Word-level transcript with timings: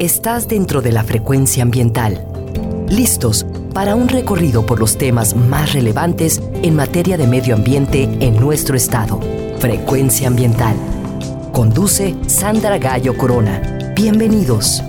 Estás 0.00 0.48
dentro 0.48 0.82
de 0.82 0.90
la 0.90 1.04
frecuencia 1.04 1.62
ambiental. 1.62 2.26
Listos 2.88 3.46
para 3.72 3.94
un 3.94 4.08
recorrido 4.08 4.66
por 4.66 4.80
los 4.80 4.98
temas 4.98 5.36
más 5.36 5.72
relevantes 5.72 6.42
en 6.64 6.74
materia 6.74 7.16
de 7.16 7.28
medio 7.28 7.54
ambiente 7.54 8.02
en 8.18 8.34
nuestro 8.40 8.76
estado. 8.76 9.20
Frecuencia 9.60 10.26
ambiental. 10.26 10.74
Conduce 11.52 12.16
Sandra 12.26 12.78
Gallo 12.78 13.16
Corona. 13.16 13.92
Bienvenidos. 13.94 14.82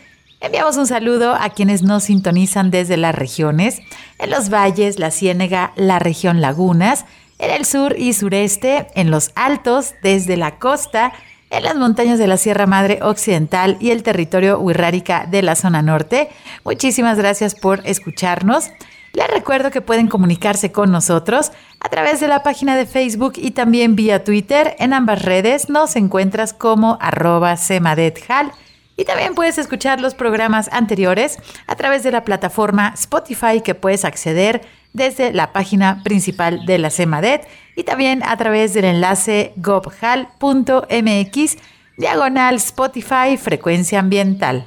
Enviamos 0.42 0.76
un 0.76 0.88
saludo 0.88 1.36
a 1.36 1.50
quienes 1.50 1.82
nos 1.82 2.02
sintonizan 2.02 2.72
desde 2.72 2.96
las 2.96 3.14
regiones, 3.14 3.80
en 4.18 4.30
los 4.30 4.50
valles, 4.50 4.98
la 4.98 5.12
Ciénega, 5.12 5.72
la 5.76 6.00
región 6.00 6.40
Lagunas, 6.40 7.04
en 7.38 7.52
el 7.52 7.64
sur 7.64 7.94
y 7.96 8.12
sureste, 8.12 8.88
en 8.96 9.12
los 9.12 9.30
altos, 9.36 9.94
desde 10.02 10.36
la 10.36 10.58
costa, 10.58 11.12
en 11.50 11.62
las 11.62 11.76
montañas 11.76 12.18
de 12.18 12.26
la 12.26 12.38
Sierra 12.38 12.66
Madre 12.66 12.98
Occidental 13.02 13.76
y 13.78 13.90
el 13.90 14.02
territorio 14.02 14.58
Huirrárica 14.58 15.28
de 15.30 15.42
la 15.42 15.54
zona 15.54 15.80
norte. 15.80 16.28
Muchísimas 16.64 17.18
gracias 17.18 17.54
por 17.54 17.86
escucharnos. 17.86 18.68
Les 19.12 19.28
recuerdo 19.28 19.70
que 19.70 19.82
pueden 19.82 20.08
comunicarse 20.08 20.72
con 20.72 20.90
nosotros 20.90 21.52
a 21.80 21.88
través 21.90 22.20
de 22.20 22.28
la 22.28 22.42
página 22.42 22.76
de 22.76 22.86
Facebook 22.86 23.34
y 23.36 23.50
también 23.50 23.94
vía 23.94 24.24
Twitter. 24.24 24.74
En 24.78 24.94
ambas 24.94 25.22
redes 25.22 25.68
nos 25.68 25.96
encuentras 25.96 26.54
como 26.54 26.96
arroba 27.00 27.58
semadethal 27.58 28.52
y 28.96 29.04
también 29.04 29.34
puedes 29.34 29.58
escuchar 29.58 30.00
los 30.00 30.14
programas 30.14 30.70
anteriores 30.72 31.38
a 31.66 31.76
través 31.76 32.02
de 32.02 32.10
la 32.10 32.24
plataforma 32.24 32.92
Spotify 32.94 33.60
que 33.62 33.74
puedes 33.74 34.04
acceder 34.04 34.62
desde 34.92 35.32
la 35.32 35.52
página 35.52 36.02
principal 36.04 36.66
de 36.66 36.78
la 36.78 36.90
CEMADET 36.90 37.46
y 37.76 37.84
también 37.84 38.22
a 38.22 38.36
través 38.36 38.74
del 38.74 38.84
enlace 38.84 39.52
gobhal.mx 39.56 41.56
diagonal 41.96 42.56
Spotify 42.56 43.36
frecuencia 43.36 44.00
ambiental. 44.00 44.66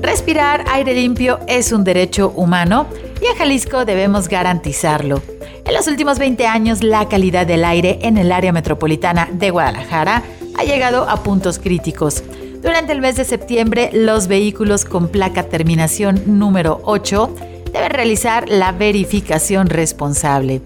Respirar 0.00 0.64
aire 0.70 0.94
limpio 0.94 1.40
es 1.46 1.72
un 1.72 1.84
derecho 1.84 2.32
humano 2.36 2.86
y 3.20 3.26
en 3.26 3.36
Jalisco 3.36 3.84
debemos 3.84 4.28
garantizarlo. 4.28 5.20
En 5.68 5.74
los 5.74 5.86
últimos 5.86 6.18
20 6.18 6.46
años, 6.46 6.82
la 6.82 7.06
calidad 7.10 7.46
del 7.46 7.62
aire 7.62 7.98
en 8.00 8.16
el 8.16 8.32
área 8.32 8.52
metropolitana 8.52 9.28
de 9.30 9.50
Guadalajara 9.50 10.22
ha 10.56 10.64
llegado 10.64 11.06
a 11.10 11.22
puntos 11.22 11.58
críticos. 11.58 12.24
Durante 12.62 12.92
el 12.92 13.02
mes 13.02 13.16
de 13.16 13.26
septiembre, 13.26 13.90
los 13.92 14.28
vehículos 14.28 14.86
con 14.86 15.08
placa 15.08 15.42
terminación 15.42 16.22
número 16.38 16.80
8 16.84 17.34
deben 17.70 17.90
realizar 17.90 18.48
la 18.48 18.72
verificación 18.72 19.68
responsable. 19.68 20.62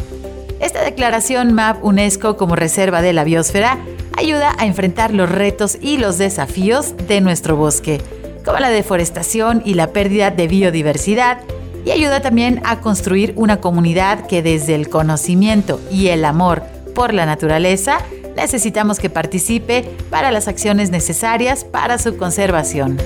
Esta 0.60 0.82
declaración 0.82 1.54
MAP 1.54 1.82
UNESCO 1.82 2.36
como 2.36 2.54
Reserva 2.54 3.00
de 3.00 3.14
la 3.14 3.24
Biosfera 3.24 3.78
ayuda 4.16 4.54
a 4.58 4.66
enfrentar 4.66 5.14
los 5.14 5.30
retos 5.30 5.78
y 5.80 5.96
los 5.96 6.18
desafíos 6.18 6.94
de 7.08 7.22
nuestro 7.22 7.56
bosque, 7.56 8.02
como 8.44 8.58
la 8.58 8.68
deforestación 8.68 9.62
y 9.64 9.72
la 9.72 9.88
pérdida 9.88 10.30
de 10.30 10.48
biodiversidad, 10.48 11.38
y 11.85 11.91
ayuda 11.91 12.21
también 12.21 12.61
a 12.65 12.81
construir 12.81 13.32
una 13.37 13.61
comunidad 13.61 14.27
que 14.27 14.43
desde 14.43 14.75
el 14.75 14.88
conocimiento 14.88 15.81
y 15.91 16.09
el 16.09 16.25
amor 16.25 16.62
por 16.94 17.15
la 17.15 17.27
naturaleza 17.27 17.99
necesitamos 18.37 18.99
que 18.99 19.11
participe 19.11 19.85
para 20.11 20.31
las 20.31 20.49
acciones 20.49 20.91
necesarias 20.91 21.65
para 21.65 21.99
su 21.99 22.17
conservación. 22.17 22.99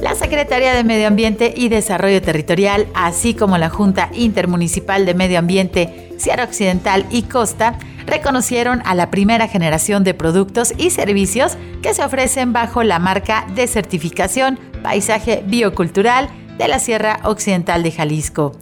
La 0.00 0.14
Secretaría 0.14 0.74
de 0.74 0.84
Medio 0.84 1.06
Ambiente 1.06 1.54
y 1.56 1.70
Desarrollo 1.70 2.20
Territorial, 2.20 2.86
así 2.94 3.34
como 3.34 3.56
la 3.56 3.70
Junta 3.70 4.10
Intermunicipal 4.12 5.06
de 5.06 5.14
Medio 5.14 5.38
Ambiente 5.38 6.10
Sierra 6.18 6.44
Occidental 6.44 7.06
y 7.10 7.22
Costa, 7.22 7.78
reconocieron 8.06 8.82
a 8.84 8.94
la 8.94 9.10
primera 9.10 9.48
generación 9.48 10.04
de 10.04 10.12
productos 10.12 10.74
y 10.76 10.90
servicios 10.90 11.56
que 11.82 11.94
se 11.94 12.04
ofrecen 12.04 12.52
bajo 12.52 12.82
la 12.82 12.98
marca 12.98 13.46
de 13.54 13.66
certificación 13.66 14.58
Paisaje 14.82 15.42
Biocultural 15.46 16.28
de 16.58 16.68
la 16.68 16.78
Sierra 16.78 17.20
Occidental 17.24 17.82
de 17.82 17.92
Jalisco. 17.92 18.52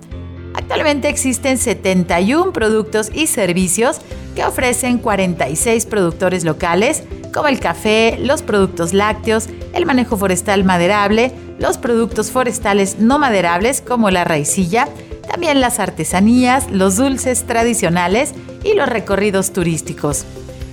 Actualmente 0.54 1.08
existen 1.08 1.58
71 1.58 2.52
productos 2.52 3.10
y 3.12 3.26
servicios 3.26 4.00
que 4.34 4.44
ofrecen 4.44 4.98
46 4.98 5.86
productores 5.86 6.44
locales, 6.44 7.02
como 7.32 7.48
el 7.48 7.60
café, 7.60 8.18
los 8.20 8.42
productos 8.42 8.92
lácteos, 8.92 9.48
el 9.74 9.86
manejo 9.86 10.16
forestal 10.16 10.64
maderable, 10.64 11.32
los 11.58 11.78
productos 11.78 12.30
forestales 12.30 12.98
no 12.98 13.18
maderables 13.18 13.80
como 13.80 14.10
la 14.10 14.24
raicilla, 14.24 14.88
también 15.28 15.60
las 15.60 15.78
artesanías, 15.78 16.70
los 16.70 16.96
dulces 16.96 17.44
tradicionales 17.44 18.34
y 18.64 18.74
los 18.74 18.88
recorridos 18.88 19.52
turísticos. 19.52 20.26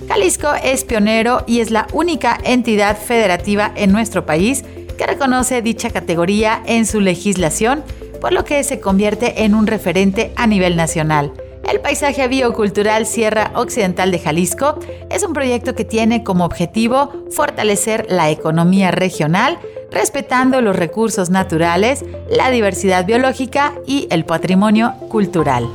Jalisco 0.08 0.52
es 0.62 0.84
pionero 0.84 1.44
y 1.46 1.60
es 1.60 1.70
la 1.70 1.86
única 1.92 2.38
entidad 2.44 2.98
federativa 2.98 3.70
en 3.76 3.92
nuestro 3.92 4.26
país 4.26 4.64
que 5.00 5.06
reconoce 5.06 5.62
dicha 5.62 5.88
categoría 5.88 6.62
en 6.66 6.84
su 6.84 7.00
legislación 7.00 7.82
por 8.20 8.34
lo 8.34 8.44
que 8.44 8.62
se 8.62 8.80
convierte 8.80 9.44
en 9.44 9.54
un 9.54 9.66
referente 9.66 10.30
a 10.36 10.46
nivel 10.46 10.76
nacional. 10.76 11.32
El 11.66 11.80
paisaje 11.80 12.28
biocultural 12.28 13.06
Sierra 13.06 13.50
Occidental 13.54 14.10
de 14.10 14.18
Jalisco 14.18 14.78
es 15.08 15.24
un 15.24 15.32
proyecto 15.32 15.74
que 15.74 15.86
tiene 15.86 16.22
como 16.22 16.44
objetivo 16.44 17.24
fortalecer 17.30 18.08
la 18.10 18.28
economía 18.28 18.90
regional, 18.90 19.58
respetando 19.90 20.60
los 20.60 20.76
recursos 20.76 21.30
naturales, 21.30 22.04
la 22.28 22.50
diversidad 22.50 23.06
biológica 23.06 23.72
y 23.86 24.06
el 24.10 24.26
patrimonio 24.26 24.92
cultural. 25.08 25.66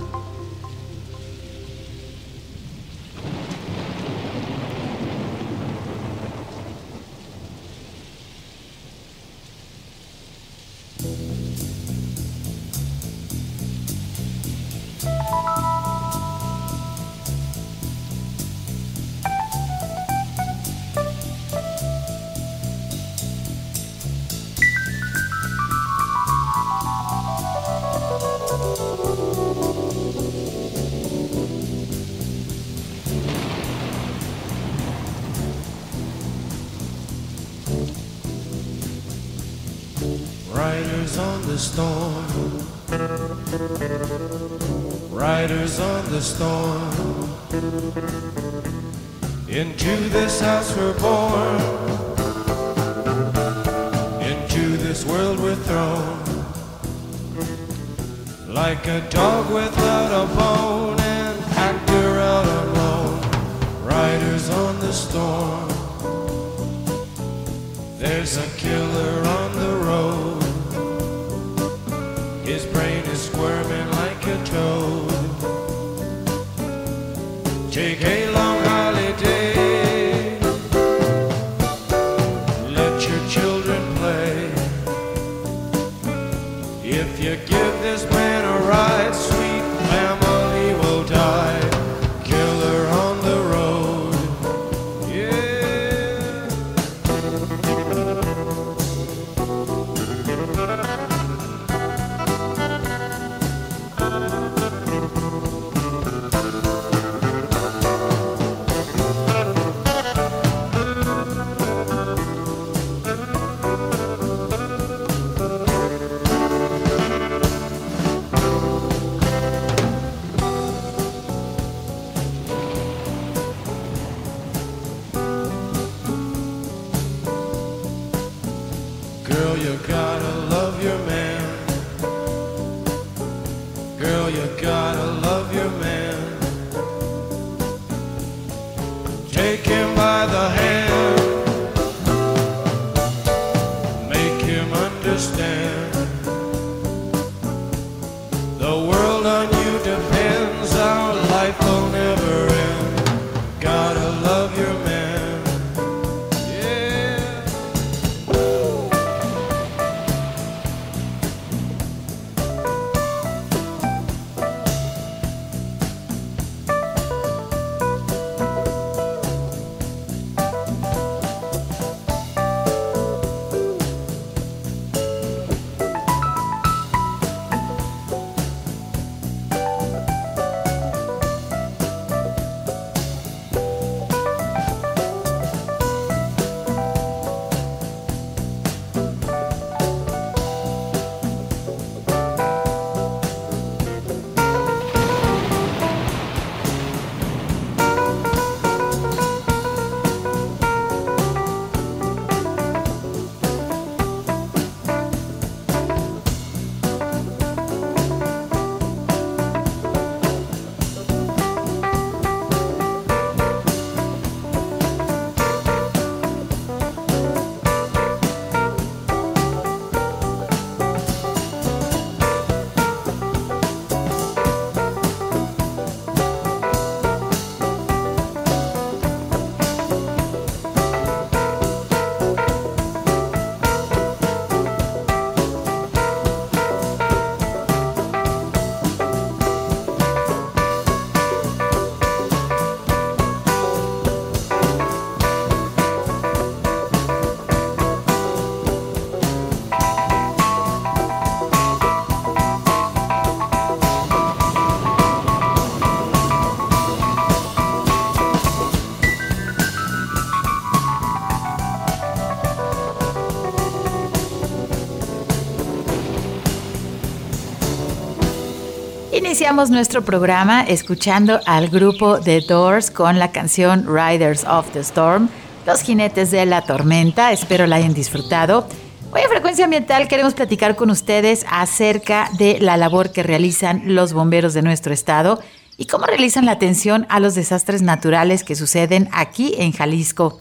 Iniciamos 269.36 269.70
nuestro 269.70 270.06
programa 270.06 270.62
escuchando 270.62 271.42
al 271.46 271.68
grupo 271.68 272.22
The 272.22 272.40
Doors 272.48 272.90
con 272.90 273.20
la 273.20 273.34
canción 273.34 273.86
Riders 273.86 274.46
of 274.46 274.72
the 274.72 274.80
Storm, 274.80 275.28
Los 275.66 275.82
jinetes 275.82 276.32
de 276.32 276.46
la 276.46 276.62
tormenta. 276.62 277.34
Espero 277.34 277.68
la 277.68 277.76
hayan 277.76 277.94
disfrutado. 277.94 278.66
Hoy 279.12 279.24
en 279.24 279.30
Frecuencia 279.30 279.66
Ambiental 279.66 280.08
queremos 280.08 280.36
platicar 280.36 280.78
con 280.78 280.90
ustedes 280.90 281.46
acerca 281.50 282.30
de 282.38 282.60
la 282.62 282.78
labor 282.78 283.12
que 283.12 283.24
realizan 283.24 283.94
los 283.94 284.14
bomberos 284.14 284.54
de 284.54 284.62
nuestro 284.62 284.94
estado 284.94 285.42
y 285.76 285.88
cómo 285.88 286.06
realizan 286.06 286.46
la 286.46 286.54
atención 286.54 287.06
a 287.10 287.20
los 287.20 287.36
desastres 287.36 287.82
naturales 287.82 288.46
que 288.46 288.56
suceden 288.56 289.10
aquí 289.12 289.54
en 289.58 289.74
Jalisco. 289.74 290.40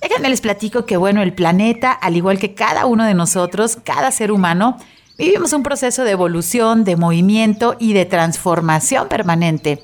Déjenme 0.00 0.30
les 0.30 0.40
platico 0.40 0.84
que 0.84 0.96
bueno, 0.96 1.22
el 1.22 1.32
planeta, 1.32 1.92
al 1.92 2.16
igual 2.16 2.40
que 2.40 2.54
cada 2.54 2.86
uno 2.86 3.04
de 3.04 3.14
nosotros, 3.14 3.78
cada 3.84 4.10
ser 4.10 4.32
humano, 4.32 4.78
vivimos 5.18 5.52
un 5.52 5.62
proceso 5.62 6.04
de 6.04 6.12
evolución, 6.12 6.84
de 6.84 6.96
movimiento 6.96 7.76
y 7.78 7.92
de 7.92 8.04
transformación 8.04 9.08
permanente. 9.08 9.82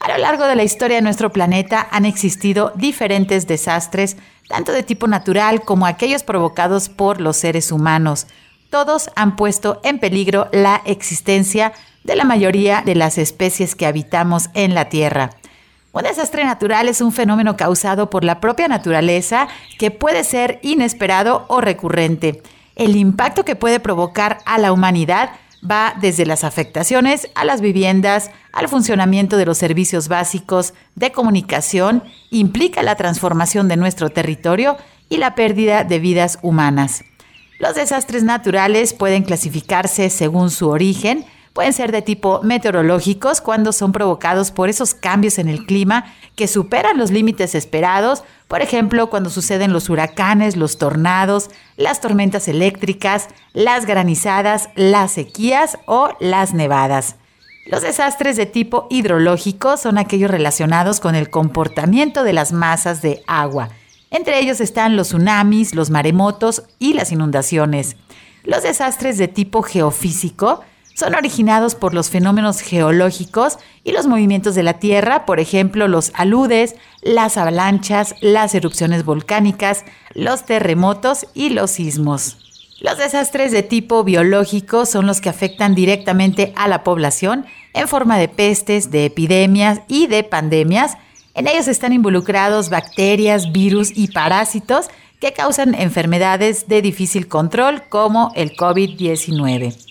A 0.00 0.08
lo 0.08 0.18
largo 0.18 0.44
de 0.46 0.56
la 0.56 0.62
historia 0.62 0.96
de 0.96 1.02
nuestro 1.02 1.32
planeta 1.32 1.88
han 1.90 2.04
existido 2.04 2.72
diferentes 2.76 3.46
desastres, 3.46 4.16
tanto 4.48 4.72
de 4.72 4.82
tipo 4.82 5.06
natural 5.08 5.62
como 5.62 5.86
aquellos 5.86 6.22
provocados 6.22 6.88
por 6.88 7.20
los 7.20 7.36
seres 7.36 7.72
humanos. 7.72 8.26
Todos 8.70 9.10
han 9.16 9.36
puesto 9.36 9.80
en 9.82 9.98
peligro 9.98 10.48
la 10.52 10.82
existencia 10.84 11.72
de 12.04 12.16
la 12.16 12.24
mayoría 12.24 12.82
de 12.84 12.94
las 12.94 13.18
especies 13.18 13.74
que 13.74 13.86
habitamos 13.86 14.50
en 14.54 14.74
la 14.74 14.88
Tierra. 14.88 15.30
Un 15.92 16.02
desastre 16.02 16.44
natural 16.44 16.88
es 16.88 17.00
un 17.00 17.12
fenómeno 17.12 17.56
causado 17.56 18.08
por 18.08 18.22
la 18.22 18.40
propia 18.40 18.68
naturaleza 18.68 19.48
que 19.78 19.90
puede 19.90 20.22
ser 20.22 20.60
inesperado 20.62 21.44
o 21.48 21.60
recurrente. 21.60 22.42
El 22.78 22.94
impacto 22.94 23.44
que 23.44 23.56
puede 23.56 23.80
provocar 23.80 24.38
a 24.46 24.56
la 24.56 24.72
humanidad 24.72 25.30
va 25.68 25.94
desde 26.00 26.24
las 26.24 26.44
afectaciones 26.44 27.28
a 27.34 27.44
las 27.44 27.60
viviendas, 27.60 28.30
al 28.52 28.68
funcionamiento 28.68 29.36
de 29.36 29.46
los 29.46 29.58
servicios 29.58 30.06
básicos 30.06 30.74
de 30.94 31.10
comunicación, 31.10 32.04
implica 32.30 32.84
la 32.84 32.94
transformación 32.94 33.66
de 33.66 33.76
nuestro 33.76 34.10
territorio 34.10 34.76
y 35.08 35.16
la 35.16 35.34
pérdida 35.34 35.82
de 35.82 35.98
vidas 35.98 36.38
humanas. 36.42 37.04
Los 37.58 37.74
desastres 37.74 38.22
naturales 38.22 38.92
pueden 38.92 39.24
clasificarse 39.24 40.08
según 40.08 40.50
su 40.50 40.68
origen, 40.68 41.24
Pueden 41.58 41.72
ser 41.72 41.90
de 41.90 42.02
tipo 42.02 42.40
meteorológicos 42.44 43.40
cuando 43.40 43.72
son 43.72 43.90
provocados 43.90 44.52
por 44.52 44.68
esos 44.68 44.94
cambios 44.94 45.40
en 45.40 45.48
el 45.48 45.66
clima 45.66 46.04
que 46.36 46.46
superan 46.46 46.98
los 46.98 47.10
límites 47.10 47.56
esperados, 47.56 48.22
por 48.46 48.62
ejemplo, 48.62 49.10
cuando 49.10 49.28
suceden 49.28 49.72
los 49.72 49.90
huracanes, 49.90 50.56
los 50.56 50.78
tornados, 50.78 51.50
las 51.76 52.00
tormentas 52.00 52.46
eléctricas, 52.46 53.26
las 53.54 53.86
granizadas, 53.86 54.68
las 54.76 55.10
sequías 55.10 55.78
o 55.86 56.10
las 56.20 56.54
nevadas. 56.54 57.16
Los 57.66 57.82
desastres 57.82 58.36
de 58.36 58.46
tipo 58.46 58.86
hidrológico 58.88 59.76
son 59.78 59.98
aquellos 59.98 60.30
relacionados 60.30 61.00
con 61.00 61.16
el 61.16 61.28
comportamiento 61.28 62.22
de 62.22 62.34
las 62.34 62.52
masas 62.52 63.02
de 63.02 63.24
agua. 63.26 63.70
Entre 64.12 64.38
ellos 64.38 64.60
están 64.60 64.94
los 64.94 65.08
tsunamis, 65.08 65.74
los 65.74 65.90
maremotos 65.90 66.62
y 66.78 66.92
las 66.92 67.10
inundaciones. 67.10 67.96
Los 68.44 68.62
desastres 68.62 69.18
de 69.18 69.26
tipo 69.26 69.62
geofísico 69.62 70.60
son 70.98 71.14
originados 71.14 71.76
por 71.76 71.94
los 71.94 72.10
fenómenos 72.10 72.60
geológicos 72.60 73.58
y 73.84 73.92
los 73.92 74.08
movimientos 74.08 74.56
de 74.56 74.64
la 74.64 74.80
Tierra, 74.80 75.26
por 75.26 75.38
ejemplo, 75.38 75.86
los 75.86 76.10
aludes, 76.14 76.74
las 77.02 77.36
avalanchas, 77.36 78.16
las 78.20 78.52
erupciones 78.56 79.04
volcánicas, 79.04 79.84
los 80.14 80.44
terremotos 80.44 81.28
y 81.34 81.50
los 81.50 81.70
sismos. 81.70 82.38
Los 82.80 82.98
desastres 82.98 83.52
de 83.52 83.62
tipo 83.62 84.02
biológico 84.02 84.86
son 84.86 85.06
los 85.06 85.20
que 85.20 85.28
afectan 85.28 85.76
directamente 85.76 86.52
a 86.56 86.66
la 86.66 86.82
población 86.82 87.46
en 87.74 87.86
forma 87.86 88.18
de 88.18 88.26
pestes, 88.26 88.90
de 88.90 89.04
epidemias 89.04 89.82
y 89.86 90.08
de 90.08 90.24
pandemias. 90.24 90.96
En 91.34 91.46
ellos 91.46 91.68
están 91.68 91.92
involucrados 91.92 92.70
bacterias, 92.70 93.52
virus 93.52 93.92
y 93.94 94.08
parásitos 94.08 94.88
que 95.20 95.32
causan 95.32 95.76
enfermedades 95.76 96.66
de 96.66 96.82
difícil 96.82 97.28
control 97.28 97.84
como 97.88 98.32
el 98.34 98.56
COVID-19. 98.56 99.87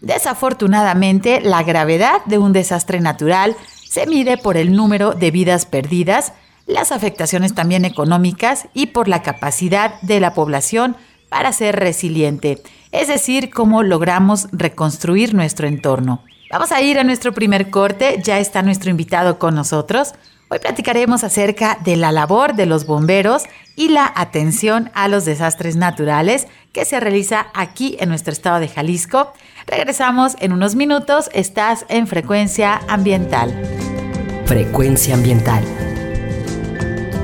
Desafortunadamente, 0.00 1.40
la 1.40 1.62
gravedad 1.62 2.24
de 2.26 2.38
un 2.38 2.52
desastre 2.52 3.00
natural 3.00 3.56
se 3.88 4.06
mide 4.06 4.38
por 4.38 4.56
el 4.56 4.74
número 4.74 5.12
de 5.12 5.30
vidas 5.30 5.66
perdidas, 5.66 6.32
las 6.66 6.92
afectaciones 6.92 7.54
también 7.54 7.84
económicas 7.84 8.68
y 8.72 8.86
por 8.86 9.08
la 9.08 9.22
capacidad 9.22 10.00
de 10.02 10.20
la 10.20 10.32
población 10.32 10.96
para 11.28 11.52
ser 11.52 11.76
resiliente, 11.76 12.62
es 12.92 13.08
decir, 13.08 13.50
cómo 13.50 13.82
logramos 13.82 14.48
reconstruir 14.52 15.34
nuestro 15.34 15.66
entorno. 15.68 16.22
Vamos 16.50 16.72
a 16.72 16.80
ir 16.82 16.98
a 16.98 17.04
nuestro 17.04 17.32
primer 17.32 17.70
corte, 17.70 18.20
ya 18.22 18.40
está 18.40 18.62
nuestro 18.62 18.90
invitado 18.90 19.38
con 19.38 19.54
nosotros. 19.54 20.14
Hoy 20.48 20.58
platicaremos 20.58 21.22
acerca 21.22 21.78
de 21.84 21.96
la 21.96 22.10
labor 22.10 22.54
de 22.54 22.66
los 22.66 22.86
bomberos 22.86 23.44
y 23.76 23.88
la 23.90 24.12
atención 24.16 24.90
a 24.94 25.06
los 25.06 25.24
desastres 25.24 25.76
naturales 25.76 26.48
que 26.72 26.84
se 26.84 26.98
realiza 26.98 27.46
aquí 27.54 27.96
en 28.00 28.08
nuestro 28.08 28.32
estado 28.32 28.58
de 28.58 28.66
Jalisco. 28.66 29.32
Regresamos 29.66 30.36
en 30.40 30.52
unos 30.52 30.74
minutos, 30.74 31.30
estás 31.32 31.86
en 31.88 32.06
frecuencia 32.06 32.80
ambiental. 32.88 33.52
Frecuencia 34.46 35.14
ambiental. 35.14 35.62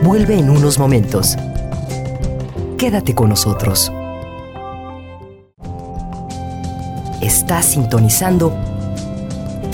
Vuelve 0.02 0.38
en 0.38 0.50
unos 0.50 0.78
momentos. 0.78 1.36
Quédate 2.78 3.14
con 3.14 3.30
nosotros. 3.30 3.92
Estás 7.20 7.66
sintonizando 7.66 8.56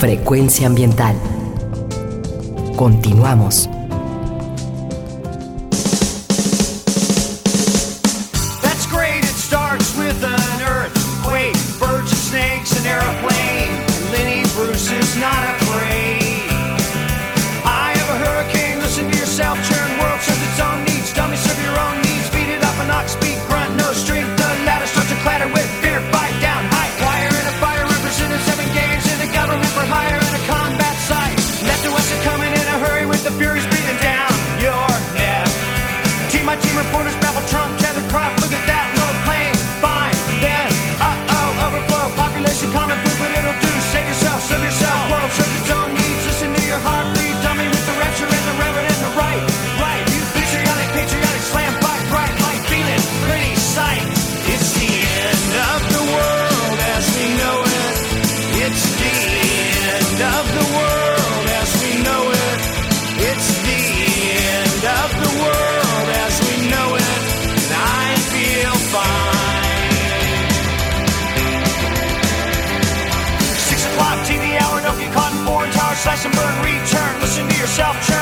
Frecuencia 0.03 0.67
ambiental. 0.67 1.15
Continuamos. 2.75 3.69
Mary's 33.53 33.67
being 33.67 33.92
yourself 77.75 78.12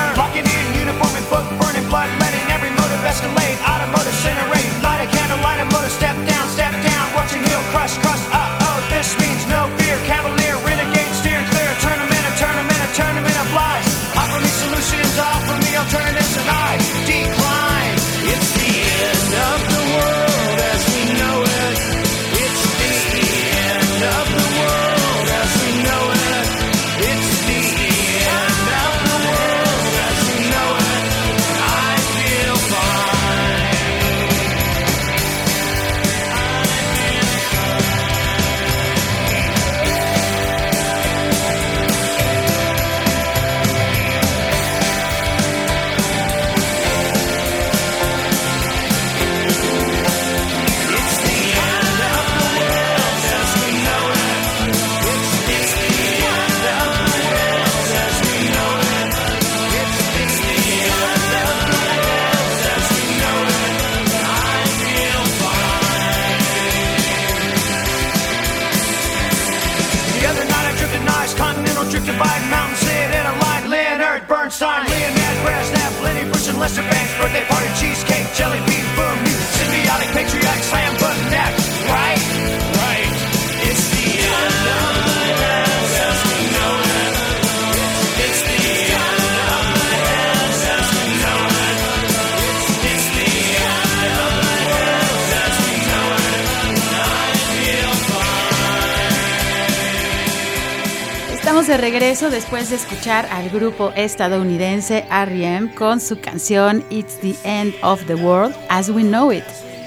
regreso 102.11 102.29
después 102.29 102.69
de 102.69 102.75
escuchar 102.75 103.25
al 103.27 103.50
grupo 103.51 103.93
estadounidense 103.95 105.05
R.E.M. 105.09 105.74
con 105.75 106.01
su 106.01 106.19
canción 106.19 106.83
It's 106.89 107.17
the 107.21 107.37
End 107.45 107.74
of 107.83 108.05
the 108.05 108.15
World 108.15 108.53
as 108.67 108.89
We 108.89 109.03
Know 109.03 109.31
It. 109.31 109.45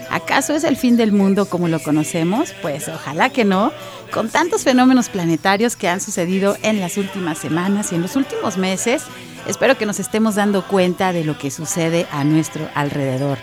¿Acaso 0.09 0.55
es 0.55 0.65
el 0.65 0.79
fin 0.79 0.97
del 0.97 1.13
mundo 1.13 1.45
como 1.45 1.69
lo 1.69 1.81
conocemos? 1.81 2.55
Pues 2.63 2.89
ojalá 2.89 3.29
que 3.29 3.45
no. 3.45 3.73
Con 4.11 4.31
tantos 4.31 4.65
fenómenos 4.65 5.11
planetarios 5.11 5.77
que 5.77 5.87
han 5.87 6.01
sucedido 6.01 6.57
en 6.63 6.81
las 6.81 6.97
últimas 6.97 7.37
semanas 7.37 7.93
y 7.93 7.97
en 7.97 8.01
los 8.01 8.17
últimos 8.17 8.57
meses, 8.57 9.03
espero 9.47 9.77
que 9.77 9.85
nos 9.85 10.01
estemos 10.01 10.35
dando 10.35 10.67
cuenta 10.67 11.13
de 11.13 11.25
lo 11.25 11.37
que 11.37 11.51
sucede 11.51 12.07
a 12.11 12.25
nuestro 12.25 12.71
alrededor. 12.75 13.37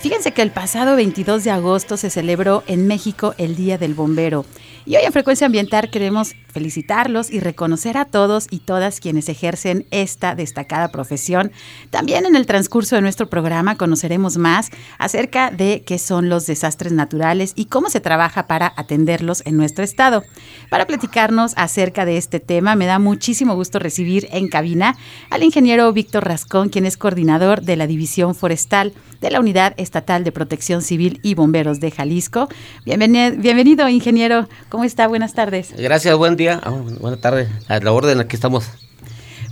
Fíjense 0.00 0.32
que 0.32 0.42
el 0.42 0.50
pasado 0.50 0.96
22 0.96 1.44
de 1.44 1.52
agosto 1.52 1.96
se 1.96 2.10
celebró 2.10 2.64
en 2.66 2.88
México 2.88 3.36
el 3.38 3.54
Día 3.54 3.78
del 3.78 3.94
Bombero. 3.94 4.44
Y 4.84 4.96
hoy 4.96 5.04
en 5.04 5.12
Frecuencia 5.12 5.46
Ambiental 5.46 5.90
queremos 5.90 6.34
felicitarlos 6.56 7.30
y 7.30 7.38
reconocer 7.38 7.98
a 7.98 8.06
todos 8.06 8.46
y 8.50 8.60
todas 8.60 8.98
quienes 8.98 9.28
ejercen 9.28 9.84
esta 9.90 10.34
destacada 10.34 10.88
profesión. 10.88 11.52
También 11.90 12.24
en 12.24 12.34
el 12.34 12.46
transcurso 12.46 12.96
de 12.96 13.02
nuestro 13.02 13.28
programa 13.28 13.76
conoceremos 13.76 14.38
más 14.38 14.70
acerca 14.96 15.50
de 15.50 15.82
qué 15.84 15.98
son 15.98 16.30
los 16.30 16.46
desastres 16.46 16.94
naturales 16.94 17.52
y 17.56 17.66
cómo 17.66 17.90
se 17.90 18.00
trabaja 18.00 18.46
para 18.46 18.72
atenderlos 18.78 19.42
en 19.44 19.58
nuestro 19.58 19.84
estado. 19.84 20.24
Para 20.70 20.86
platicarnos 20.86 21.52
acerca 21.58 22.06
de 22.06 22.16
este 22.16 22.40
tema, 22.40 22.74
me 22.74 22.86
da 22.86 22.98
muchísimo 22.98 23.54
gusto 23.54 23.78
recibir 23.78 24.26
en 24.30 24.48
cabina 24.48 24.96
al 25.28 25.42
ingeniero 25.42 25.92
Víctor 25.92 26.26
Rascón, 26.26 26.70
quien 26.70 26.86
es 26.86 26.96
coordinador 26.96 27.60
de 27.60 27.76
la 27.76 27.86
División 27.86 28.34
Forestal 28.34 28.94
de 29.20 29.30
la 29.30 29.40
Unidad 29.40 29.74
Estatal 29.76 30.24
de 30.24 30.32
Protección 30.32 30.82
Civil 30.82 31.20
y 31.22 31.34
Bomberos 31.34 31.80
de 31.80 31.90
Jalisco. 31.90 32.48
Bienvenido, 32.84 33.36
bienvenido 33.36 33.88
ingeniero. 33.88 34.48
¿Cómo 34.68 34.84
está? 34.84 35.06
Buenas 35.06 35.34
tardes. 35.34 35.74
Gracias, 35.76 36.16
buen 36.16 36.36
día. 36.36 36.45
Ah, 36.48 36.70
buena 37.00 37.16
tarde. 37.16 37.48
A 37.68 37.78
la 37.78 37.92
orden, 37.92 38.20
aquí 38.20 38.36
estamos. 38.36 38.70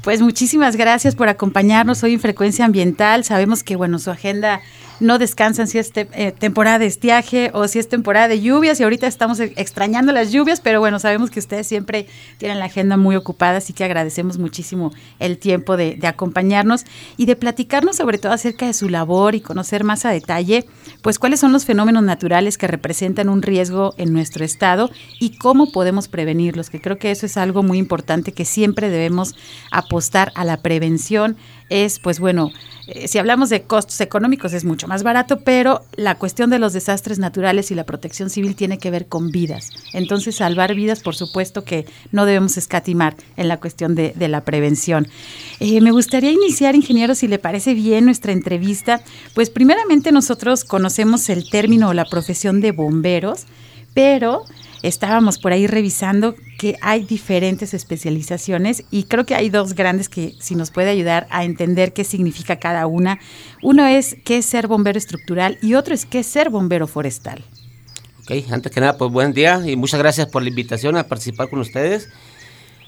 Pues 0.03 0.21
muchísimas 0.21 0.77
gracias 0.77 1.15
por 1.15 1.29
acompañarnos 1.29 2.03
hoy 2.03 2.15
en 2.15 2.21
Frecuencia 2.21 2.65
Ambiental. 2.67 3.25
Sabemos 3.25 3.65
que, 3.65 3.75
bueno, 3.75 3.99
su 3.99 4.11
agenda 4.11 4.61
no 5.01 5.19
descansan 5.19 5.67
si 5.69 5.79
es 5.79 5.91
eh, 5.95 6.33
temporada 6.39 6.79
de 6.79 6.87
estiaje 6.87 7.51
o 7.53 7.69
si 7.69 7.79
es 7.79 7.89
temporada 7.89 8.29
de 8.29 8.41
lluvias 8.41 8.81
y 8.81 8.85
ahorita 8.85 9.07
estamos 9.07 9.41
e- 9.41 9.53
extrañando 9.57 10.13
las 10.13 10.33
lluvias, 10.33 10.61
pero 10.61 10.81
bueno, 10.81 10.99
sabemos 10.99 11.31
que 11.31 11.41
ustedes 11.41 11.67
siempre 11.67 12.07
tienen 12.39 12.59
la 12.59 12.67
agenda 12.67 12.97
muy 12.97 13.17
ocupada, 13.17 13.59
así 13.59 13.73
que 13.73 13.85
agradecemos 13.85 14.39
muchísimo 14.39 14.93
el 15.19 15.39
tiempo 15.39 15.77
de, 15.77 15.97
de 15.97 16.07
acompañarnos 16.07 16.85
y 17.17 17.27
de 17.27 17.37
platicarnos 17.37 17.97
sobre 17.97 18.19
todo 18.19 18.33
acerca 18.33 18.67
de 18.67 18.75
su 18.75 18.89
labor 18.89 19.35
y 19.35 19.41
conocer 19.41 19.85
más 19.85 20.05
a 20.05 20.11
detalle, 20.11 20.67
pues 21.03 21.19
cuáles 21.19 21.41
son 21.41 21.53
los 21.53 21.65
fenómenos 21.65 22.03
naturales 22.03 22.59
que 22.59 22.67
representan 22.67 23.29
un 23.29 23.43
riesgo 23.43 23.95
en 23.99 24.13
nuestro 24.13 24.45
estado 24.45 24.91
y 25.21 25.37
cómo 25.39 25.73
podemos 25.73 26.09
prevenirlos, 26.09 26.71
que 26.71 26.81
creo 26.81 26.99
que 26.99 27.11
eso 27.11 27.27
es 27.27 27.37
algo 27.37 27.63
muy 27.63 27.79
importante 27.79 28.33
que 28.33 28.45
siempre 28.45 28.91
debemos 28.91 29.35
apostar 29.71 30.33
a 30.35 30.45
la 30.45 30.59
prevención. 30.59 31.37
Es, 31.71 31.99
pues 31.99 32.21
bueno, 32.21 32.51
eh, 32.87 33.09
si 33.09 33.19
hablamos 33.19 33.49
de 33.49 33.63
costos 33.63 34.01
económicos 34.01 34.53
es 34.53 34.65
mucho 34.65 34.87
más 34.87 34.94
barato, 35.03 35.41
pero 35.41 35.83
la 35.97 36.17
cuestión 36.17 36.51
de 36.51 36.59
los 36.59 36.73
desastres 36.73 37.19
naturales 37.19 37.71
y 37.71 37.75
la 37.75 37.85
protección 37.85 38.31
civil 38.31 38.55
tiene 38.55 38.79
que 38.79 38.91
ver 38.91 39.07
con 39.07 39.31
vidas. 39.31 39.71
Entonces, 39.93 40.37
salvar 40.37 40.75
vidas, 40.75 41.01
por 41.01 41.15
supuesto 41.15 41.65
que 41.65 41.87
no 42.13 42.27
debemos 42.27 42.57
escatimar 42.57 43.17
en 43.37 43.49
la 43.49 43.59
cuestión 43.59 43.95
de, 43.95 44.13
de 44.15 44.29
la 44.29 44.45
prevención. 44.45 45.09
Eh, 45.61 45.81
me 45.81 45.91
gustaría 45.91 46.31
iniciar, 46.31 46.75
ingeniero, 46.75 47.15
si 47.15 47.29
le 47.29 47.39
parece 47.39 47.75
bien 47.75 48.05
nuestra 48.05 48.33
entrevista. 48.33 49.01
Pues 49.35 49.51
primeramente 49.51 50.13
nosotros 50.13 50.65
conocemos 50.65 51.29
el 51.29 51.49
término 51.49 51.89
o 51.89 51.95
la 51.95 52.05
profesión 52.05 52.61
de 52.61 52.73
bomberos, 52.73 53.47
pero 53.95 54.45
estábamos 54.83 55.39
por 55.39 55.53
ahí 55.53 55.67
revisando 55.67 56.35
que 56.59 56.77
hay 56.83 57.05
diferentes 57.05 57.73
especializaciones 57.73 58.85
y 58.91 59.05
creo 59.05 59.25
que 59.25 59.35
hay 59.35 59.49
dos 59.49 59.75
grandes 59.75 60.11
que 60.11 60.35
si 60.41 60.55
nos 60.55 60.71
puede 60.71 60.91
ayudar 60.91 61.27
a 61.31 61.45
entender 61.45 61.95
qué 61.95 62.05
significa 62.05 62.57
cada 62.57 62.87
una. 62.87 63.19
Uno 63.65 63.87
es 63.87 64.17
qué 64.25 64.43
ser 64.43 64.69
bombero 64.69 64.99
estructural 64.99 65.59
y 65.63 65.75
otro 65.75 65.95
es 65.95 66.05
qué 66.07 66.23
ser 66.23 66.51
bombero 66.51 66.87
forestal. 66.87 67.43
Ok, 68.21 68.33
antes 68.53 68.71
que 68.71 68.81
nada, 68.81 68.97
pues 68.99 69.11
buen 69.11 69.33
día 69.33 69.61
y 69.67 69.75
muchas 69.75 69.99
gracias 70.01 70.29
por 70.29 70.43
la 70.43 70.51
invitación 70.51 70.97
a 70.97 71.05
participar 71.09 71.49
con 71.49 71.59
ustedes. 71.61 72.11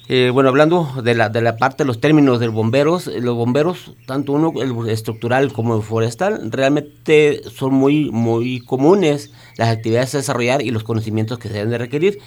Eh, 0.08 0.30
bueno, 0.32 0.50
hablando 0.50 0.88
de 1.02 1.14
la, 1.14 1.30
de 1.30 1.40
la 1.40 1.56
parte 1.56 1.82
de 1.82 1.88
los 1.88 1.98
términos 2.00 2.38
de 2.40 2.48
bomberos, 2.48 3.06
los 3.06 3.34
bomberos, 3.34 3.94
tanto 4.06 4.32
uno, 4.32 4.52
el 4.62 4.88
estructural 4.88 5.52
como 5.52 5.76
el 5.76 5.82
forestal, 5.82 6.52
realmente 6.52 7.40
son 7.52 7.74
muy, 7.74 8.10
muy 8.12 8.60
comunes 8.60 9.32
las 9.56 9.70
actividades 9.70 10.14
a 10.14 10.18
desarrollar 10.18 10.62
y 10.62 10.70
los 10.70 10.84
conocimientos 10.84 11.38
que 11.38 11.48
se 11.48 11.54
deben 11.54 11.70
de 11.70 11.78
requerir. 11.78 12.18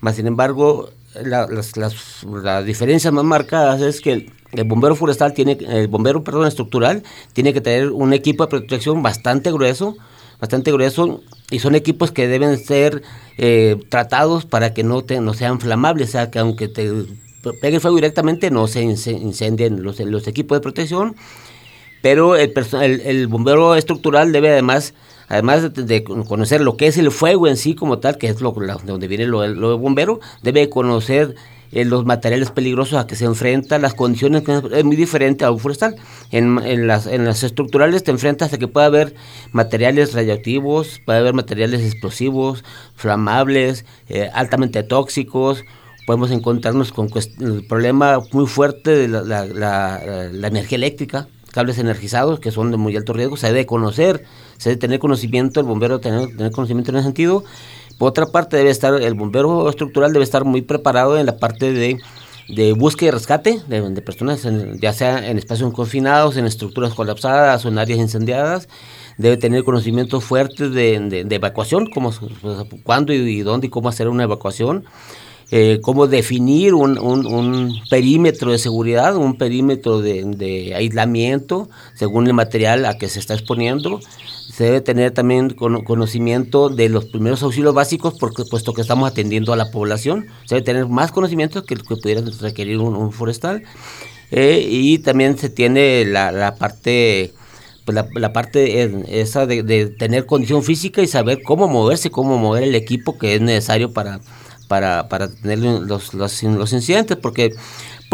Más 0.00 0.16
sin 0.16 0.26
embargo, 0.26 0.90
la- 1.22 1.46
las, 1.46 1.76
las, 1.76 2.24
las 2.24 2.64
diferencias 2.66 3.12
más 3.12 3.24
marcadas 3.24 3.80
es 3.80 4.00
que 4.02 4.30
el, 4.56 4.64
bombero 4.64 4.96
forestal 4.96 5.32
tiene, 5.34 5.58
el 5.68 5.88
bombero, 5.88 6.24
perdón, 6.24 6.46
estructural, 6.46 7.02
tiene 7.32 7.52
que 7.52 7.60
tener 7.60 7.90
un 7.90 8.12
equipo 8.12 8.44
de 8.44 8.50
protección 8.50 9.02
bastante 9.02 9.52
grueso, 9.52 9.96
bastante 10.40 10.72
grueso, 10.72 11.22
y 11.50 11.58
son 11.58 11.74
equipos 11.74 12.10
que 12.10 12.26
deben 12.28 12.58
ser 12.58 13.02
eh, 13.38 13.76
tratados 13.88 14.44
para 14.44 14.74
que 14.74 14.82
no, 14.82 15.02
te, 15.02 15.20
no 15.20 15.34
sean 15.34 15.60
flamables, 15.60 16.08
o 16.08 16.12
sea, 16.12 16.30
que 16.30 16.38
aunque 16.38 16.68
te 16.68 16.90
pegue 17.60 17.76
el 17.76 17.80
fuego 17.80 17.96
directamente, 17.96 18.50
no 18.50 18.66
se 18.66 18.82
ince- 18.82 19.20
incendien 19.20 19.82
los, 19.82 20.00
los 20.00 20.26
equipos 20.26 20.56
de 20.56 20.62
protección, 20.62 21.16
pero 22.02 22.36
el, 22.36 22.52
el, 22.82 23.00
el 23.00 23.26
bombero 23.28 23.74
estructural 23.74 24.32
debe 24.32 24.50
además 24.50 24.94
además 25.28 25.72
de, 25.74 26.04
conocer 26.04 26.60
lo 26.60 26.76
que 26.76 26.86
es 26.86 26.98
el 26.98 27.10
fuego 27.10 27.48
en 27.48 27.56
sí 27.56 27.74
como 27.74 27.98
tal, 27.98 28.18
que 28.18 28.28
es 28.28 28.40
lo, 28.40 28.52
donde 28.84 29.08
viene 29.08 29.26
lo, 29.26 29.46
lo 29.46 29.78
bombero, 29.78 30.20
debe 30.42 30.68
conocer 30.68 31.34
eh, 31.74 31.84
los 31.84 32.04
materiales 32.06 32.50
peligrosos 32.50 32.98
a 32.98 33.06
que 33.06 33.16
se 33.16 33.26
enfrenta, 33.26 33.78
las 33.78 33.92
condiciones, 33.94 34.42
es 34.72 34.84
muy 34.84 34.96
diferente 34.96 35.44
a 35.44 35.50
un 35.50 35.58
forestal. 35.58 35.96
En, 36.30 36.86
las, 36.86 37.06
en 37.06 37.24
las 37.26 37.42
estructurales 37.42 38.02
te 38.04 38.10
enfrentas 38.10 38.52
a 38.52 38.58
que 38.58 38.68
puede 38.68 38.86
haber 38.86 39.14
materiales 39.52 40.14
radioactivos, 40.14 41.00
puede 41.04 41.18
haber 41.18 41.34
materiales 41.34 41.82
explosivos, 41.82 42.64
flamables, 42.94 43.84
eh, 44.08 44.30
altamente 44.32 44.82
tóxicos, 44.82 45.64
podemos 46.06 46.30
encontrarnos 46.30 46.92
con 46.92 47.08
el 47.40 47.64
problema 47.66 48.20
muy 48.32 48.46
fuerte 48.46 48.90
de 48.90 49.08
la, 49.08 49.22
la- 49.22 49.46
la- 49.46 50.28
la 50.32 50.46
energía 50.48 50.76
eléctrica, 50.76 51.28
cables 51.50 51.78
energizados 51.78 52.40
que 52.40 52.50
son 52.50 52.70
de 52.72 52.76
muy 52.76 52.96
alto 52.96 53.12
riesgo, 53.12 53.36
se 53.36 53.46
debe 53.46 53.64
conocer, 53.64 54.24
se 54.58 54.70
debe 54.70 54.80
tener 54.80 54.98
conocimiento, 54.98 55.60
el 55.60 55.66
bombero 55.66 56.00
tener, 56.00 56.28
tener 56.36 56.50
conocimiento 56.52 56.90
en 56.90 56.96
ese 56.96 57.04
sentido. 57.04 57.44
Por 57.98 58.08
otra 58.08 58.26
parte, 58.26 58.56
debe 58.56 58.70
estar, 58.70 58.94
el 59.00 59.14
bombero 59.14 59.68
estructural 59.68 60.12
debe 60.12 60.24
estar 60.24 60.44
muy 60.44 60.62
preparado 60.62 61.18
en 61.18 61.26
la 61.26 61.36
parte 61.36 61.72
de, 61.72 61.98
de 62.48 62.72
búsqueda 62.72 63.08
y 63.08 63.12
rescate 63.12 63.60
de, 63.68 64.02
personas, 64.02 64.46
ya 64.80 64.92
sea 64.92 65.28
en 65.30 65.38
espacios 65.38 65.72
confinados, 65.72 66.36
en 66.36 66.46
estructuras 66.46 66.94
colapsadas 66.94 67.64
o 67.64 67.68
en 67.68 67.78
áreas 67.78 67.98
incendiadas. 67.98 68.68
Debe 69.16 69.36
tener 69.36 69.62
conocimientos 69.62 70.24
fuertes 70.24 70.72
de, 70.72 70.94
evacuación, 71.30 71.86
como, 71.86 72.10
pues, 72.42 72.56
cuándo 72.82 73.12
y, 73.12 73.42
dónde 73.42 73.68
y 73.68 73.70
cómo 73.70 73.88
hacer 73.88 74.08
una 74.08 74.24
evacuación 74.24 74.84
eh, 75.50 75.78
cómo 75.82 76.06
definir 76.06 76.74
un, 76.74 76.98
un- 76.98 77.26
un 77.26 77.74
perímetro 77.90 78.50
de 78.50 78.58
seguridad, 78.58 79.14
un 79.16 79.36
perímetro 79.36 80.00
de, 80.00 80.24
de 80.24 80.74
aislamiento 80.74 81.68
según 81.94 82.26
el 82.26 82.32
material 82.32 82.86
a 82.86 82.96
que 82.96 83.08
se 83.08 83.20
está 83.20 83.34
exponiendo. 83.34 84.00
Se 84.52 84.64
debe 84.64 84.80
tener 84.80 85.10
también 85.12 85.50
cono- 85.50 85.84
conocimiento 85.84 86.68
de 86.68 86.88
los 86.88 87.06
primeros 87.06 87.42
auxilios 87.42 87.74
básicos, 87.74 88.14
porque 88.18 88.44
puesto 88.44 88.72
que 88.72 88.82
estamos 88.82 89.10
atendiendo 89.10 89.52
a 89.52 89.56
la 89.56 89.70
población, 89.70 90.26
se 90.44 90.56
debe 90.56 90.64
tener 90.64 90.86
más 90.86 91.10
conocimiento 91.12 91.64
que 91.64 91.74
el 91.74 91.82
que 91.82 91.96
pudiera 91.96 92.22
requerir 92.40 92.78
un, 92.78 93.12
forestal. 93.12 93.62
Eh, 94.30 94.66
y 94.68 94.98
también 94.98 95.38
se 95.38 95.48
tiene 95.48 96.04
la, 96.04 96.32
la 96.32 96.56
parte 96.56 97.32
pues 97.84 97.98
la, 98.14 98.32
parte 98.32 99.20
esa 99.20 99.44
de, 99.46 99.62
de 99.62 99.86
tener 99.86 100.24
condición 100.24 100.62
física 100.62 101.02
y 101.02 101.06
saber 101.06 101.42
cómo 101.42 101.68
moverse, 101.68 102.10
cómo 102.10 102.38
mover 102.38 102.62
el 102.62 102.74
equipo 102.74 103.18
que 103.18 103.34
es 103.34 103.42
necesario 103.42 103.92
para, 103.92 104.20
para, 104.68 105.08
para 105.08 105.28
tener 105.28 105.58
los, 105.58 106.14
los, 106.14 106.42
los 106.42 106.72
incidentes, 106.72 107.16
porque 107.18 107.52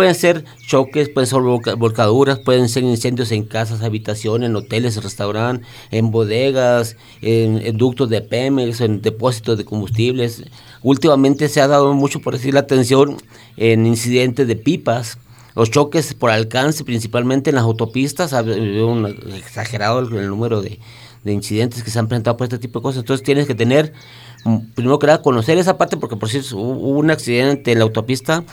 pueden 0.01 0.15
ser 0.15 0.47
choques, 0.67 1.11
pueden 1.11 1.27
ser 1.27 1.41
volca- 1.41 1.75
volcaduras, 1.75 2.39
pueden 2.39 2.71
ser 2.71 2.85
incendios 2.85 3.33
en 3.33 3.45
casas, 3.45 3.83
habitaciones, 3.83 4.49
en 4.49 4.57
hoteles, 4.57 4.97
restaurantes, 5.05 5.69
en 5.91 6.11
bodegas, 6.11 6.97
en, 7.21 7.77
ductos 7.77 8.09
de 8.09 8.23
Pemex, 8.23 8.81
en 8.81 9.03
depósitos 9.03 9.59
de 9.59 9.67
combustibles. 9.67 10.43
Últimamente 10.83 11.51
se 11.51 11.61
ha 11.61 11.69
dado 11.69 11.93
mucho, 11.93 12.21
por 12.21 12.33
decir 12.33 12.55
la 12.55 12.61
atención, 12.61 13.19
en 13.59 13.85
incidentes 13.85 14.49
de 14.49 14.57
pipas, 14.57 15.19
los 15.55 15.71
choques 15.71 16.15
por 16.15 16.31
alcance, 16.31 16.83
principalmente 16.83 17.51
en 17.51 17.57
las 17.57 17.65
autopistas, 17.65 18.33
ha 18.33 18.41
un 18.41 19.05
exagerado 19.37 19.99
el, 19.99 20.29
número 20.29 20.63
de, 20.63 20.81
de 21.25 21.33
incidentes 21.35 21.83
que 21.83 21.91
se 21.91 21.99
han 21.99 22.09
presentado 22.09 22.39
por 22.39 22.47
este 22.47 22.59
tipo 22.59 22.79
de 22.79 22.85
cosas. 22.85 23.01
Entonces 23.01 23.23
tienes 23.23 23.47
que 23.47 23.55
tener, 23.55 23.93
mm, 24.47 24.57
primero 24.75 24.99
que 24.99 25.09
nada, 25.09 25.21
conocer 25.21 25.59
esa 25.59 25.77
parte, 25.77 25.99
porque 25.99 26.17
por 26.17 26.31
hubo 26.31 26.55
hubo 26.55 26.99
un 26.99 27.11
accidente 27.11 27.73
en 27.73 27.81
la 27.81 27.85
autopista 27.85 28.45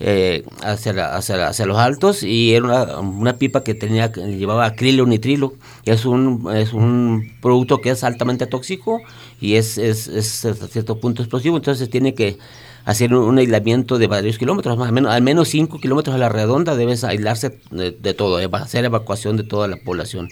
eh, 0.00 0.44
hacia, 0.62 0.92
la- 0.92 1.16
hacia, 1.16 1.36
la- 1.36 1.48
hacia 1.48 1.66
los 1.66 1.78
altos 1.78 2.22
y 2.22 2.54
era 2.54 2.98
una, 3.00 3.36
pipa 3.36 3.64
que 3.64 3.74
tenía 3.74 4.12
llevaba 4.12 4.66
acrilo 4.66 5.06
nitrilo. 5.06 5.54
Es 5.84 6.04
un, 6.04 6.48
es 6.54 6.72
un 6.72 7.32
producto 7.42 7.80
que 7.80 7.90
es 7.90 8.04
altamente 8.04 8.46
tóxico 8.46 9.00
y 9.40 9.54
es, 9.54 9.78
es, 9.78 10.08
es 10.08 10.44
hasta 10.44 10.68
cierto 10.68 11.00
punto 11.00 11.22
explosivo. 11.22 11.56
Entonces 11.56 11.90
tiene 11.90 12.14
que 12.14 12.38
hacer 12.84 13.14
un, 13.14 13.38
aislamiento 13.38 13.98
de 13.98 14.06
varios 14.06 14.38
kilómetros, 14.38 14.78
más 14.78 14.88
al 14.88 14.94
menos, 14.94 15.12
al 15.12 15.20
menos 15.22 15.48
5 15.48 15.78
kilómetros 15.78 16.14
a 16.14 16.18
la 16.18 16.28
redonda 16.30 16.74
debes 16.74 17.04
aislarse 17.04 17.60
de, 17.70 17.90
de 17.90 18.14
todo, 18.14 18.40
eh, 18.40 18.48
hacer 18.52 18.84
evacuación 18.84 19.36
de 19.36 19.42
toda 19.44 19.68
la 19.68 19.76
población, 19.76 20.30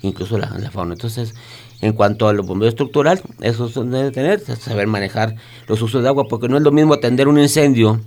incluso 0.00 0.38
la, 0.38 0.48
fauna. 0.70 0.94
Entonces, 0.94 1.34
en 1.82 1.92
cuanto 1.92 2.26
a 2.28 2.32
los 2.32 2.46
bomberos 2.46 2.72
estructural, 2.72 3.20
eso 3.42 3.68
debe 3.84 4.10
tener, 4.10 4.40
saber 4.40 4.86
manejar 4.86 5.36
los 5.66 5.82
usos 5.82 6.02
de 6.02 6.08
agua, 6.08 6.24
porque 6.28 6.48
no 6.48 6.56
es 6.56 6.62
lo 6.62 6.72
mismo 6.72 6.94
atender 6.94 7.28
un 7.28 7.38
incendio 7.38 8.00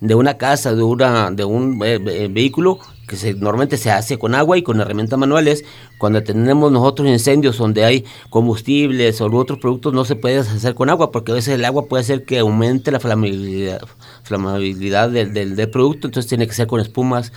de 0.00 0.14
una 0.14 0.34
casa, 0.38 0.74
de 0.74 0.82
una 0.82 1.30
de 1.30 1.44
un 1.44 1.82
eh, 1.84 1.98
eh, 2.06 2.28
vehículo 2.30 2.78
que 3.08 3.16
se, 3.16 3.34
normalmente 3.34 3.78
se 3.78 3.90
hace 3.90 4.18
con 4.18 4.34
agua 4.34 4.58
y 4.58 4.62
con 4.62 4.80
herramientas 4.80 5.18
manuales. 5.18 5.64
Cuando 5.98 6.22
tenemos 6.22 6.70
nosotros 6.70 7.08
incendios 7.08 7.56
donde 7.58 7.84
hay 7.84 8.04
combustibles 8.30 9.20
o 9.20 9.26
otros 9.26 9.58
productos, 9.58 9.92
no 9.94 10.04
se 10.04 10.14
puede 10.14 10.38
hacer 10.38 10.74
con 10.74 10.90
agua 10.90 11.10
porque 11.10 11.32
a 11.32 11.34
veces 11.34 11.54
el 11.54 11.64
agua 11.64 11.86
puede 11.86 12.02
hacer 12.02 12.24
que 12.24 12.38
aumente 12.38 12.90
la 12.90 13.00
flamabilidad, 13.00 13.80
flamabilidad 14.24 15.10
del, 15.10 15.32
del, 15.32 15.56
del 15.56 15.70
producto, 15.70 16.06
entonces 16.08 16.28
tiene 16.28 16.46
que 16.46 16.54
ser 16.54 16.66
con 16.66 16.80
espumas, 16.80 17.32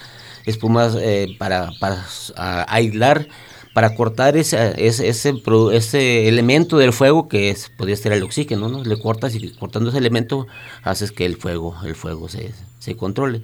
espumas 0.45 0.95
eh, 0.99 1.35
para, 1.39 1.71
para 1.79 2.05
a- 2.35 2.65
aislar 2.75 3.27
para 3.73 3.95
cortar 3.95 4.37
ese, 4.37 4.73
ese, 4.77 5.09
ese, 5.09 6.27
elemento 6.27 6.77
del 6.77 6.93
fuego 6.93 7.27
que 7.27 7.49
es, 7.49 7.69
podría 7.69 7.95
ser 7.95 8.13
el 8.13 8.23
oxígeno, 8.23 8.67
¿no? 8.67 8.83
Le 8.83 8.99
cortas 8.99 9.33
y 9.35 9.49
cortando 9.53 9.89
ese 9.89 9.97
elemento 9.97 10.47
haces 10.83 11.11
que 11.11 11.25
el 11.25 11.37
fuego, 11.37 11.75
el 11.85 11.95
fuego 11.95 12.27
se, 12.27 12.51
se 12.79 12.97
controle. 12.97 13.41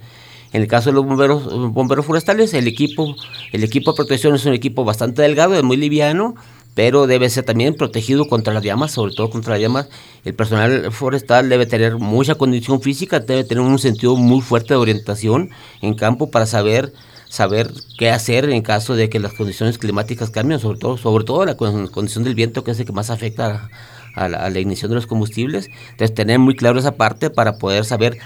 En 0.52 0.62
el 0.62 0.68
caso 0.68 0.90
de 0.90 0.94
los 0.94 1.04
bomberos, 1.04 1.72
bomberos 1.72 2.06
forestales, 2.06 2.54
el 2.54 2.66
equipo, 2.66 3.14
el 3.52 3.64
equipo 3.64 3.92
de 3.92 3.96
protección 3.96 4.34
es 4.34 4.46
un 4.46 4.54
equipo 4.54 4.84
bastante 4.84 5.22
delgado, 5.22 5.54
es 5.54 5.62
muy 5.62 5.76
liviano, 5.76 6.34
pero 6.74 7.06
debe 7.06 7.28
ser 7.28 7.44
también 7.44 7.74
protegido 7.74 8.28
contra 8.28 8.54
las 8.54 8.62
llamas, 8.62 8.92
sobre 8.92 9.12
todo 9.14 9.30
contra 9.30 9.54
las 9.54 9.60
llamas. 9.60 9.88
El 10.24 10.34
personal 10.34 10.92
forestal 10.92 11.48
debe 11.48 11.66
tener 11.66 11.96
mucha 11.96 12.36
condición 12.36 12.80
física, 12.80 13.20
debe 13.20 13.44
tener 13.44 13.62
un 13.62 13.78
sentido 13.78 14.16
muy 14.16 14.40
fuerte 14.40 14.74
de 14.74 14.76
orientación 14.80 15.50
en 15.82 15.94
campo 15.94 16.30
para 16.30 16.46
saber 16.46 16.92
saber 17.28 17.72
qué 17.98 18.10
hacer 18.10 18.48
en 18.48 18.62
caso 18.62 18.96
de 18.96 19.08
que 19.10 19.18
las 19.18 19.32
condiciones 19.34 19.78
climáticas 19.78 20.30
cambien, 20.30 20.60
sobre 20.60 20.78
todo, 20.78 20.96
sobre 20.96 21.24
todo 21.24 21.44
la 21.44 21.56
con- 21.56 21.88
condición 21.88 22.24
del 22.24 22.34
viento, 22.34 22.64
que 22.64 22.70
es 22.70 22.80
el 22.80 22.86
que 22.86 22.92
más 22.92 23.10
afecta 23.10 23.70
a, 24.14 24.24
a 24.24 24.28
la, 24.28 24.38
a 24.44 24.50
la 24.50 24.58
ignición 24.58 24.90
de 24.90 24.94
los 24.96 25.06
combustibles. 25.06 25.68
Entonces, 25.90 26.14
tener 26.14 26.38
muy 26.38 26.56
claro 26.56 26.78
esa 26.78 26.96
parte 26.96 27.30
para 27.30 27.58
poder 27.58 27.84
saber, 27.84 28.18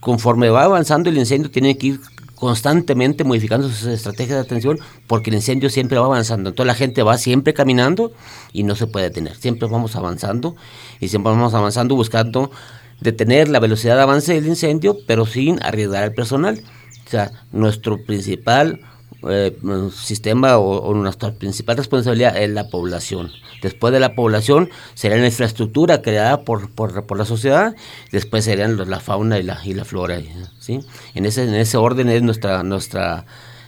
conforme 0.00 0.50
va 0.50 0.64
avanzando 0.64 1.10
el 1.10 1.18
incendio, 1.18 1.50
tiene 1.50 1.76
que 1.76 1.86
ir 1.88 2.00
constantemente 2.36 3.24
modificando 3.24 3.68
sus 3.68 3.82
estrategias 3.86 4.36
de 4.38 4.42
atención 4.42 4.78
porque 5.08 5.30
el 5.30 5.34
incendio 5.34 5.70
siempre 5.70 5.98
va 5.98 6.06
avanzando. 6.06 6.50
Entonces 6.50 6.68
la 6.68 6.74
gente 6.74 7.02
va 7.02 7.18
siempre 7.18 7.52
caminando 7.52 8.12
y 8.52 8.62
no 8.62 8.76
se 8.76 8.86
puede 8.86 9.06
detener. 9.06 9.34
Siempre 9.34 9.68
vamos 9.68 9.96
avanzando 9.96 10.54
y 11.00 11.08
siempre 11.08 11.32
vamos 11.32 11.52
avanzando 11.54 11.96
buscando 11.96 12.52
detener 13.00 13.48
la 13.48 13.58
velocidad 13.58 13.96
de 13.96 14.02
avance 14.02 14.34
del 14.34 14.46
incendio, 14.46 14.98
pero 15.08 15.26
sin 15.26 15.60
arriesgar 15.64 16.04
al 16.04 16.12
personal. 16.14 16.62
Sea, 17.08 17.32
nuestro 17.52 18.04
principal 18.04 18.80
eh, 19.28 19.56
sistema 19.92 20.58
o, 20.58 20.94
nuestra 20.94 21.32
principal 21.32 21.76
responsabilidad 21.76 22.36
es 22.36 22.50
la 22.50 22.68
población. 22.68 23.30
Después 23.62 23.92
de 23.92 23.98
la 23.98 24.14
población 24.14 24.70
será 24.94 25.16
la 25.16 25.26
infraestructura 25.26 26.02
creada 26.02 26.42
por, 26.42 26.70
por, 26.70 27.04
por 27.06 27.18
la 27.18 27.24
sociedad, 27.24 27.74
después 28.12 28.44
serían 28.44 28.76
la 28.88 29.00
fauna 29.00 29.38
y 29.38 29.42
la, 29.42 29.58
y 29.64 29.74
la 29.74 29.84
flora. 29.84 30.20
¿sí? 30.60 30.80
En, 31.14 31.26
ese, 31.26 31.44
en 31.44 31.54
ese 31.54 31.76
orden 31.76 32.08
es 32.10 32.22
nuestra, 32.22 32.62
nuestra, 32.62 33.26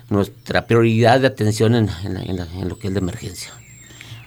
nuestra 0.09 0.67
prioridad 0.67 1.21
de 1.21 1.27
atención 1.27 1.75
en, 1.75 1.89
en 2.05 2.39
en 2.39 2.69
lo 2.69 2.79
que 2.79 2.87
es 2.87 2.93
la 2.93 3.01
emergencia. 3.01 3.53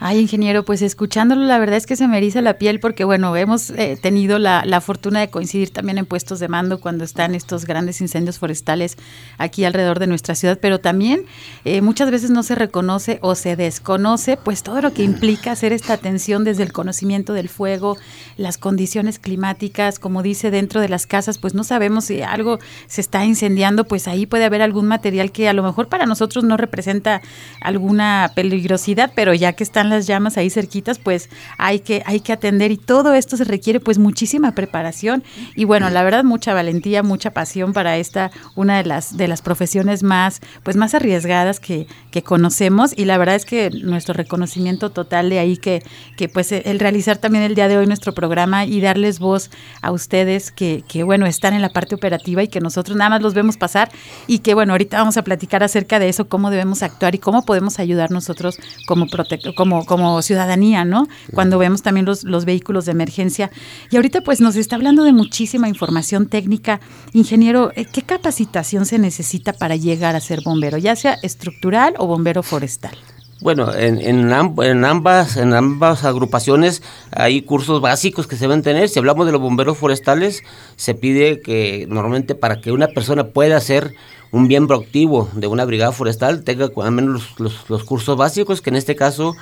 Ay, 0.06 0.20
ingeniero, 0.20 0.66
pues 0.66 0.82
escuchándolo, 0.82 1.46
la 1.46 1.60
verdad 1.60 1.78
es 1.78 1.86
que 1.86 1.96
se 1.96 2.10
me 2.10 2.18
eriza 2.18 2.42
la 2.42 2.56
piel 2.56 2.82
porque, 2.82 3.06
bueno, 3.06 3.34
hemos 3.38 3.70
eh, 3.70 3.98
tenido 4.02 4.38
la, 4.38 4.66
la 4.66 4.82
fortuna 4.82 5.22
de 5.22 5.30
coincidir 5.30 5.70
también 5.70 5.98
en 5.98 6.06
puestos 6.06 6.42
de 6.42 6.50
mando 6.50 6.82
cuando 6.82 7.06
están 7.06 7.36
estos 7.36 7.63
grandes 7.63 8.02
incendios 8.02 8.38
forestales 8.38 8.98
aquí 9.38 9.63
alrededor 9.63 10.00
de 10.00 10.08
nuestra 10.08 10.36
ciudad, 10.36 10.60
pero 10.62 10.82
también 10.82 11.24
eh, 11.63 11.80
muchas 11.80 12.12
veces 12.12 12.32
no 12.32 12.44
se 12.44 12.54
reconoce 12.54 13.20
o 13.22 13.34
se 13.36 13.56
desconoce, 13.56 14.36
pues 14.36 14.62
todo 14.62 14.82
lo 14.82 14.92
que 14.92 15.04
implica 15.04 15.54
hacer 15.54 15.72
esta 15.72 15.94
atención 15.94 16.44
desde 16.44 16.63
el 16.63 16.74
conocimiento 16.74 17.32
del 17.32 17.48
fuego, 17.48 17.96
las 18.36 18.58
condiciones 18.58 19.20
climáticas, 19.20 20.00
como 20.00 20.22
dice 20.22 20.52
dentro 20.52 20.82
de 20.82 20.89
las 20.89 21.08
casas, 21.08 21.38
pues 21.38 21.54
no 21.54 21.63
sabemos 21.63 22.04
si 22.04 22.22
algo 22.22 22.60
se 22.88 23.00
está 23.00 23.24
incendiando, 23.24 23.86
pues 23.86 24.10
ahí 24.10 24.26
puede 24.26 24.44
haber 24.44 24.63
algún 24.63 24.86
material 24.86 25.32
que 25.32 25.48
a 25.48 25.54
lo 25.54 25.63
mejor 25.63 25.88
para 25.88 26.06
nosotros 26.06 26.44
no 26.44 26.58
representa 26.58 27.22
alguna 27.62 28.34
peligrosidad, 28.36 29.10
pero 29.16 29.34
ya 29.34 29.54
que 29.54 29.63
están 29.63 29.92
las 29.93 30.08
llamas 30.08 30.38
ahí 30.38 30.49
cerquitas, 30.49 30.99
pues 30.99 31.29
hay 31.58 31.79
que 31.79 32.03
hay 32.06 32.19
que 32.19 32.34
atender 32.34 32.71
y 32.71 32.77
todo 32.77 33.13
esto 33.13 33.38
se 33.38 33.43
requiere 33.43 33.79
pues 33.79 33.97
muchísima 33.97 34.53
preparación. 34.53 35.23
Y 35.56 35.65
bueno, 35.65 35.89
la 35.89 36.03
verdad 36.03 36.23
mucha 36.23 36.53
valentía, 36.53 37.03
mucha 37.03 37.32
pasión 37.32 37.73
para 37.73 37.97
esta 37.97 38.32
una 38.56 38.77
de 38.77 38.86
las 38.86 39.17
de 39.17 39.27
las 39.27 39.41
profesiones 39.41 40.03
más 40.03 40.41
pues 40.63 40.75
más 40.75 40.93
arriesgadas 40.93 41.60
que, 41.60 41.88
que 42.12 42.23
conocemos. 42.23 42.93
Y 42.95 43.06
la 43.06 43.17
verdad 43.17 43.36
es 43.36 43.45
que 43.45 43.69
nuestro 43.84 44.13
reconocimiento 44.13 44.91
total 44.91 45.29
de 45.29 45.39
ahí 45.39 45.58
que 45.58 45.84
que 46.17 46.29
pues 46.29 46.51
el 46.51 46.79
realizar 46.79 47.17
también 47.17 47.43
el 47.43 47.56
día 47.56 47.67
de 47.67 47.77
hoy 47.77 47.88
nuestro 47.88 48.13
programa 48.13 48.65
y 48.65 48.82
darles 48.82 49.19
voz 49.19 49.49
a 49.82 49.91
ustedes 49.91 50.51
que, 50.51 50.84
que 50.88 51.03
bueno, 51.03 51.25
están 51.25 51.53
en 51.53 51.62
la 51.62 51.69
parte 51.69 51.95
operativa 51.95 52.43
y 52.43 52.47
que 52.47 52.60
nosotros 52.60 52.97
nada 52.97 53.10
más 53.12 53.21
los 53.21 53.34
vemos 53.34 53.58
pasar 53.58 53.91
y 54.27 54.39
que 54.39 54.53
bueno, 54.53 54.73
ahorita 54.73 54.97
vamos 54.97 55.17
a 55.17 55.23
platicar 55.23 55.63
acerca 55.63 55.99
de 55.99 56.10
eso, 56.10 56.27
cómo 56.27 56.49
debemos 56.49 56.84
actuar 56.84 57.15
y 57.15 57.19
cómo 57.19 57.45
podemos 57.45 57.79
ayudar 57.79 58.12
nosotros 58.12 58.58
como 58.86 59.08
protecto, 59.08 59.53
como, 59.86 60.22
ciudadanía, 60.22 60.86
¿no? 60.86 61.08
Cuando 61.34 61.58
vemos 61.58 61.82
también 61.82 62.06
los, 62.06 62.24
los 62.24 62.46
vehículos 62.46 62.86
de 62.86 62.91
emergencia. 62.91 63.52
Y 63.89 63.96
ahorita 63.96 64.22
pues 64.22 64.41
nos 64.41 64.56
está 64.56 64.76
hablando 64.76 65.04
de 65.04 65.13
muchísima 65.13 65.67
información 65.67 66.28
técnica. 66.28 66.80
Ingeniero, 67.13 67.72
eh, 67.76 67.86
¿qué 67.86 68.02
capacitación 68.02 68.86
se 68.86 69.00
necesita 69.00 69.54
para 69.54 69.76
llegar 69.76 70.15
a 70.15 70.19
ser 70.19 70.41
bombero, 70.43 70.78
ya 70.78 70.96
sea 70.96 71.17
estructural 71.22 71.96
o 71.98 72.08
bombero 72.08 72.43
forestal? 72.43 72.96
Bueno, 73.43 73.76
en, 73.76 74.00
en 74.00 74.32
ambas, 74.34 75.36
en 75.36 75.54
ambas 75.54 76.06
agrupaciones 76.06 76.82
hay 77.12 77.41
cursos 77.41 77.82
básicos 77.82 78.26
que 78.26 78.38
se 78.38 78.46
deben 78.46 78.62
tener. 78.62 78.88
Si 78.88 79.00
hablamos 79.00 79.26
de 79.26 79.34
los 79.34 79.41
bomberos 79.41 79.78
forestales, 79.78 80.43
se 80.78 80.96
pide 80.96 81.41
que 81.41 81.86
normalmente 81.89 82.36
para 82.36 82.62
que 82.62 82.72
una 82.72 82.88
persona 82.88 83.26
pueda 83.26 83.60
ser 83.60 83.96
un 84.34 84.48
miembro 84.48 84.76
activo 84.78 85.30
de 85.34 85.48
una 85.48 85.63
brigada 85.63 85.91
forestal 85.93 86.43
tenga 86.43 86.69
al 86.76 86.91
menos 86.91 87.39
los, 87.39 87.69
los- 87.69 87.84
cursos 87.84 88.17
básicos, 88.17 88.62
que 88.62 88.72
en 88.72 88.76
este 88.76 88.96
caso 88.96 89.36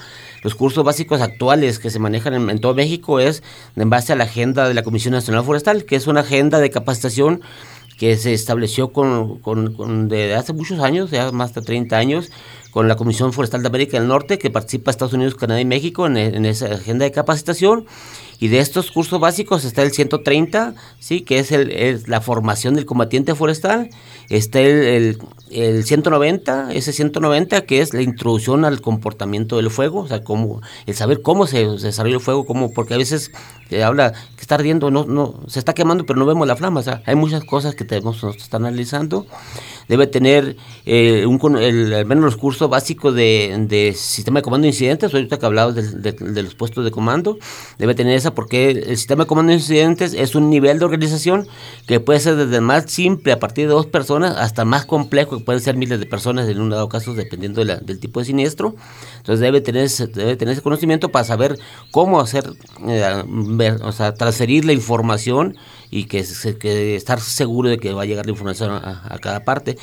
los 0.44 0.54
cursos 0.54 0.84
básicos 0.84 1.22
actuales 1.22 1.80
que 1.80 1.90
se 1.90 1.98
manejan 1.98 2.50
en, 2.50 2.60
todo 2.60 2.76
México 2.76 3.20
es 3.20 3.42
en 3.76 3.90
base 3.90 4.12
a 4.12 4.16
la 4.18 4.26
agenda 4.26 4.68
de 4.68 4.74
la 4.74 4.84
Comisión 4.84 5.14
Nacional 5.14 5.44
Forestal, 5.46 5.86
que 5.86 5.96
es 5.96 6.08
una 6.08 6.20
agenda 6.20 6.60
de 6.60 6.70
capacitación 6.70 7.42
que 7.98 8.18
se 8.18 8.34
estableció 8.34 8.92
con, 8.92 9.40
con, 9.40 9.74
con- 9.76 10.10
de 10.10 10.36
hace 10.36 10.52
muchos 10.54 10.80
años, 10.80 11.10
ya 11.12 11.32
más 11.32 11.54
de 11.54 11.62
30 11.62 11.96
años, 11.98 12.30
con 12.72 12.88
la 12.88 12.96
Comisión 12.96 13.32
Forestal 13.32 13.62
de 13.62 13.68
América 13.70 13.98
del 13.98 14.08
Norte, 14.10 14.40
que 14.40 14.50
participa 14.50 14.92
Estados 14.92 15.14
Unidos, 15.14 15.36
Canadá 15.36 15.62
y 15.62 15.66
México 15.66 16.06
en 16.08 16.18
esa 16.46 16.66
agenda 16.66 17.06
de 17.06 17.12
capacitación. 17.12 17.86
Y 18.42 18.48
de 18.48 18.58
estos 18.58 18.90
cursos 18.90 19.20
básicos 19.20 19.66
está 19.66 19.84
el 19.84 19.92
130, 19.92 20.74
¿sí? 20.98 21.22
que 21.22 21.38
es, 21.38 21.52
el, 21.52 22.04
la 22.08 22.22
formación 22.22 22.74
del 22.74 22.88
combatiente 22.88 23.36
forestal. 23.36 23.92
Está 24.30 24.62
el, 24.62 24.82
el, 24.82 25.18
el 25.52 25.84
190, 25.84 26.74
ese 26.74 26.92
190 26.92 27.62
que 27.68 27.82
es 27.82 27.94
la 27.94 28.02
introducción 28.02 28.66
al 28.66 28.82
comportamiento 28.82 29.58
del 29.58 29.70
fuego, 29.70 30.00
o 30.00 30.08
sea, 30.08 30.24
cómo, 30.24 30.62
el 30.88 30.96
saber 30.96 31.22
cómo 31.22 31.46
se, 31.46 31.78
se 31.78 31.88
desarrolla 31.88 32.16
el 32.16 32.22
fuego, 32.22 32.48
cómo, 32.48 32.74
porque 32.74 32.96
a 32.96 32.98
veces 32.98 33.32
se 33.70 33.84
habla 33.84 34.12
que 34.12 34.42
está 34.42 34.56
ardiendo, 34.56 34.90
no, 34.90 35.06
no, 35.06 35.40
se 35.48 35.60
está 35.60 35.74
quemando, 35.74 36.06
pero 36.08 36.18
no 36.18 36.26
vemos 36.26 36.48
la 36.48 36.56
flama. 36.56 36.80
O 36.80 36.84
sea, 36.84 37.04
hay 37.06 37.16
muchas 37.16 37.44
cosas 37.44 37.76
que 37.76 37.86
tenemos 37.86 38.16
nosotros 38.16 38.44
estar 38.44 38.60
analizando. 38.60 39.28
Debe 39.88 40.08
tener 40.08 40.56
eh, 40.86 41.26
un, 41.26 41.58
el- 41.58 41.94
al 41.94 42.06
menos 42.06 42.24
los 42.24 42.38
cursos 42.38 42.70
básicos 42.70 43.14
de, 43.16 43.56
de 43.68 43.94
sistema 43.94 44.40
de 44.40 44.44
comando 44.44 44.64
de 44.64 44.70
incidentes, 44.70 45.14
ahorita 45.14 45.38
que 45.40 45.46
hablaba 45.46 45.72
de, 45.72 45.84
de- 45.84 46.12
de 46.14 46.44
los 46.44 46.56
puestos 46.56 46.84
de 46.86 46.92
comando, 46.92 47.38
debe 47.78 47.96
tener 47.96 48.16
esa 48.16 48.34
porque 48.34 48.72
el 48.72 48.98
sistema 48.98 49.24
de 49.24 49.28
comando 49.28 49.50
de 49.52 49.58
incidentes 49.58 50.14
es 50.14 50.36
un 50.36 50.50
nivel 50.50 50.80
de 50.80 50.86
organización 50.86 51.48
que 51.88 52.00
puede 52.00 52.20
ser 52.20 52.36
desde 52.36 52.62
más 52.62 52.86
simple 52.92 53.32
a 53.34 53.40
partir 53.40 53.68
de 53.68 53.74
dos 53.74 53.86
personas 53.88 54.36
hasta 54.38 54.66
más 54.66 54.86
complejo 54.86 55.38
que 55.38 55.44
pueden 55.44 55.62
ser 55.62 55.76
miles 55.76 56.00
de 56.00 56.06
personas 56.06 56.48
en 56.48 56.60
un 56.62 56.70
dado 56.70 56.88
caso 56.90 57.14
dependiendo 57.14 57.62
de 57.62 57.66
la- 57.66 57.78
del 57.78 58.00
tipo 58.00 58.20
de 58.20 58.26
siniestro. 58.26 58.76
Entonces 59.18 59.40
debe 59.42 59.62
tener, 59.62 59.86
ese- 59.86 60.08
debe 60.08 60.36
tener 60.36 60.54
ese 60.54 60.62
conocimiento 60.62 61.10
para 61.10 61.26
saber 61.26 61.58
cómo 61.92 62.20
hacer, 62.22 62.54
eh, 62.88 63.24
ver, 63.28 63.82
o 63.84 63.92
sea, 63.92 64.14
transferir 64.14 64.66
la 64.66 64.74
información 64.74 65.58
y 65.92 66.06
que, 66.06 66.26
que 66.60 66.96
estar 66.96 67.20
seguro 67.20 67.70
de 67.70 67.78
que 67.78 67.94
va 67.94 68.04
a 68.04 68.06
llegar 68.06 68.26
la 68.26 68.32
información 68.32 68.72
a, 68.72 69.20
cada 69.22 69.44
parte. 69.44 69.78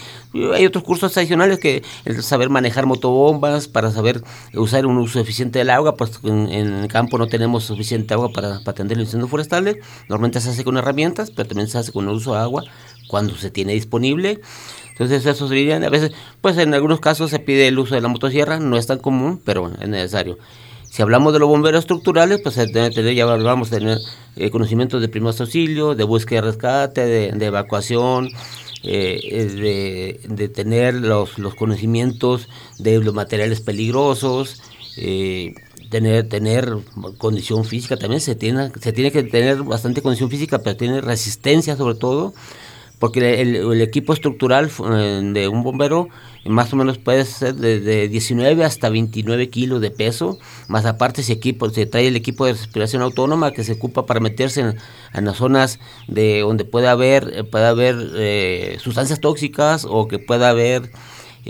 hay 0.54 0.66
otros 0.66 0.82
cursos 0.82 1.16
adicionales 1.16 1.58
que 1.60 1.82
el 2.06 2.22
saber 2.22 2.48
manejar 2.48 2.86
motobombas, 2.86 3.68
para 3.68 3.90
saber 3.90 4.22
usar 4.54 4.86
un 4.86 4.96
uso 4.96 5.20
eficiente 5.20 5.58
del 5.58 5.70
agua, 5.70 5.94
pues 5.96 6.18
en, 6.24 6.48
el 6.48 6.88
campo 6.88 7.18
no 7.18 7.26
tenemos 7.26 7.64
suficiente 7.64 8.14
agua 8.14 8.30
para, 8.32 8.60
para 8.60 8.70
atender 8.70 8.96
los 8.96 9.06
incendios 9.06 9.30
forestales. 9.30 9.76
Normalmente 10.08 10.40
se 10.40 10.48
hace 10.50 10.64
con 10.64 10.78
herramientas, 10.78 11.30
pero 11.30 11.48
también 11.48 11.68
se 11.68 11.78
hace 11.78 11.92
con 11.92 12.08
el 12.08 12.14
uso 12.14 12.32
de 12.32 12.40
agua 12.40 12.64
cuando 13.06 13.36
se 13.36 13.50
tiene 13.50 13.74
disponible. 13.74 14.40
Entonces 14.90 15.26
eso 15.26 15.46
sería, 15.46 15.76
a 15.76 15.90
veces, 15.90 16.12
pues 16.40 16.56
en 16.58 16.74
algunos 16.74 17.00
casos 17.00 17.30
se 17.30 17.38
pide 17.38 17.68
el 17.68 17.78
uso 17.78 17.94
de 17.94 18.00
la 18.00 18.08
motosierra, 18.08 18.58
no 18.58 18.76
es 18.76 18.86
tan 18.86 18.98
común, 18.98 19.40
pero 19.44 19.70
es 19.80 19.88
necesario. 19.88 20.38
Si 20.98 21.02
hablamos 21.02 21.32
de 21.32 21.38
los 21.38 21.48
bomberos 21.48 21.82
estructurales, 21.84 22.40
pues 22.40 22.56
tener, 22.56 23.14
ya 23.14 23.24
vamos 23.24 23.68
a 23.68 23.78
tener 23.78 23.98
eh, 24.34 24.50
conocimientos 24.50 25.00
de 25.00 25.08
primeros 25.08 25.40
auxilios, 25.40 25.96
de 25.96 26.02
búsqueda 26.02 26.40
y 26.40 26.42
rescate, 26.42 27.06
de, 27.06 27.46
evacuación, 27.46 28.30
eh, 28.82 30.18
de, 30.28 30.48
tener 30.48 30.94
los, 30.94 31.38
los, 31.38 31.54
conocimientos 31.54 32.48
de 32.80 32.98
los 32.98 33.14
materiales 33.14 33.60
peligrosos, 33.60 34.60
eh, 34.96 35.54
tener, 35.88 36.28
tener 36.28 36.76
condición 37.18 37.64
física. 37.64 37.96
También, 37.96 38.20
se 38.20 38.34
tiene, 38.34 38.72
se 38.80 38.92
tiene 38.92 39.12
que 39.12 39.22
tener 39.22 39.62
bastante 39.62 40.02
condición 40.02 40.30
física, 40.30 40.58
pero 40.58 40.76
tiene 40.76 41.00
resistencia 41.00 41.76
sobre 41.76 41.94
todo, 41.94 42.34
porque 42.98 43.40
el, 43.40 43.80
equipo 43.80 44.12
estructural 44.12 44.70
eh, 44.92 45.20
de 45.32 45.48
un 45.48 45.62
bombero 45.62 46.08
más 46.44 46.72
o 46.72 46.76
menos 46.76 46.98
puede 46.98 47.24
ser 47.24 47.54
de, 47.54 48.08
19 48.08 48.64
hasta 48.64 48.88
29 48.88 49.50
kilos 49.50 49.80
de 49.80 49.90
peso, 49.90 50.38
más 50.68 50.86
aparte 50.86 51.22
se, 51.22 51.32
equipo, 51.32 51.68
se 51.70 51.86
trae 51.86 52.08
el 52.08 52.16
equipo 52.16 52.46
de 52.46 52.52
respiración 52.52 53.02
autónoma 53.02 53.52
que 53.52 53.64
se 53.64 53.72
ocupa 53.72 54.06
para 54.06 54.20
meterse 54.20 54.60
en, 55.12 55.24
las 55.24 55.36
zonas 55.36 55.78
de 56.06 56.40
donde 56.40 56.64
puede 56.64 56.88
haber, 56.88 57.30
eh, 57.34 57.44
puede 57.44 57.66
haber 57.66 57.96
eh, 58.16 58.78
sustancias 58.80 59.20
tóxicas 59.20 59.86
o 59.88 60.08
que 60.08 60.18
pueda 60.18 60.50
haber 60.50 60.90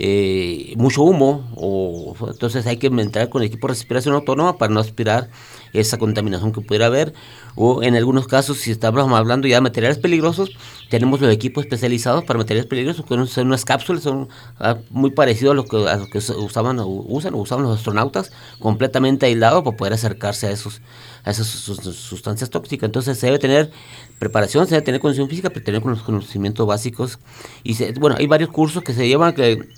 eh, 0.00 0.74
mucho 0.76 1.02
humo, 1.02 1.50
o 1.56 2.14
entonces 2.28 2.64
hay 2.68 2.76
que 2.76 2.86
entrar 2.86 3.28
con 3.30 3.42
el 3.42 3.48
equipo 3.48 3.66
de 3.66 3.72
respiración 3.72 4.14
autónoma 4.14 4.56
para 4.56 4.72
no 4.72 4.78
aspirar 4.78 5.28
esa 5.72 5.98
contaminación 5.98 6.52
que 6.52 6.60
pudiera 6.60 6.86
haber, 6.86 7.12
o 7.56 7.82
en 7.82 7.96
algunos 7.96 8.28
casos, 8.28 8.58
si 8.58 8.70
estamos 8.70 9.12
hablando 9.12 9.48
ya 9.48 9.56
de 9.56 9.60
materiales 9.60 9.98
peligrosos, 9.98 10.56
tenemos 10.88 11.20
los 11.20 11.32
equipos 11.32 11.64
especializados 11.64 12.22
para 12.22 12.38
materiales 12.38 12.68
peligrosos, 12.68 13.04
que 13.04 13.26
son 13.26 13.48
unas 13.48 13.64
cápsulas, 13.64 14.04
son 14.04 14.28
ah, 14.60 14.76
muy 14.90 15.10
parecidos 15.10 15.50
a 15.50 15.54
lo 15.56 15.64
que, 15.64 16.18
usaban 16.36 16.78
o 16.78 16.86
usan 16.86 17.34
o 17.34 17.38
usaban 17.38 17.64
los 17.64 17.76
astronautas, 17.76 18.30
completamente 18.60 19.26
aislados 19.26 19.64
para 19.64 19.76
poder 19.76 19.94
acercarse 19.94 20.46
a 20.46 20.52
esos 20.52 20.80
a 21.24 21.32
esas 21.32 21.48
sustancias 21.48 22.50
tóxicas. 22.50 22.86
Entonces 22.86 23.18
se 23.18 23.26
debe 23.26 23.40
tener 23.40 23.72
preparación, 24.20 24.66
se 24.66 24.76
debe 24.76 24.84
tener 24.84 25.00
condición 25.00 25.28
física, 25.28 25.50
pero 25.50 25.64
tener 25.64 25.84
los 25.84 26.02
conocimientos 26.02 26.64
básicos. 26.66 27.18
Y 27.64 27.74
bueno, 27.98 28.14
hay 28.16 28.28
varios 28.28 28.50
cursos 28.50 28.84
que 28.84 28.94
se 28.94 29.08
llevan 29.08 29.34
que 29.34 29.68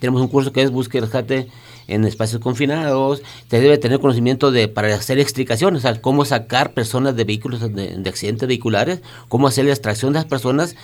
tenemos 0.00 0.20
un 0.20 0.28
curso 0.28 0.52
que 0.52 0.62
es 0.62 0.70
búsqueda 0.70 0.98
y 0.98 1.00
rescate 1.02 1.48
en 1.88 2.04
espacios 2.04 2.40
confinados. 2.40 3.22
Se 3.50 3.60
debe 3.60 3.78
tener 3.78 3.98
conocimiento 3.98 4.52
de 4.52 4.68
para 4.68 4.94
hacer 4.94 5.18
explicaciones, 5.18 5.80
o 5.80 5.82
sea, 5.82 6.00
cómo 6.00 6.24
sacar 6.24 6.74
personas 6.74 7.16
de 7.16 7.24
vehículos 7.24 7.60
de, 7.74 8.02
accidentes 8.08 8.46
vehiculares, 8.46 9.00
cómo 9.28 9.48
hacer 9.48 9.64
la 9.64 9.72
extracción 9.72 10.12
de 10.12 10.20
las 10.20 10.26
personas, 10.26 10.76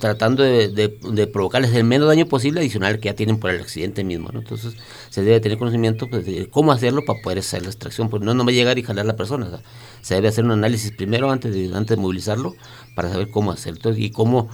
tratando 0.00 0.42
de, 0.42 1.28
provocarles 1.32 1.72
el 1.74 1.84
menos 1.84 2.08
daño 2.08 2.26
posible 2.26 2.60
adicional 2.60 2.98
que 2.98 3.10
ya 3.10 3.14
tienen 3.14 3.38
por 3.38 3.50
el 3.50 3.60
accidente 3.60 4.02
mismo. 4.02 4.30
Entonces, 4.32 4.74
se 5.10 5.22
debe 5.22 5.40
tener 5.40 5.58
conocimiento 5.58 6.08
pues, 6.08 6.26
de 6.26 6.48
cómo 6.48 6.72
hacerlo 6.72 7.04
para 7.04 7.20
poder 7.22 7.38
hacer 7.38 7.62
la 7.62 7.68
extracción, 7.68 8.08
pues 8.08 8.22
no, 8.22 8.34
no 8.34 8.44
me 8.44 8.52
llegar 8.52 8.78
y 8.78 8.82
jalar 8.82 9.04
a 9.04 9.08
la 9.08 9.16
persona. 9.16 9.60
se 10.00 10.14
debe 10.14 10.28
hacer 10.28 10.44
un 10.44 10.52
análisis 10.52 10.90
primero 10.92 11.30
antes 11.30 11.54
de, 11.54 11.66
antes 11.74 11.96
de 11.96 12.02
movilizarlo 12.02 12.54
para 12.94 13.10
saber 13.10 13.30
cómo 13.30 13.52
hacerlo 13.52 13.94
y 13.96 14.10
cómo 14.10 14.48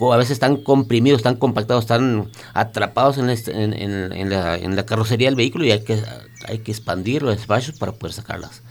a 0.00 0.16
veces 0.16 0.32
están 0.32 0.56
comprimidos, 0.56 1.18
están 1.18 1.36
compactados, 1.36 1.84
están 1.84 2.30
atrapados 2.54 3.18
en, 3.18 3.28
en, 3.28 4.30
la, 4.30 4.56
la, 4.56 4.86
carrocería 4.86 5.28
del 5.28 5.36
vehículo 5.36 5.64
y 5.66 5.72
hay 5.72 5.84
que, 5.84 6.02
hay 6.48 6.60
que 6.60 6.72
expandir 6.72 7.22
los 7.22 7.36
espacios 7.36 7.78
para 7.78 7.92
poder 7.92 8.14
sacarlas 8.14 8.62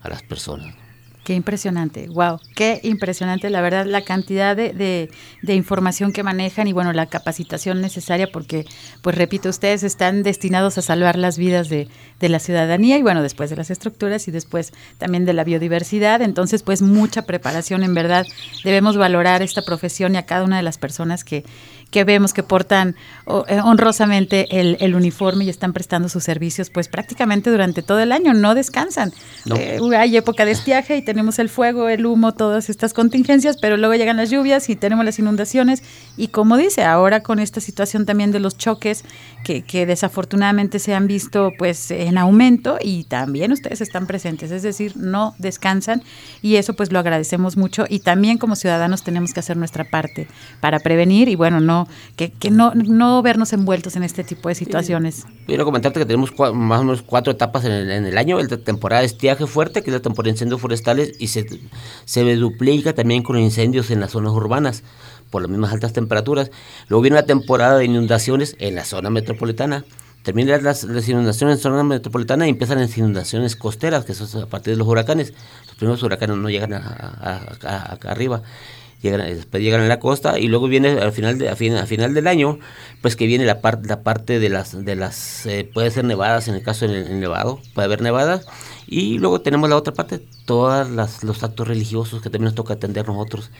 a 0.00 0.08
las 0.08 0.22
personas. 0.22 0.74
Qué 1.24 1.34
impresionante, 1.34 2.08
wow, 2.08 2.40
qué 2.56 2.80
impresionante, 2.82 3.48
la 3.48 3.60
verdad, 3.60 3.86
la 3.86 4.02
cantidad 4.02 4.56
de, 4.56 4.72
de, 4.72 5.54
información 5.54 6.12
que 6.12 6.24
manejan 6.24 6.66
y 6.66 6.72
bueno, 6.72 6.92
la 6.92 7.06
capacitación 7.06 7.80
necesaria 7.80 8.26
porque, 8.32 8.66
pues 9.02 9.16
repito, 9.16 9.48
ustedes 9.48 9.84
están 9.84 10.24
destinados 10.24 10.78
a 10.78 10.82
salvar 10.82 11.16
las 11.16 11.38
vidas 11.38 11.68
de, 11.68 11.86
de, 12.18 12.28
la 12.28 12.40
ciudadanía 12.40 12.98
y 12.98 13.02
bueno, 13.02 13.22
después 13.22 13.50
de 13.50 13.56
las 13.56 13.70
estructuras 13.70 14.26
y 14.26 14.32
después 14.32 14.72
también 14.98 15.24
de 15.24 15.32
la 15.32 15.44
biodiversidad, 15.44 16.22
entonces 16.22 16.64
pues 16.64 16.82
mucha 16.82 17.22
preparación, 17.22 17.84
en 17.84 17.94
verdad, 17.94 18.26
debemos 18.64 18.96
valorar 18.96 19.42
esta 19.42 19.62
profesión 19.62 20.16
y 20.16 20.18
a 20.18 20.26
cada 20.26 20.42
una 20.42 20.56
de 20.56 20.64
las 20.64 20.76
personas 20.76 21.22
que, 21.22 21.44
que 21.92 22.04
vemos 22.04 22.32
que 22.32 22.42
portan 22.42 22.96
eh, 23.46 23.60
honrosamente 23.62 24.48
el, 24.50 24.94
uniforme 24.94 25.44
y 25.44 25.50
están 25.50 25.72
prestando 25.72 26.08
sus 26.08 26.24
servicios 26.24 26.70
pues 26.70 26.88
prácticamente 26.88 27.50
durante 27.50 27.82
todo 27.82 28.00
el 28.00 28.12
año, 28.12 28.32
no 28.32 28.54
descansan. 28.54 29.12
Eh, 29.54 29.78
hay 29.96 30.16
época 30.16 30.44
de 30.44 30.52
estiaje 30.52 30.96
y 30.96 31.02
tenemos 31.02 31.38
el 31.38 31.50
fuego, 31.50 31.88
el 31.88 32.06
humo, 32.06 32.32
todas 32.32 32.70
estas 32.70 32.94
contingencias, 32.94 33.58
pero 33.60 33.76
luego 33.76 33.94
llegan 33.94 34.16
las 34.16 34.30
lluvias 34.30 34.70
y 34.70 34.74
tenemos 34.76 35.04
las 35.04 35.18
inundaciones. 35.18 35.82
Y 36.16 36.28
como 36.28 36.56
dice, 36.56 36.82
ahora 36.82 37.22
con 37.22 37.38
esta 37.38 37.60
situación 37.60 38.06
también 38.06 38.32
de 38.32 38.40
los 38.40 38.56
choques 38.56 39.04
que, 39.44 39.62
que 39.62 39.84
desafortunadamente 39.84 40.78
se 40.78 40.94
han 40.94 41.06
visto 41.06 41.52
pues 41.58 41.90
en 41.90 42.16
aumento 42.16 42.78
y 42.80 43.04
también 43.04 43.52
ustedes 43.52 43.82
están 43.82 44.06
presentes, 44.06 44.50
es 44.50 44.62
decir, 44.62 44.96
no 44.96 45.34
descansan. 45.38 46.02
Y 46.40 46.56
eso 46.56 46.72
pues 46.72 46.90
lo 46.90 46.98
agradecemos 46.98 47.58
mucho 47.58 47.84
y 47.86 47.98
también 47.98 48.38
como 48.38 48.56
ciudadanos 48.56 49.04
tenemos 49.04 49.34
que 49.34 49.40
hacer 49.40 49.58
nuestra 49.58 49.84
parte 49.84 50.26
para 50.60 50.80
prevenir 50.80 51.28
y 51.28 51.34
bueno, 51.34 51.60
no 51.60 51.81
que, 52.16 52.50
no, 52.50 52.72
no 52.74 53.22
vernos 53.22 53.52
envueltos 53.52 53.96
en 53.96 54.02
este 54.02 54.24
tipo 54.24 54.48
de 54.48 54.54
situaciones. 54.54 55.24
Quiero 55.46 55.64
comentarte 55.64 56.00
que 56.00 56.06
tenemos 56.06 56.32
más 56.54 56.80
o 56.80 56.84
menos 56.84 57.02
cuatro 57.02 57.32
etapas 57.32 57.64
en 57.64 57.72
el, 57.72 58.18
año, 58.18 58.40
la 58.40 58.56
temporada 58.58 59.00
de 59.00 59.06
estiaje 59.06 59.46
fuerte, 59.46 59.82
que 59.82 59.90
es 59.90 59.94
la 59.94 60.02
temporada 60.02 60.28
de 60.28 60.34
incendios 60.36 60.60
forestales, 60.60 61.12
y 61.18 61.28
se, 61.28 61.46
se 62.04 62.36
duplica 62.36 62.92
también 62.92 63.22
con 63.22 63.38
incendios 63.38 63.90
en 63.90 64.00
las 64.00 64.12
zonas 64.12 64.32
urbanas 64.32 64.82
por 65.32 65.42
las 65.42 65.50
mismas 65.50 65.72
altas 65.72 65.92
temperaturas. 65.92 66.50
Luego 66.88 67.02
viene 67.02 67.16
la 67.16 67.26
temporada 67.26 67.78
de 67.78 67.86
inundaciones 67.86 68.54
en 68.60 68.76
la 68.76 68.84
zona 68.84 69.10
metropolitana. 69.10 69.84
Terminan 70.22 70.62
las, 70.62 70.84
inundaciones 70.84 71.56
en 71.56 71.62
zona 71.62 71.82
metropolitana 71.82 72.46
y 72.46 72.50
empiezan 72.50 72.78
las 72.78 72.96
inundaciones 72.96 73.56
costeras, 73.56 74.04
que 74.04 74.14
son 74.14 74.42
a 74.42 74.46
partir 74.46 74.74
de 74.74 74.78
los 74.78 74.86
huracanes. 74.86 75.32
Los 75.66 75.76
primeros 75.76 76.02
huracanes 76.04 76.36
no 76.36 76.48
llegan 76.48 76.74
acá 76.74 77.96
arriba 78.04 78.42
llegan, 79.02 79.26
después 79.26 79.62
llegan 79.62 79.80
a 79.80 79.88
la 79.88 79.98
costa 79.98 80.38
y 80.38 80.48
luego 80.48 80.68
viene 80.68 80.90
al 80.90 81.12
final 81.12 81.38
de, 81.38 81.48
a, 81.48 81.56
final 81.56 82.14
del 82.14 82.26
año, 82.26 82.58
pues 83.00 83.16
que 83.16 83.26
viene 83.26 83.44
la 83.44 83.60
parte 83.60 83.88
la 83.88 84.02
parte 84.02 84.38
de 84.38 84.48
las 84.48 84.84
de 84.84 84.96
las 84.96 85.46
eh, 85.46 85.68
puede 85.72 85.90
ser 85.90 86.04
nevadas 86.04 86.48
en 86.48 86.54
el 86.54 86.62
caso 86.62 86.86
del 86.86 87.20
nevado, 87.20 87.60
puede 87.74 87.86
haber 87.86 88.02
nevadas 88.02 88.46
y 88.86 89.18
luego 89.18 89.40
tenemos 89.40 89.68
la 89.70 89.76
otra 89.76 89.94
parte, 89.94 90.20
todos 90.44 90.88
los 91.22 91.42
actos 91.42 91.66
religiosos 91.66 92.22
que 92.22 92.30
también 92.30 92.46
nos 92.46 92.54
toca 92.54 92.74
atender 92.74 93.06
nosotros, 93.06 93.50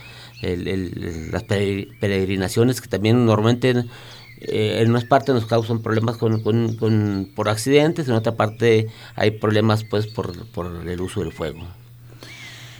las 0.43 1.43
peregrinaciones 1.45 2.81
que 2.81 2.89
también 2.89 3.25
normalmente 3.25 3.87
eh, 4.41 4.83
en 4.83 4.91
una 4.91 5.01
parte 5.01 5.33
nos 5.33 5.47
causan 5.47 5.83
problemas 5.83 6.17
con, 6.17 6.43
con, 6.43 7.31
por 7.35 7.49
accidentes, 7.49 8.09
en 8.09 8.15
otra 8.15 8.35
parte 8.37 8.89
hay 9.15 9.31
problemas 9.33 9.85
pues 9.85 10.07
por, 10.07 10.47
por 10.49 10.87
el 10.87 11.01
uso 11.01 11.21
del 11.21 11.33
fuego. 11.33 11.67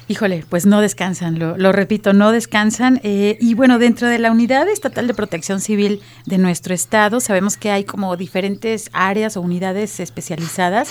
Híjole, 0.09 0.45
pues 0.49 0.67
no 0.67 0.81
descansan, 0.81 1.39
lo, 1.39 1.73
repito, 1.73 2.13
no 2.13 2.33
descansan. 2.33 3.01
Eh, 3.03 3.39
y 3.41 3.55
bueno, 3.55 3.79
dentro 3.79 4.09
de 4.09 4.19
la 4.19 4.31
Unidad 4.31 4.69
Estatal 4.69 5.07
de 5.07 5.15
Protección 5.15 5.61
Civil 5.61 6.01
de 6.27 6.39
nuestro 6.39 6.75
estado, 6.75 7.21
sabemos 7.21 7.57
que 7.57 7.71
hay 7.71 7.85
como 7.85 8.17
diferentes 8.17 8.91
áreas 8.93 9.37
o 9.37 9.41
unidades 9.41 10.01
especializadas 10.01 10.89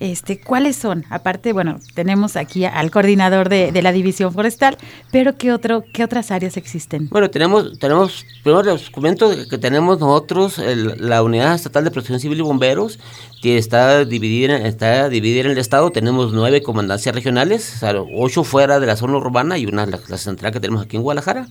este, 0.00 0.40
¿Cuáles 0.40 0.76
son? 0.76 1.04
Aparte, 1.10 1.52
bueno, 1.52 1.78
tenemos 1.94 2.36
aquí 2.36 2.64
al 2.64 2.90
coordinador 2.90 3.48
de, 3.48 3.82
la 3.82 3.92
División 3.92 4.32
Forestal, 4.32 4.76
pero 5.10 5.36
¿qué, 5.36 5.52
otro, 5.52 5.84
¿qué 5.92 6.04
otras 6.04 6.30
áreas 6.30 6.56
existen? 6.56 7.08
Bueno, 7.10 7.30
tenemos, 7.30 7.78
tenemos 7.78 8.24
primero 8.42 8.62
los 8.62 8.86
documentos 8.86 9.46
que 9.46 9.58
tenemos 9.58 10.00
nosotros, 10.00 10.58
la 10.58 11.22
Unidad 11.22 11.54
Estatal 11.54 11.84
de 11.84 11.90
Protección 11.90 12.20
Civil 12.20 12.38
y 12.38 12.42
Bomberos, 12.42 12.98
que 13.42 13.58
está 13.58 14.04
dividida, 14.04 14.56
está 14.56 15.08
dividida 15.08 15.42
en 15.42 15.50
el 15.52 15.58
Estado, 15.58 15.90
tenemos 15.90 16.32
nueve 16.32 16.62
comandancias 16.62 17.14
regionales, 17.14 17.80
ocho 18.14 18.42
fuera 18.44 18.80
de 18.80 18.86
la 18.86 18.96
zona 18.96 19.16
urbana 19.16 19.58
y 19.58 19.66
una, 19.66 19.86
la, 19.86 20.18
central 20.18 20.52
que 20.52 20.60
tenemos 20.60 20.84
aquí 20.84 20.96
en 20.96 21.02
Guadalajara. 21.02 21.46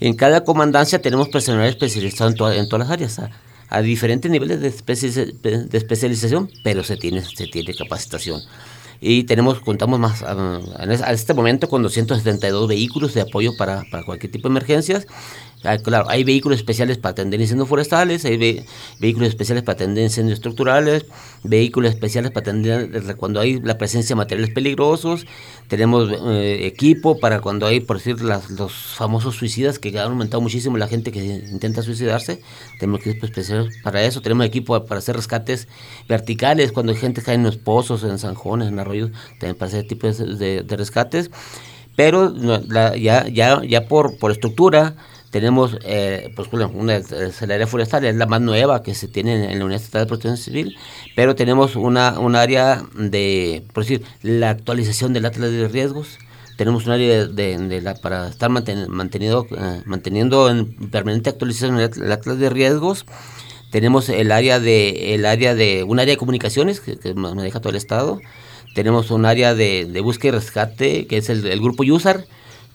En 0.00 0.14
cada 0.14 0.44
comandancia 0.44 1.02
tenemos 1.02 1.28
personal 1.28 1.66
especializado 1.66 2.52
en, 2.52 2.60
en 2.60 2.68
todas 2.68 2.86
las 2.86 2.92
áreas 2.92 3.20
a 3.68 3.80
diferentes 3.82 4.30
niveles 4.30 4.60
de, 4.60 4.68
especialización, 4.68 6.50
pero 6.64 6.84
se 6.84 6.96
tiene, 6.96 7.22
se 7.22 7.46
tiene 7.46 7.74
capacitación. 7.74 8.40
Y 9.00 9.24
tenemos, 9.24 9.60
contamos 9.60 10.00
más 10.00 10.22
a, 10.22 11.12
este 11.12 11.34
momento 11.34 11.68
con 11.68 11.82
272 11.82 12.68
vehículos 12.68 13.14
de 13.14 13.20
apoyo 13.20 13.56
para, 13.56 13.84
para, 13.90 14.02
cualquier 14.02 14.32
tipo 14.32 14.48
de 14.48 14.52
emergencias. 14.52 15.06
Ah, 15.64 15.76
claro, 15.76 16.08
hay 16.08 16.22
vehículos 16.22 16.58
especiales 16.58 16.98
para 16.98 17.10
atender 17.12 17.40
incendios 17.40 17.68
forestales, 17.68 18.24
hay 18.24 18.36
ve- 18.36 18.64
vehículos 19.00 19.28
especiales 19.30 19.64
para 19.64 19.74
atender 19.74 20.04
incendios 20.04 20.36
estructurales, 20.38 21.04
vehículos 21.42 21.90
especiales 21.90 22.30
para 22.30 22.42
atender 22.42 22.88
desde 22.90 23.16
cuando 23.16 23.40
hay 23.40 23.60
la 23.60 23.76
presencia 23.76 24.14
de 24.14 24.18
materiales 24.18 24.54
peligrosos, 24.54 25.26
tenemos 25.66 26.10
eh, 26.12 26.64
equipo 26.64 27.18
para 27.18 27.40
cuando 27.40 27.66
hay, 27.66 27.80
por 27.80 27.96
decir, 27.96 28.22
las- 28.22 28.50
los 28.50 28.72
famosos 28.72 29.34
suicidas 29.34 29.80
que 29.80 29.88
han 29.98 30.12
aumentado 30.12 30.40
muchísimo 30.40 30.76
la 30.76 30.86
gente 30.86 31.10
que 31.10 31.24
intenta 31.24 31.82
suicidarse, 31.82 32.40
tenemos 32.78 33.00
equipo 33.00 33.26
especial 33.26 33.68
para 33.82 34.04
eso, 34.04 34.22
tenemos 34.22 34.46
equipo 34.46 34.84
para 34.86 34.98
hacer 35.00 35.16
rescates 35.16 35.66
verticales, 36.08 36.70
cuando 36.70 36.92
hay 36.92 36.98
gente 36.98 37.20
que 37.20 37.26
cae 37.26 37.34
en 37.34 37.42
los 37.42 37.56
pozos, 37.56 38.04
en 38.04 38.20
zanjones, 38.20 38.68
en 38.68 38.78
arroyos, 38.78 39.10
también 39.40 39.56
para 39.56 39.70
ese 39.70 39.82
tipo 39.82 40.06
de, 40.06 40.62
de- 40.62 40.76
rescates, 40.76 41.32
pero 41.96 42.30
la- 42.30 42.96
ya, 42.96 43.26
ya, 43.28 43.62
ya 43.64 43.88
por, 43.88 44.18
por 44.18 44.30
estructura 44.30 44.94
tenemos, 45.30 45.76
eh, 45.84 46.32
pues 46.34 46.48
una 46.52 47.00
área 47.42 47.66
forestal, 47.66 48.04
es 48.04 48.16
la 48.16 48.26
más 48.26 48.40
nueva 48.40 48.82
que 48.82 48.94
se 48.94 49.08
tiene 49.08 49.52
en, 49.52 49.58
la 49.58 49.64
Unidad 49.64 49.80
Estatal 49.80 50.02
de 50.02 50.06
Protección 50.08 50.36
Civil, 50.36 50.76
pero 51.14 51.34
tenemos 51.34 51.76
una, 51.76 52.18
un 52.18 52.34
área 52.34 52.82
de, 52.94 53.64
por 53.72 53.84
decir, 53.84 54.02
la 54.22 54.50
actualización 54.50 55.12
del 55.12 55.26
Atlas 55.26 55.50
de 55.50 55.68
Riesgos, 55.68 56.18
tenemos 56.56 56.86
un 56.86 56.92
área 56.92 57.26
de, 57.26 57.80
la, 57.82 57.94
para 57.94 58.28
estar 58.28 58.50
manten- 58.50 58.88
mantenido, 58.88 59.46
eh, 59.50 59.82
manteniendo 59.84 60.50
en 60.50 60.90
permanente 60.90 61.30
actualización 61.30 61.78
el 61.78 62.12
Atlas 62.12 62.38
de 62.38 62.50
Riesgos, 62.50 63.04
tenemos 63.70 64.08
el 64.08 64.32
área 64.32 64.58
de, 64.60 65.14
el 65.14 65.26
área 65.26 65.54
de, 65.54 65.84
un 65.84 66.00
área 66.00 66.14
de 66.14 66.18
comunicaciones 66.18 66.80
que, 66.80 66.98
que 66.98 67.12
maneja 67.14 67.60
todo 67.60 67.70
el 67.70 67.76
Estado, 67.76 68.18
tenemos 68.74 69.10
un 69.10 69.26
área 69.26 69.54
de, 69.54 69.84
de 69.84 70.00
búsqueda 70.00 70.36
y 70.36 70.38
rescate, 70.40 71.06
que 71.06 71.18
es 71.18 71.28
el, 71.28 71.46
el 71.46 71.60
grupo 71.60 71.82
USAR, 71.82 72.24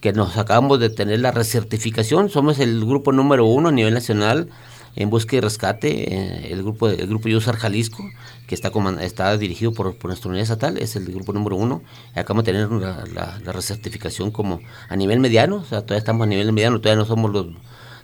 que 0.03 0.11
nos 0.11 0.35
acabamos 0.37 0.81
de 0.81 0.89
tener 0.89 1.21
la 1.21 1.31
recertificación. 1.31 2.29
Somos 2.29 2.59
el 2.59 2.83
grupo 2.83 3.13
número 3.13 3.45
uno 3.45 3.69
a 3.69 3.71
nivel 3.71 3.93
nacional 3.93 4.49
en 4.97 5.09
búsqueda 5.09 5.37
y 5.37 5.41
rescate. 5.41 6.13
eh, 6.13 6.51
el 6.51 6.61
grupo 6.61 6.89
el 6.89 7.07
grupo 7.07 7.29
USAR 7.29 7.55
Jalisco, 7.55 8.03
que 8.45 8.53
está, 8.53 8.69
coman- 8.69 8.99
está 8.99 9.37
dirigido 9.37 9.71
por, 9.71 9.95
por 9.97 10.09
nuestra 10.09 10.27
unidad 10.29 10.43
estatal, 10.43 10.77
es 10.77 10.97
el 10.97 11.05
grupo 11.05 11.31
número 11.31 11.55
uno. 11.55 11.83
Acabamos 12.15 12.43
de 12.43 12.51
tener 12.51 12.69
la, 12.69 13.05
la- 13.13 13.39
la 13.45 13.51
recertificación 13.53 14.29
como 14.31 14.59
a 14.89 14.95
nivel 14.97 15.21
mediano, 15.21 15.55
o 15.55 15.63
sea, 15.63 15.83
todavía 15.83 15.99
estamos 15.99 16.25
a 16.25 16.29
nivel 16.29 16.51
mediano, 16.51 16.81
todavía 16.81 16.99
no 16.99 17.05
somos 17.05 17.31
los... 17.31 17.45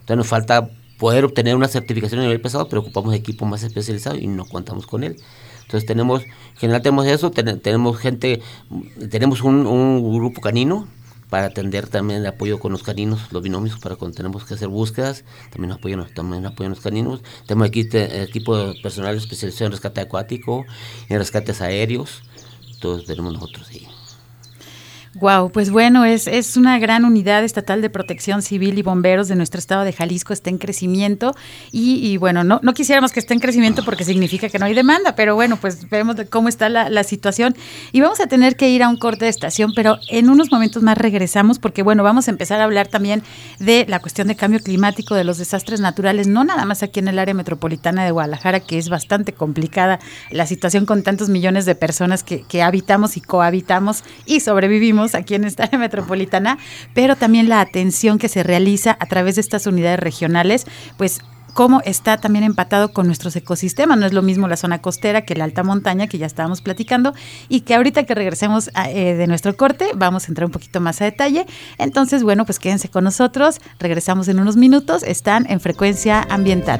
Todavía 0.05 0.15
nos 0.21 0.27
falta 0.27 0.69
poder 0.97 1.25
obtener 1.25 1.53
una 1.57 1.67
certificación 1.67 2.21
a 2.21 2.23
nivel 2.23 2.39
pesado, 2.39 2.69
pero 2.69 2.79
ocupamos 2.81 3.13
equipo 3.13 3.45
más 3.45 3.61
especializado 3.63 4.15
y 4.15 4.27
no 4.27 4.45
contamos 4.45 4.87
con 4.87 5.03
él. 5.03 5.17
Entonces 5.63 5.85
tenemos, 5.85 6.23
en 6.23 6.57
general 6.61 6.81
tenemos 6.81 7.05
eso, 7.07 7.29
ten- 7.29 7.59
tenemos 7.59 7.97
gente, 7.97 8.41
tenemos 9.11 9.41
un 9.41 10.01
grupo 10.13 10.39
canino 10.39 10.87
para 11.29 11.47
atender 11.47 11.87
también 11.87 12.21
el 12.21 12.27
apoyo 12.27 12.59
con 12.59 12.71
los 12.71 12.83
caninos, 12.83 13.31
los 13.31 13.41
binomios, 13.43 13.79
para 13.79 13.95
cuando 13.95 14.15
tenemos 14.17 14.45
que 14.45 14.55
hacer 14.55 14.67
búsquedas, 14.69 15.25
también 15.51 15.71
apoyan, 15.73 16.07
también 16.13 16.45
apoyan 16.45 16.71
los 16.71 16.81
caninos. 16.81 17.21
Tenemos 17.47 17.67
aquí 17.67 17.85
te- 17.85 18.23
equipo 18.23 18.57
de 18.57 18.75
personal 18.81 19.15
especializado 19.17 19.67
en 19.67 19.71
rescate 19.73 20.01
acuático, 20.01 20.65
en 21.09 21.17
rescates 21.19 21.61
aéreos, 21.61 22.23
todos 22.79 23.05
tenemos 23.05 23.33
nosotros 23.33 23.69
ahí. 23.69 23.87
Wow, 25.15 25.51
pues 25.51 25.71
bueno, 25.71 26.05
es, 26.05 26.27
es 26.27 26.55
una 26.55 26.77
gran 26.77 27.03
unidad 27.03 27.43
estatal 27.43 27.81
de 27.81 27.89
protección 27.89 28.43
civil 28.43 28.77
y 28.77 28.83
bomberos 28.83 29.27
de 29.27 29.35
nuestro 29.35 29.57
estado 29.57 29.83
de 29.83 29.91
Jalisco, 29.91 30.33
está 30.33 30.51
en 30.51 30.59
crecimiento. 30.59 31.35
Y, 31.71 32.17
bueno, 32.17 32.43
no, 32.43 32.59
no 32.61 32.73
quisiéramos 32.75 33.11
que 33.11 33.19
esté 33.19 33.33
en 33.33 33.39
crecimiento 33.39 33.83
porque 33.83 34.03
significa 34.03 34.49
que 34.49 34.59
no 34.59 34.67
hay 34.67 34.75
demanda, 34.75 35.15
pero 35.15 35.33
bueno, 35.33 35.57
pues 35.57 35.89
vemos 35.89 36.15
cómo 36.29 36.47
está 36.47 36.69
la, 36.69 36.91
la 36.91 37.03
situación. 37.03 37.55
Y 37.91 38.01
vamos 38.01 38.19
a 38.19 38.27
tener 38.27 38.55
que 38.55 38.69
ir 38.69 38.83
a 38.83 38.89
un 38.89 38.97
corte 38.97 39.25
de 39.25 39.31
estación, 39.31 39.73
pero 39.75 39.97
en 40.09 40.29
unos 40.29 40.51
momentos 40.51 40.83
más 40.83 40.97
regresamos 40.97 41.57
porque 41.57 41.81
bueno, 41.81 42.03
vamos 42.03 42.27
a 42.27 42.31
empezar 42.31 42.61
a 42.61 42.65
hablar 42.65 42.87
también 42.87 43.23
de 43.57 43.85
la 43.87 43.99
cuestión 43.99 44.27
de 44.27 44.35
cambio 44.35 44.59
climático, 44.59 45.15
de 45.15 45.23
los 45.23 45.39
desastres 45.39 45.79
naturales, 45.79 46.27
no 46.27 46.43
nada 46.43 46.65
más 46.65 46.83
aquí 46.83 46.99
en 46.99 47.07
el 47.07 47.17
área 47.17 47.33
metropolitana 47.33 48.05
de 48.05 48.11
Guadalajara, 48.11 48.59
que 48.59 48.77
es 48.77 48.89
bastante 48.89 49.33
complicada 49.33 49.99
la 50.29 50.45
situación 50.45 50.85
con 50.85 51.01
tantos 51.01 51.29
millones 51.29 51.65
de 51.65 51.73
personas 51.73 52.23
que 52.23 52.61
habitamos 52.61 53.17
y 53.17 53.21
cohabitamos 53.21 54.03
y 54.27 54.41
sobrevivimos 54.41 54.98
aquí 55.15 55.35
en 55.35 55.43
esta 55.43 55.69
metropolitana, 55.77 56.57
pero 56.93 57.15
también 57.15 57.49
la 57.49 57.61
atención 57.61 58.17
que 58.17 58.29
se 58.29 58.43
realiza 58.43 58.97
a 58.99 59.05
través 59.05 59.35
de 59.35 59.41
estas 59.41 59.67
unidades 59.67 59.99
regionales, 59.99 60.65
pues 60.97 61.21
cómo 61.53 61.81
está 61.83 62.17
también 62.17 62.43
empatado 62.43 62.93
con 62.93 63.07
nuestros 63.07 63.35
ecosistemas. 63.35 63.97
No 63.97 64.05
es 64.05 64.13
lo 64.13 64.21
mismo 64.21 64.47
la 64.47 64.57
zona 64.57 64.81
costera 64.81 65.23
que 65.23 65.35
la 65.35 65.43
alta 65.43 65.63
montaña, 65.63 66.07
que 66.07 66.17
ya 66.17 66.25
estábamos 66.25 66.61
platicando, 66.61 67.13
y 67.47 67.61
que 67.61 67.75
ahorita 67.75 68.03
que 68.03 68.15
regresemos 68.15 68.69
a, 68.75 68.89
eh, 68.89 69.15
de 69.15 69.27
nuestro 69.27 69.55
corte 69.55 69.91
vamos 69.95 70.25
a 70.25 70.27
entrar 70.27 70.45
un 70.45 70.51
poquito 70.51 70.79
más 70.79 71.01
a 71.01 71.05
detalle. 71.05 71.45
Entonces, 71.77 72.23
bueno, 72.23 72.45
pues 72.45 72.59
quédense 72.59 72.89
con 72.89 73.03
nosotros, 73.03 73.59
regresamos 73.79 74.27
en 74.27 74.39
unos 74.39 74.55
minutos, 74.55 75.03
están 75.03 75.45
en 75.49 75.59
frecuencia 75.59 76.25
ambiental. 76.29 76.79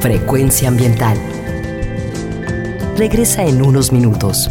Frecuencia 0.00 0.68
ambiental. 0.68 1.18
Regresa 2.96 3.44
en 3.44 3.62
unos 3.62 3.92
minutos. 3.92 4.50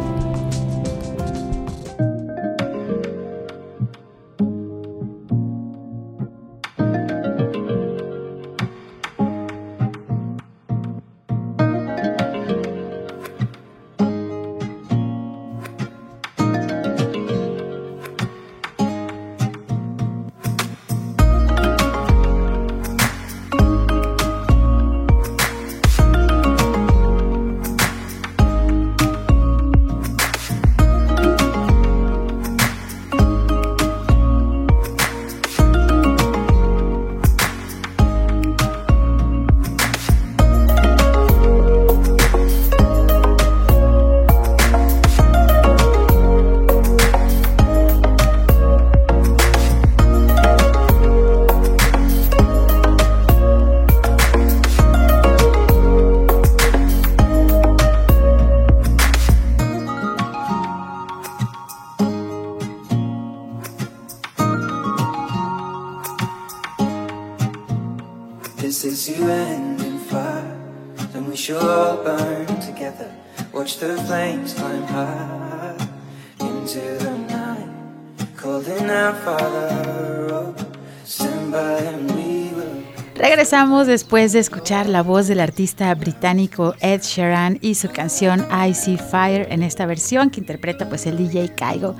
Después 83.85 84.31
de 84.31 84.39
escuchar 84.39 84.87
la 84.87 85.01
voz 85.01 85.27
del 85.27 85.39
artista 85.39 85.93
británico 85.95 86.75
Ed 86.81 87.01
Sheeran 87.01 87.57
y 87.61 87.75
su 87.75 87.89
canción 87.89 88.45
I 88.51 88.75
See 88.75 88.97
Fire 88.97 89.47
en 89.49 89.63
esta 89.63 89.85
versión 89.85 90.29
que 90.29 90.39
interpreta 90.39 90.87
pues 90.87 91.07
el 91.07 91.17
DJ 91.17 91.55
Kaigo. 91.55 91.95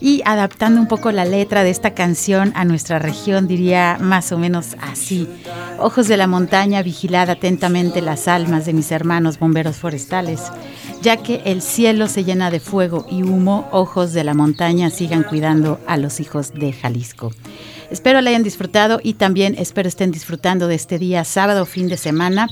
Y 0.00 0.22
adaptando 0.24 0.80
un 0.80 0.88
poco 0.88 1.12
la 1.12 1.26
letra 1.26 1.64
de 1.64 1.70
esta 1.70 1.92
canción 1.92 2.52
a 2.56 2.64
nuestra 2.64 2.98
región 2.98 3.46
diría 3.46 3.98
más 4.00 4.32
o 4.32 4.38
menos 4.38 4.76
así. 4.80 5.28
Ojos 5.78 6.08
de 6.08 6.16
la 6.16 6.26
montaña, 6.26 6.82
vigilad 6.82 7.28
atentamente 7.28 8.00
las 8.00 8.26
almas 8.26 8.64
de 8.64 8.72
mis 8.72 8.90
hermanos 8.90 9.38
bomberos 9.38 9.76
forestales. 9.76 10.40
Ya 11.02 11.18
que 11.18 11.42
el 11.44 11.62
cielo 11.62 12.08
se 12.08 12.24
llena 12.24 12.50
de 12.50 12.58
fuego 12.58 13.06
y 13.10 13.22
humo, 13.22 13.68
ojos 13.70 14.12
de 14.12 14.24
la 14.24 14.34
montaña 14.34 14.90
sigan 14.90 15.24
cuidando 15.24 15.78
a 15.86 15.98
los 15.98 16.20
hijos 16.20 16.54
de 16.54 16.72
Jalisco. 16.72 17.32
Espero 17.90 18.20
la 18.20 18.28
hayan 18.28 18.42
disfrutado 18.42 19.00
y 19.02 19.14
también 19.14 19.54
espero 19.56 19.88
estén 19.88 20.10
disfrutando 20.10 20.68
de 20.68 20.74
este 20.74 20.98
día 20.98 21.24
sábado, 21.24 21.64
fin 21.64 21.88
de 21.88 21.96
semana. 21.96 22.46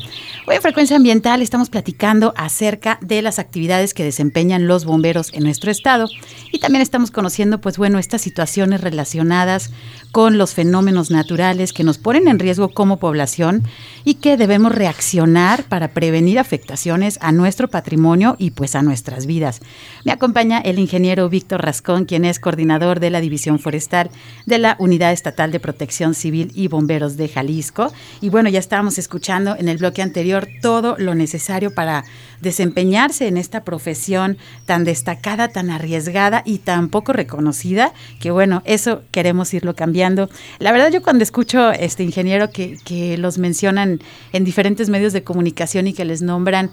Hoy 0.46 0.56
en 0.56 0.62
Frecuencia 0.62 0.96
Ambiental 0.96 1.42
estamos 1.42 1.68
platicando 1.68 2.32
acerca 2.38 2.98
de 3.02 3.20
las 3.20 3.38
actividades 3.38 3.92
que 3.92 4.02
desempeñan 4.02 4.66
los 4.66 4.86
bomberos 4.86 5.34
en 5.34 5.42
nuestro 5.42 5.70
estado 5.70 6.08
y 6.52 6.58
también 6.58 6.80
estamos 6.80 7.10
conociendo, 7.10 7.60
pues 7.60 7.76
bueno, 7.76 7.98
estas 7.98 8.22
situaciones 8.22 8.80
relacionadas 8.80 9.72
con 10.10 10.38
los 10.38 10.54
fenómenos 10.54 11.10
naturales 11.10 11.74
que 11.74 11.84
nos 11.84 11.98
ponen 11.98 12.28
en 12.28 12.38
riesgo 12.38 12.70
como 12.70 12.96
población 12.96 13.62
y 14.04 14.14
que 14.14 14.38
debemos 14.38 14.74
reaccionar 14.74 15.64
para 15.64 15.88
prevenir 15.88 16.38
afectaciones 16.38 17.18
a 17.20 17.32
nuestro 17.32 17.68
patrimonio 17.68 18.36
y 18.38 18.52
pues 18.52 18.74
a 18.74 18.80
nuestras 18.80 19.26
vidas. 19.26 19.60
Me 20.04 20.12
acompaña 20.12 20.60
el 20.60 20.78
ingeniero 20.78 21.28
Víctor 21.28 21.62
Rascón, 21.62 22.06
quien 22.06 22.24
es 22.24 22.40
coordinador 22.40 23.00
de 23.00 23.10
la 23.10 23.20
División 23.20 23.58
Forestal 23.58 24.08
de 24.46 24.56
la 24.56 24.76
Unidad 24.78 25.12
Estatal 25.12 25.25
de 25.26 25.60
Protección 25.60 26.14
Civil 26.14 26.52
y 26.54 26.68
Bomberos 26.68 27.16
de 27.16 27.28
Jalisco. 27.28 27.92
Y 28.20 28.28
bueno, 28.28 28.48
ya 28.48 28.60
estábamos 28.60 28.96
escuchando 28.96 29.56
en 29.58 29.68
el 29.68 29.78
bloque 29.78 30.00
anterior 30.00 30.46
todo 30.62 30.94
lo 30.98 31.14
necesario 31.16 31.74
para 31.74 32.04
desempeñarse 32.40 33.26
en 33.26 33.36
esta 33.36 33.64
profesión 33.64 34.38
tan 34.66 34.84
destacada, 34.84 35.48
tan 35.48 35.70
arriesgada 35.70 36.42
y 36.44 36.58
tan 36.58 36.88
poco 36.90 37.12
reconocida, 37.12 37.92
que 38.20 38.30
bueno, 38.30 38.62
eso 38.66 39.02
queremos 39.10 39.52
irlo 39.52 39.74
cambiando. 39.74 40.30
La 40.60 40.70
verdad 40.70 40.92
yo 40.92 41.02
cuando 41.02 41.24
escucho 41.24 41.72
este 41.72 42.04
ingeniero 42.04 42.50
que, 42.50 42.78
que 42.84 43.18
los 43.18 43.38
mencionan 43.38 44.00
en 44.32 44.44
diferentes 44.44 44.88
medios 44.88 45.12
de 45.12 45.24
comunicación 45.24 45.88
y 45.88 45.92
que 45.92 46.04
les 46.04 46.22
nombran 46.22 46.70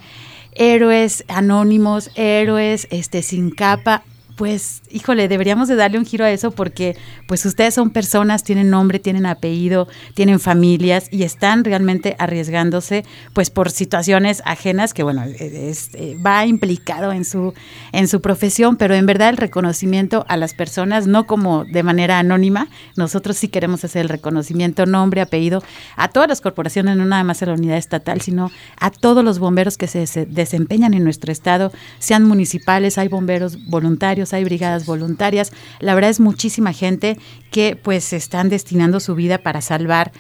héroes 0.55 1.23
anónimos, 1.27 2.11
héroes 2.15 2.87
este 2.91 3.23
sin 3.23 3.49
capa, 3.49 4.03
pues, 4.35 4.81
híjole, 4.89 5.27
deberíamos 5.27 5.67
de 5.67 5.75
darle 5.75 5.99
un 5.99 6.05
giro 6.05 6.25
a 6.25 6.31
eso 6.31 6.51
porque, 6.51 6.97
pues, 7.27 7.45
ustedes 7.45 7.75
son 7.75 7.91
personas, 7.91 8.43
tienen 8.43 8.69
nombre, 8.69 8.99
tienen 8.99 9.25
apellido, 9.25 9.87
tienen 10.15 10.39
familias 10.39 11.07
y 11.11 11.23
están 11.23 11.63
realmente 11.63 12.15
arriesgándose, 12.17 13.05
pues, 13.33 13.49
por 13.49 13.69
situaciones 13.69 14.41
ajenas 14.45 14.93
que, 14.93 15.03
bueno, 15.03 15.23
es, 15.23 15.89
eh, 15.93 16.17
va 16.25 16.45
implicado 16.45 17.11
en 17.11 17.25
su, 17.25 17.53
en 17.91 18.07
su 18.07 18.21
profesión, 18.21 18.75
pero 18.77 18.95
en 18.95 19.05
verdad 19.05 19.29
el 19.29 19.37
reconocimiento 19.37 20.25
a 20.27 20.37
las 20.37 20.53
personas, 20.53 21.05
no 21.05 21.27
como 21.27 21.65
de 21.65 21.83
manera 21.83 22.17
anónima, 22.19 22.69
nosotros 22.95 23.37
sí 23.37 23.49
queremos 23.49 23.83
hacer 23.83 24.01
el 24.01 24.09
reconocimiento, 24.09 24.85
nombre, 24.85 25.21
apellido, 25.21 25.63
a 25.95 26.07
todas 26.07 26.29
las 26.29 26.41
corporaciones, 26.41 26.97
no 26.97 27.05
nada 27.05 27.23
más 27.23 27.43
a 27.43 27.45
la 27.47 27.53
unidad 27.53 27.77
estatal, 27.77 28.21
sino 28.21 28.51
a 28.79 28.89
todos 28.89 29.23
los 29.23 29.39
bomberos 29.39 29.77
que 29.77 29.87
se 29.87 30.25
desempeñan 30.25 30.93
en 30.93 31.03
nuestro 31.03 31.31
estado, 31.31 31.71
sean 31.99 32.23
municipales, 32.23 32.97
hay 32.97 33.07
bomberos 33.07 33.67
voluntarios, 33.67 34.22
hay 34.31 34.45
brigadas 34.45 34.85
voluntarias. 34.85 35.51
La 35.79 35.95
verdad 35.95 36.11
es 36.11 36.19
muchísima 36.19 36.71
gente 36.71 37.17
que 37.51 37.75
pues 37.75 38.13
están 38.13 38.47
destinando 38.47 38.99
su 38.99 39.15
vida 39.15 39.39
para 39.39 39.61
salvar 39.61 40.11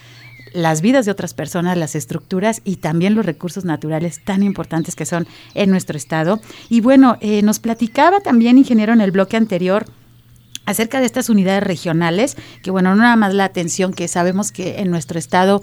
las 0.53 0.81
vidas 0.81 1.05
de 1.05 1.11
otras 1.11 1.33
personas, 1.33 1.77
las 1.77 1.95
estructuras 1.95 2.61
y 2.63 2.77
también 2.77 3.15
los 3.15 3.25
recursos 3.25 3.65
naturales 3.65 4.23
tan 4.23 4.43
importantes 4.43 4.95
que 4.95 5.05
son 5.05 5.27
en 5.55 5.69
nuestro 5.69 5.97
estado. 5.97 6.39
Y 6.69 6.81
bueno, 6.81 7.17
eh, 7.21 7.41
nos 7.41 7.59
platicaba 7.59 8.19
también, 8.19 8.57
ingeniero, 8.57 8.93
en 8.93 9.01
el 9.01 9.11
bloque 9.11 9.37
anterior 9.37 9.85
acerca 10.65 10.99
de 10.99 11.05
estas 11.05 11.29
unidades 11.29 11.63
regionales, 11.63 12.37
que 12.61 12.71
bueno, 12.71 12.95
no 12.95 13.01
nada 13.01 13.15
más 13.15 13.33
la 13.33 13.45
atención 13.45 13.93
que 13.93 14.07
sabemos 14.07 14.51
que 14.51 14.79
en 14.79 14.89
nuestro 14.91 15.19
estado 15.19 15.61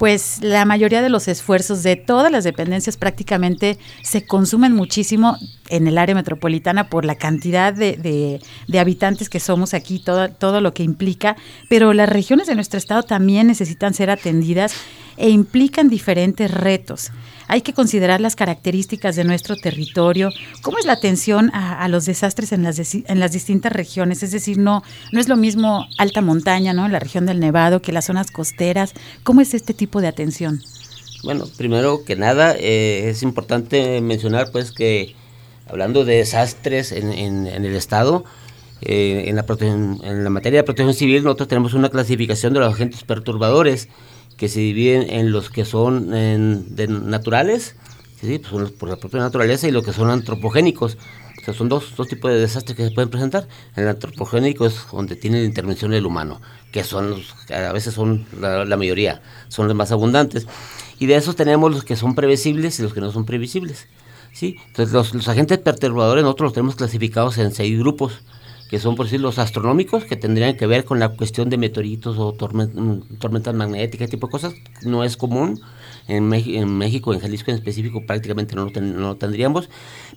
pues 0.00 0.38
la 0.40 0.64
mayoría 0.64 1.02
de 1.02 1.10
los 1.10 1.28
esfuerzos 1.28 1.82
de 1.82 1.94
todas 1.94 2.32
las 2.32 2.42
dependencias 2.42 2.96
prácticamente 2.96 3.78
se 4.02 4.24
consumen 4.24 4.72
muchísimo 4.72 5.36
en 5.68 5.86
el 5.86 5.98
área 5.98 6.14
metropolitana 6.14 6.88
por 6.88 7.04
la 7.04 7.16
cantidad 7.16 7.74
de, 7.74 8.40
de, 8.66 8.78
habitantes 8.78 9.28
que 9.28 9.40
somos 9.40 9.74
aquí, 9.74 9.98
todo, 9.98 10.30
todo 10.30 10.62
lo 10.62 10.72
que 10.72 10.84
implica, 10.84 11.36
pero 11.68 11.92
las 11.92 12.08
regiones 12.08 12.46
de 12.46 12.54
nuestro 12.54 12.78
estado 12.78 13.02
también 13.02 13.46
necesitan 13.46 13.92
ser 13.92 14.08
atendidas 14.08 14.72
e 15.20 15.28
implican 15.28 15.90
diferentes 15.90 16.50
retos. 16.50 17.12
Hay 17.46 17.60
que 17.60 17.74
considerar 17.74 18.20
las 18.20 18.36
características 18.36 19.16
de 19.16 19.24
nuestro 19.24 19.54
territorio, 19.54 20.30
cómo 20.62 20.78
es 20.78 20.86
la 20.86 20.94
atención 20.94 21.50
a, 21.52 21.86
los 21.88 22.06
desastres 22.06 22.52
en 22.52 22.62
las, 22.62 22.94
en 22.94 23.20
las 23.20 23.32
distintas 23.32 23.72
regiones, 23.72 24.22
es 24.22 24.30
decir, 24.30 24.56
no, 24.56 24.82
no 25.12 25.20
es 25.20 25.28
lo 25.28 25.36
mismo 25.36 25.86
alta 25.98 26.22
montaña, 26.22 26.72
¿no? 26.72 26.88
La 26.88 27.00
región 27.00 27.26
del 27.26 27.38
Nevado 27.38 27.82
que 27.82 27.92
las 27.92 28.06
zonas 28.06 28.30
costeras, 28.30 28.94
¿cómo 29.22 29.42
es 29.42 29.52
este 29.52 29.74
tipo 29.74 30.00
de 30.00 30.08
atención? 30.08 30.60
Bueno, 31.22 31.44
primero 31.58 32.02
que 32.04 32.16
nada 32.16 32.56
eh, 32.58 33.10
es 33.10 33.22
importante 33.22 34.00
mencionar 34.00 34.50
pues 34.52 34.72
que 34.72 35.14
hablando 35.68 36.06
de 36.06 36.16
desastres 36.16 36.92
en, 36.92 37.12
en, 37.12 37.46
el 37.46 37.76
estado, 37.76 38.24
eh, 38.80 39.24
en, 39.26 39.36
la 39.36 39.44
en 39.60 40.24
la 40.24 40.30
materia 40.30 40.60
de 40.60 40.64
protección 40.64 40.94
civil 40.94 41.24
nosotros 41.24 41.48
tenemos 41.48 41.74
una 41.74 41.90
clasificación 41.90 42.54
de 42.54 42.60
los 42.60 42.72
agentes 42.72 43.04
perturbadores 43.04 43.88
que 44.40 44.48
se 44.48 44.60
dividen 44.60 45.10
en 45.10 45.32
los 45.32 45.50
que 45.50 45.66
son 45.66 46.08
de 46.12 46.88
naturales, 46.88 47.76
¿sí? 48.22 48.38
pues 48.38 48.70
por 48.70 48.88
la 48.88 48.96
propia 48.96 49.20
naturaleza, 49.20 49.68
y 49.68 49.70
los 49.70 49.84
que 49.84 49.92
son 49.92 50.08
antropogénicos. 50.08 50.96
O 51.42 51.44
sea, 51.44 51.52
son 51.52 51.68
dos, 51.68 51.94
dos 51.94 52.08
tipos 52.08 52.30
de 52.30 52.38
desastres 52.38 52.74
que 52.74 52.88
se 52.88 52.90
pueden 52.90 53.10
presentar. 53.10 53.46
El 53.76 53.86
antropogénico 53.86 54.64
es 54.64 54.86
donde 54.90 55.14
tiene 55.14 55.40
la 55.40 55.44
intervención 55.44 55.90
del 55.90 56.06
humano, 56.06 56.40
que 56.72 56.84
son 56.84 57.10
los, 57.10 57.34
a 57.50 57.70
veces 57.72 57.92
son 57.92 58.24
la, 58.40 58.64
mayoría, 58.78 59.20
son 59.48 59.68
los 59.68 59.76
más 59.76 59.92
abundantes. 59.92 60.46
Y 60.98 61.04
de 61.04 61.16
esos 61.16 61.36
tenemos 61.36 61.70
los 61.70 61.84
que 61.84 61.96
son 61.96 62.14
previsibles 62.14 62.80
y 62.80 62.82
los 62.82 62.94
que 62.94 63.02
no 63.02 63.12
son 63.12 63.26
previsibles. 63.26 63.88
¿sí? 64.32 64.56
Entonces 64.68 64.94
los, 64.94 65.12
los 65.12 65.28
agentes 65.28 65.58
perturbadores 65.58 66.24
nosotros 66.24 66.46
los 66.46 66.52
tenemos 66.54 66.76
clasificados 66.76 67.36
en 67.36 67.52
seis 67.52 67.78
grupos 67.78 68.22
que 68.70 68.78
son 68.78 68.94
por 68.94 69.06
decir 69.06 69.20
los 69.20 69.40
astronómicos, 69.40 70.04
que 70.04 70.14
tendrían 70.14 70.56
que 70.56 70.64
ver 70.64 70.84
con 70.84 71.00
la 71.00 71.08
cuestión 71.08 71.50
de 71.50 71.58
meteoritos 71.58 72.16
o 72.18 72.32
tormentas 72.34 73.52
magnéticas, 73.52 74.08
tipo 74.08 74.28
de 74.28 74.30
cosas, 74.30 74.54
no 74.84 75.02
es 75.02 75.16
común. 75.16 75.60
En, 76.06 76.28
México, 76.28 77.12
en 77.12 77.20
Jalisco 77.20 77.50
en 77.50 77.56
específico, 77.56 78.06
prácticamente 78.06 78.54
no 78.54 78.70
lo, 78.74 79.16
tendríamos. 79.16 79.68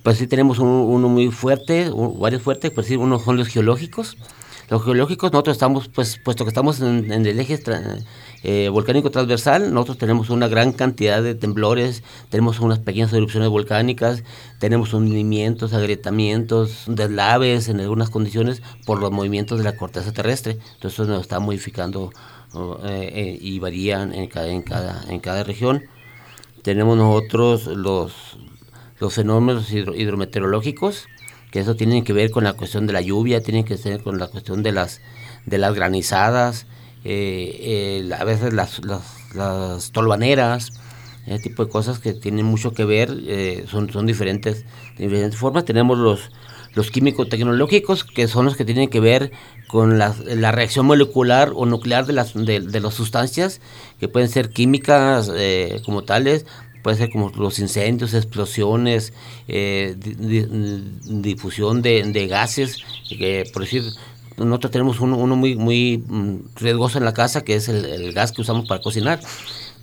Pues 0.04 0.18
sí 0.18 0.28
tenemos 0.28 0.60
uno 0.60 1.10
muy 1.10 1.32
fuerte, 1.32 1.91
varios 2.20 2.43
fuertes, 2.43 2.70
por 2.70 2.84
decir, 2.84 2.99
uno 2.99 3.18
son 3.18 3.38
los 3.38 3.47
geológicos. 3.47 4.18
Los 4.74 4.84
geológicos, 4.84 5.32
nosotros 5.32 5.55
estamos, 5.55 5.88
pues, 5.88 6.17
puesto 6.17 6.45
que 6.45 6.49
estamos 6.49 6.82
en, 6.82 7.11
el 7.11 7.39
eje 7.39 7.61
eh, 8.41 8.69
volcánico 8.69 9.11
transversal, 9.11 9.71
nosotros 9.71 9.99
tenemos 9.99 10.32
una 10.32 10.47
gran 10.47 10.71
cantidad 10.71 11.21
de 11.21 11.36
temblores, 11.36 12.01
tenemos 12.30 12.59
unas 12.59 12.80
pequeñas 12.80 13.13
erupciones 13.13 13.49
volcánicas, 13.49 14.24
tenemos 14.57 14.95
hundimientos, 14.95 15.74
agrietamientos, 15.74 16.86
deslaves 16.88 17.69
en 17.69 17.82
algunas 17.82 18.09
condiciones 18.09 18.63
por 18.88 18.99
los 18.99 19.11
movimientos 19.11 19.59
de 19.59 19.63
la 19.63 19.78
corteza 19.78 20.11
terrestre. 20.11 20.57
Entonces 20.74 21.01
eso 21.01 21.05
nos 21.05 21.21
está 21.21 21.39
modificando 21.39 22.09
eh, 22.84 23.11
eh, 23.13 23.38
y 23.39 23.59
varían 23.59 24.11
en 24.11 24.26
cada, 24.26 24.47
en, 24.47 24.63
cada, 24.63 25.03
en 25.07 25.19
cada 25.19 25.43
región. 25.43 25.84
Tenemos 26.63 26.97
nosotros 26.97 27.67
los, 27.67 28.39
los 28.99 29.13
fenómenos 29.13 29.71
hidrometeorológicos, 29.71 31.05
que 31.54 31.60
eso 31.60 31.76
tiene 31.76 32.04
que 32.04 32.14
ver 32.14 32.32
con 32.32 32.43
la 32.43 32.54
cuestión 32.54 32.88
de 32.88 32.93
la 32.93 33.01
lluvia, 33.01 33.43
tiene 33.43 33.64
que 33.64 33.76
ver 33.76 34.01
con 34.01 34.18
la 34.18 34.26
cuestión 34.26 34.64
de 34.64 34.72
las, 34.72 35.01
de 35.45 35.60
las 35.60 35.76
granizadas, 35.76 36.66
eh, 37.04 38.10
a 38.18 38.24
veces 38.24 38.54
las, 38.54 38.82
las, 38.84 39.91
tolvaneras, 39.91 40.72
ese 41.28 41.43
tipo 41.43 41.64
de 41.64 41.72
cosas 41.72 41.99
que 41.99 42.14
tienen 42.14 42.47
mucho 42.47 42.74
que 42.74 42.86
ver, 42.86 43.16
eh, 43.28 43.66
son, 43.70 43.93
son 43.93 44.08
diferentes, 44.08 44.66
de 44.97 45.04
diferentes 45.04 45.38
formas. 45.38 45.64
Tenemos 45.64 45.99
los, 45.99 46.32
los 46.74 46.89
químicos 46.89 47.30
tecnológicos, 47.30 48.04
que 48.04 48.28
son 48.28 48.45
los 48.45 48.58
que 48.58 48.66
tienen 48.66 48.89
que 48.89 48.99
ver 48.99 49.32
con 49.68 49.99
la, 49.99 50.16
la 50.26 50.51
reacción 50.51 50.88
molecular 50.88 51.51
o 51.54 51.68
nuclear 51.68 52.08
de 52.08 52.14
las, 52.14 52.34
de, 52.34 52.80
las 52.80 52.95
sustancias, 52.95 53.62
que 53.99 54.08
pueden 54.08 54.30
ser 54.30 54.49
químicas 54.49 55.30
eh, 55.32 55.84
como 55.86 56.01
tales, 56.01 56.47
puede 56.84 56.97
ser 56.97 57.09
como 57.09 57.31
los 57.36 57.57
incendios, 57.59 58.13
explosiones, 58.13 59.13
eh, 59.47 59.95
difusión 59.97 61.81
de, 61.81 62.27
gases, 62.27 62.84
por 63.53 63.63
decir 63.63 63.84
nosotros 64.38 64.71
tenemos 64.71 64.99
uno, 64.99 65.17
uno 65.17 65.36
muy, 65.36 65.55
muy 65.55 66.03
mm, 66.05 66.55
riesgoso 66.55 66.97
en 66.97 67.05
la 67.05 67.13
casa, 67.13 67.43
que 67.43 67.55
es 67.55 67.69
el, 67.69 68.13
gas 68.13 68.31
que 68.31 68.41
usamos 68.41 68.67
para 68.67 68.81
cocinar. 68.81 69.19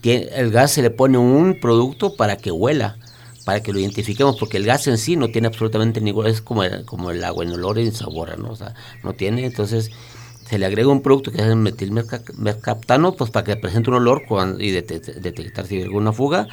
El 0.03 0.51
gas 0.51 0.73
se 0.73 0.83
le 0.83 0.91
pone 0.91 1.19
un 1.19 1.59
producto 1.61 2.17
para 2.17 2.37
que 2.37 2.51
huela, 2.51 2.97
para 3.45 3.63
que 3.63 3.73
lo 3.73 3.79
identifiquemos, 3.79 4.37
porque 4.39 4.57
el 4.57 4.65
gas 4.65 4.87
en 4.87 4.99
sí 4.99 5.17
no 5.17 5.29
tiene 5.29 5.49
absolutamente 5.49 6.01
ningún, 6.01 6.27
es 6.27 6.41
como 6.41 6.65
el, 6.65 6.85
como 6.85 7.11
el 7.11 7.23
agua 7.23 7.45
en 7.45 7.53
olor 7.53 7.79
y 7.79 7.87
en 7.87 7.93
sabor, 7.93 8.39
¿no? 8.39 8.51
O 8.51 8.57
sea, 8.57 8.75
no 9.05 9.13
tiene, 9.13 9.45
entonces 9.45 9.91
se 10.49 10.59
le 10.59 10.67
agrega 10.67 10.89
un 10.89 11.03
producto 11.03 11.31
que 11.31 11.39
es 11.39 11.47
el 11.47 11.57
metilmercaptano, 11.57 13.13
pues 13.13 13.31
para 13.31 13.45
que 13.45 13.57
presente 13.57 13.91
un 13.91 13.97
olor 13.97 14.23
y 14.59 14.71
detectar 14.71 15.67
si 15.67 15.77
hay 15.77 15.83
alguna 15.83 16.13
fuga 16.13 16.49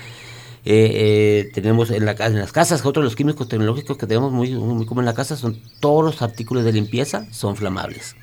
eh, 0.69 1.45
eh, 1.45 1.51
tenemos 1.53 1.91
en, 1.91 2.03
la, 2.03 2.11
en 2.11 2.39
las 2.39 2.51
casas, 2.51 2.85
otros 2.85 3.01
los 3.01 3.15
químicos 3.15 3.47
tecnológicos 3.47 3.97
que 3.97 4.05
tenemos 4.05 4.33
muy, 4.33 4.53
muy, 4.53 4.85
común 4.85 5.03
en 5.03 5.05
la 5.05 5.13
casa 5.13 5.37
son 5.37 5.57
todos 5.79 6.03
los 6.03 6.21
artículos 6.21 6.65
de 6.65 6.73
limpieza 6.73 7.25
son 7.31 7.55
flamables. 7.55 8.17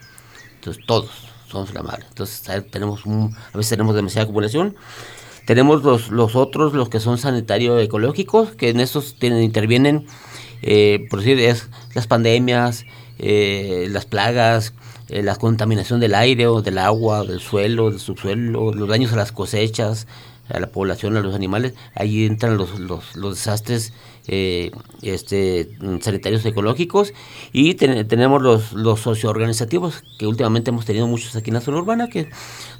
Entonces, 0.56 0.84
todos 0.86 1.10
son 1.48 1.66
flamables. 1.66 2.06
Entonces, 2.08 2.42
tenemos 2.70 3.02
a 3.06 3.56
veces 3.56 3.70
tenemos 3.70 3.94
demasiada 3.94 4.24
acumulación. 4.24 4.76
Tenemos 5.46 5.82
los, 5.82 6.10
los 6.10 6.36
otros, 6.36 6.74
los 6.74 6.90
que 6.90 7.00
son 7.00 7.16
sanitario-ecológicos, 7.16 8.50
que 8.50 8.68
en 8.68 8.80
estos 8.80 9.18
tienen, 9.18 9.42
intervienen, 9.42 10.06
eh, 10.60 11.06
por 11.08 11.20
decir, 11.20 11.38
es 11.38 11.70
las 11.94 12.06
pandemias, 12.06 12.84
las 13.18 14.04
plagas, 14.04 14.74
eh, 15.08 15.22
la 15.22 15.36
contaminación 15.36 16.00
del 16.00 16.14
aire 16.14 16.46
o 16.46 16.62
del 16.62 16.78
agua, 16.78 17.24
del 17.24 17.40
suelo, 17.40 17.90
del 17.90 18.00
subsuelo, 18.00 18.72
los 18.72 18.88
daños 18.88 19.12
a 19.12 19.16
las 19.16 19.32
cosechas, 19.32 20.06
a 20.48 20.60
la 20.60 20.66
población, 20.66 21.16
a 21.16 21.20
los 21.20 21.34
animales, 21.34 21.74
ahí 21.94 22.26
entran 22.26 22.56
los, 22.56 22.78
los, 22.78 23.14
desastres 23.14 23.92
eh, 24.26 24.70
este, 25.02 25.70
sanitarios 26.00 26.44
ecológicos 26.44 27.12
y 27.52 27.74
ten- 27.74 28.06
tenemos 28.08 28.42
los, 28.42 28.72
los 28.72 29.00
socioorganizativos, 29.00 30.02
que 30.18 30.26
últimamente 30.26 30.70
hemos 30.70 30.84
tenido 30.84 31.06
muchos 31.06 31.34
aquí 31.36 31.50
en 31.50 31.54
la 31.54 31.60
zona 31.60 31.78
urbana, 31.78 32.08
que 32.08 32.28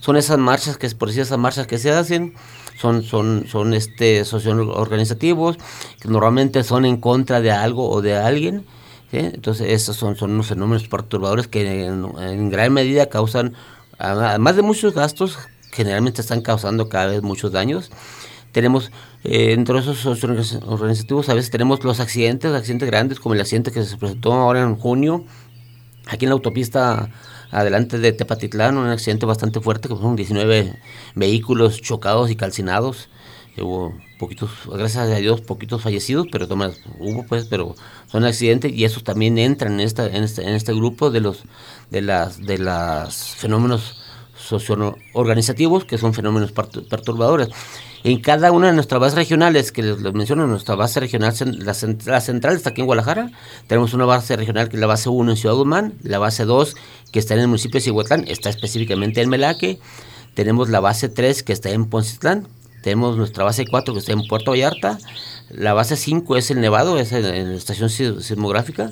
son 0.01 0.17
esas 0.17 0.39
marchas, 0.39 0.77
que 0.77 0.87
es 0.87 0.95
por 0.95 1.09
decir 1.09 1.23
esas 1.23 1.39
marchas 1.39 1.67
que 1.67 1.79
se 1.79 1.91
hacen, 1.91 2.35
son, 2.79 3.03
son, 3.03 3.47
son 3.49 3.73
este, 3.73 4.25
socioorganizativos, 4.25 5.57
que 6.01 6.09
normalmente 6.09 6.65
son 6.65 6.85
en 6.85 6.99
contra 6.99 7.41
de 7.41 7.51
algo 7.51 7.89
o 7.91 8.03
de 8.03 8.17
alguien. 8.17 8.67
Entonces, 9.13 9.69
estos 9.71 9.97
son, 9.97 10.17
son 10.17 10.33
unos 10.33 10.49
fenómenos 10.49 10.89
perturbadores 10.89 11.47
que 11.47 11.87
en, 11.87 12.05
en 12.19 12.51
gran 12.51 12.73
medida 12.73 13.07
causan, 13.07 13.55
además 13.97 14.57
de 14.57 14.63
muchos 14.63 14.93
gastos, 14.93 15.39
generalmente 15.75 16.21
están 16.21 16.41
causando 16.41 16.89
cada 16.89 17.07
vez 17.07 17.23
muchos 17.23 17.53
daños. 17.53 17.91
Tenemos, 18.53 18.93
eh, 19.25 19.53
entre 19.53 19.79
esos 19.81 20.07
organizativos, 20.07 21.29
a 21.29 21.35
veces 21.35 21.51
tenemos 21.51 21.83
los 21.83 21.99
accidentes, 21.99 22.53
accidentes 22.53 22.89
grandes, 22.89 23.19
como 23.19 23.35
el 23.35 23.41
accidente 23.41 23.73
que 23.73 23.83
se 23.83 23.97
presentó 23.97 24.33
ahora 24.33 24.63
en 24.63 24.77
junio, 24.77 25.25
aquí 26.07 26.25
en 26.25 26.29
la 26.31 26.35
autopista 26.35 27.11
adelante 27.51 27.99
de 27.99 28.13
Tepatitlán, 28.13 28.77
un 28.77 28.89
accidente 28.89 29.27
bastante 29.27 29.61
fuerte, 29.61 29.89
que 29.89 29.97
fueron 29.97 30.15
19 30.15 30.79
vehículos 31.17 31.81
chocados 31.81 32.31
y 32.31 32.37
calcinados. 32.37 33.09
Hubo 33.57 33.95
poquitos, 34.19 34.51
gracias 34.67 35.09
a 35.09 35.17
Dios, 35.17 35.41
poquitos 35.41 35.83
fallecidos, 35.83 36.27
pero 36.31 36.49
toma, 36.49 36.73
hubo 36.99 37.25
pues, 37.27 37.47
pero 37.47 37.75
son 38.07 38.25
accidentes 38.25 38.73
y 38.73 38.85
esos 38.85 39.05
también 39.05 39.39
entran 39.39 39.75
en 39.75 39.81
esta, 39.81 40.07
en 40.07 40.25
este, 40.25 40.43
en 40.43 40.55
este 40.55 40.73
grupo 40.75 41.11
de 41.11 41.21
los, 41.21 41.45
de 41.91 42.03
las, 42.03 42.41
de 42.41 42.59
las 42.59 43.35
fenómenos 43.37 44.04
socio-organizativos, 44.47 45.85
que 45.85 45.99
son 45.99 46.15
fenómenos 46.15 46.55
pertu- 46.55 46.87
perturbadores. 46.89 47.49
En 48.03 48.21
cada 48.21 48.53
una 48.53 48.67
de 48.69 48.75
nuestras 48.75 49.01
bases 49.01 49.17
regionales, 49.17 49.73
que 49.73 49.83
les, 49.83 50.01
les 50.01 50.13
menciono, 50.13 50.47
nuestra 50.47 50.75
base 50.75 51.01
regional, 51.01 51.35
la, 51.59 51.73
cent- 51.73 52.05
la 52.05 52.21
central 52.21 52.55
está 52.57 52.71
aquí 52.71 52.81
en 52.83 52.87
Guadalajara, 52.87 53.31
tenemos 53.67 53.95
una 53.95 54.05
base 54.05 54.37
regional 54.37 54.69
que 54.69 54.77
es 54.77 54.81
la 54.81 54.87
base 54.87 55.09
1 55.09 55.31
en 55.31 55.37
Ciudad 55.37 55.55
Guzmán, 55.55 55.95
la 56.03 56.19
base 56.19 56.45
2 56.45 56.75
que 57.13 57.19
está 57.19 57.35
en 57.35 57.41
el 57.41 57.49
municipio 57.49 57.79
de 57.79 57.85
Cihuatlán, 57.85 58.25
está 58.29 58.51
específicamente 58.51 59.23
en 59.23 59.31
Melaque, 59.31 59.79
tenemos 60.35 60.69
la 60.69 60.81
base 60.81 61.09
3 61.09 61.43
que 61.43 61.53
está 61.55 61.71
en 61.71 61.87
Poncitlán, 61.87 62.47
tenemos 62.83 63.17
nuestra 63.17 63.45
base 63.45 63.65
4 63.67 63.95
que 63.95 64.01
está 64.01 64.13
en 64.13 64.27
Puerto 64.29 64.51
Vallarta, 64.51 64.99
la 65.49 65.73
base 65.73 65.97
5 65.97 66.37
es 66.37 66.51
el 66.51 66.61
Nevado, 66.61 66.99
es 66.99 67.13
en, 67.13 67.25
en 67.25 67.51
la 67.53 67.57
estación 67.57 67.89
si- 67.89 68.21
sismográfica, 68.21 68.91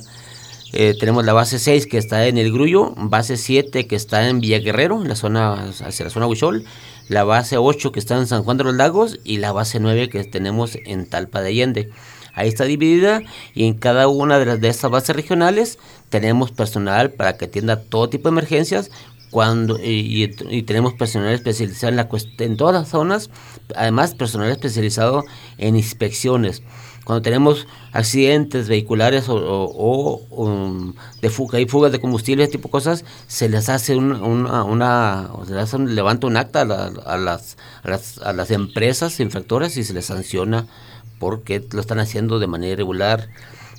eh, 0.73 0.95
tenemos 0.99 1.23
la 1.23 1.33
base 1.33 1.59
6 1.59 1.85
que 1.85 1.99
está 1.99 2.25
en 2.27 2.39
el 2.39 2.51
Grullo, 2.51 2.93
base 2.97 3.37
7 3.37 3.85
que 3.85 3.95
está 3.95 4.27
en 4.27 4.39
Villa 4.39 4.57
Guerrero, 4.57 5.03
en 5.03 5.07
la 5.07 5.15
zona, 5.15 5.69
hacia 5.69 6.05
la 6.05 6.09
zona 6.09 6.25
Huichol, 6.25 6.65
la 7.09 7.23
base 7.23 7.57
8 7.57 7.91
que 7.91 7.99
está 7.99 8.17
en 8.17 8.25
San 8.25 8.43
Juan 8.43 8.57
de 8.57 8.63
los 8.63 8.73
Lagos 8.73 9.19
y 9.23 9.37
la 9.37 9.51
base 9.51 9.79
9 9.79 10.09
que 10.09 10.23
tenemos 10.23 10.75
en 10.85 11.05
Talpa 11.05 11.41
de 11.41 11.49
Allende. 11.49 11.89
Ahí 12.33 12.47
está 12.47 12.63
dividida 12.63 13.21
y 13.53 13.67
en 13.67 13.75
cada 13.75 14.07
una 14.07 14.39
de, 14.39 14.45
las, 14.45 14.59
de 14.61 14.69
estas 14.69 14.89
bases 14.89 15.15
regionales 15.15 15.77
tenemos 16.09 16.51
personal 16.51 17.11
para 17.11 17.37
que 17.37 17.45
atienda 17.45 17.79
todo 17.79 18.09
tipo 18.09 18.29
de 18.29 18.33
emergencias 18.33 18.89
cuando 19.29 19.79
y, 19.79 20.27
tenemos 20.65 20.93
personal 20.93 21.33
especializado 21.33 21.89
en 21.89 21.97
la 21.97 22.09
en 22.39 22.57
todas 22.57 22.73
las 22.73 22.89
zonas, 22.89 23.29
además 23.75 24.15
personal 24.15 24.49
especializado 24.49 25.23
en 25.57 25.75
inspecciones. 25.75 26.63
Cuando 27.05 27.21
tenemos 27.21 27.67
accidentes 27.91 28.67
vehiculares 28.69 29.27
o, 29.27 29.35
o- 29.35 30.21
um, 30.29 30.93
de 31.21 31.29
fuga 31.29 31.59
y 31.59 31.65
fugas 31.67 31.91
de 31.91 31.99
combustible, 31.99 32.43
ese 32.43 32.53
tipo 32.53 32.69
de 32.69 32.71
cosas, 32.71 33.03
se 33.27 33.49
les 33.49 33.67
hace 33.69 33.95
un- 33.95 34.13
una, 34.13 34.63
una 34.63 35.29
o 35.33 35.45
se 35.45 35.53
les 35.53 35.73
levanta 35.73 36.27
un 36.27 36.37
acta 36.37 36.61
a, 36.61 36.65
la- 36.65 36.91
a 37.05 37.17
las, 37.17 37.57
a, 37.83 37.89
las, 37.89 38.17
a 38.19 38.31
las 38.33 38.51
empresas 38.51 39.19
infractoras 39.19 39.75
y 39.77 39.83
se 39.83 39.93
les 39.93 40.05
sanciona 40.05 40.67
porque 41.19 41.65
lo 41.73 41.81
están 41.81 41.99
haciendo 41.99 42.39
de 42.39 42.47
manera 42.47 42.73
irregular, 42.73 43.29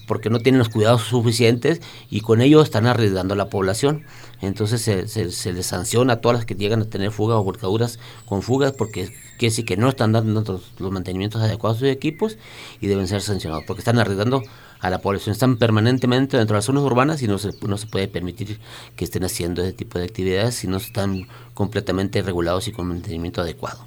porque 0.06 0.28
no 0.28 0.38
tienen 0.40 0.58
los 0.58 0.68
cuidados 0.68 1.02
suficientes 1.02 1.80
y 2.10 2.20
con 2.20 2.42
ello 2.42 2.60
están 2.62 2.86
arriesgando 2.86 3.32
a 3.34 3.36
la 3.38 3.48
población. 3.48 4.04
Entonces 4.46 4.82
se, 4.82 5.08
se, 5.08 5.52
les 5.52 5.66
sanciona 5.66 6.14
a 6.14 6.20
todas 6.20 6.38
las 6.38 6.46
que 6.46 6.54
llegan 6.54 6.82
a 6.82 6.84
tener 6.84 7.10
fugas 7.10 7.36
o 7.36 7.44
volcaduras 7.44 7.98
con 8.26 8.42
fugas 8.42 8.72
porque 8.72 9.06
quiere 9.38 9.50
decir 9.50 9.64
que 9.64 9.76
no 9.76 9.88
están 9.88 10.12
dando 10.12 10.40
los, 10.40 10.72
los 10.78 10.92
mantenimientos 10.92 11.42
adecuados 11.42 11.78
a 11.78 11.80
sus 11.80 11.88
equipos 11.88 12.38
y 12.80 12.86
deben 12.86 13.08
ser 13.08 13.20
sancionados 13.22 13.64
porque 13.66 13.80
están 13.80 13.98
arriesgando 13.98 14.42
a 14.80 14.90
la 14.90 14.98
población. 14.98 15.32
Están 15.32 15.56
permanentemente 15.56 16.36
dentro 16.36 16.54
de 16.54 16.58
las 16.58 16.66
zonas 16.66 16.82
urbanas 16.82 17.22
y 17.22 17.26
no 17.26 17.38
se, 17.38 17.54
no 17.66 17.78
se 17.78 17.86
puede 17.86 18.06
permitir 18.06 18.58
que 18.96 19.04
estén 19.04 19.24
haciendo 19.24 19.62
ese 19.62 19.72
tipo 19.72 19.98
de 19.98 20.04
actividades 20.04 20.56
si 20.56 20.66
no 20.66 20.76
están 20.76 21.26
completamente 21.54 22.20
regulados 22.22 22.68
y 22.68 22.72
con 22.72 22.88
mantenimiento 22.88 23.40
adecuado. 23.40 23.86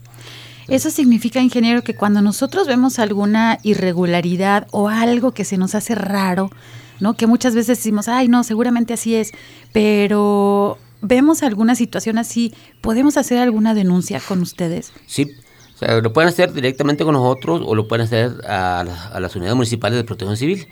Eso 0.68 0.90
significa, 0.90 1.40
ingeniero, 1.40 1.82
que 1.82 1.96
cuando 1.96 2.22
nosotros 2.22 2.68
vemos 2.68 3.00
alguna 3.00 3.60
irregularidad 3.64 4.68
o 4.72 4.90
algo 4.90 5.32
que 5.32 5.46
se 5.46 5.58
nos 5.58 5.76
hace 5.76 5.96
raro, 5.96 6.50
¿no? 7.00 7.16
Que 7.16 7.28
muchas 7.28 7.56
veces 7.56 7.78
decimos, 7.78 8.08
ay, 8.08 8.28
no, 8.28 8.44
seguramente 8.44 8.94
así 8.94 9.16
es, 9.16 9.32
pero 9.74 10.78
vemos 11.02 11.44
alguna 11.44 11.76
situación 11.76 12.18
así, 12.18 12.54
¿podemos 12.82 13.18
hacer 13.18 13.38
alguna 13.40 13.74
denuncia 13.74 14.20
con 14.20 14.42
ustedes? 14.42 14.92
Sí, 15.06 15.28
o 15.76 15.80
sea, 15.80 16.02
lo 16.02 16.12
pueden 16.12 16.30
hacer 16.30 16.54
directamente 16.54 17.04
con 17.04 17.14
nosotros 17.14 17.62
o 17.64 17.76
lo 17.76 17.88
pueden 17.88 18.06
hacer 18.08 18.32
a, 18.48 18.84
la- 18.84 19.08
a 19.14 19.20
las 19.20 19.36
unidades 19.36 19.56
municipales 19.56 19.96
de 19.96 20.04
protección 20.04 20.36
civil. 20.36 20.68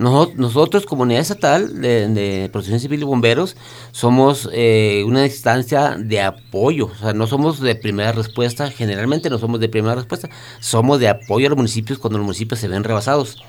O 0.00 0.32
nosotros, 0.34 0.86
como 0.86 1.02
unidad 1.02 1.20
estatal 1.20 1.80
de, 1.80 2.08
de 2.08 2.48
protección 2.52 2.80
civil 2.80 3.00
y 3.02 3.04
bomberos, 3.04 3.56
somos 3.92 4.48
eh, 4.52 5.04
una 5.06 5.24
instancia 5.24 5.94
de 5.96 6.20
apoyo. 6.20 6.86
O 6.86 6.96
sea, 6.96 7.12
no 7.12 7.28
somos 7.28 7.60
de 7.60 7.76
primera 7.76 8.10
respuesta, 8.10 8.68
generalmente 8.72 9.30
no 9.30 9.38
somos 9.38 9.60
de 9.60 9.68
primera 9.68 9.94
respuesta, 9.94 10.28
somos 10.58 10.98
de 10.98 11.08
apoyo 11.10 11.46
a 11.46 11.50
los 11.50 11.56
municipios 11.56 12.00
cuando 12.00 12.18
los 12.18 12.24
municipios 12.26 12.58
se 12.58 12.66
ven 12.66 12.82
rebasados. 12.82 13.40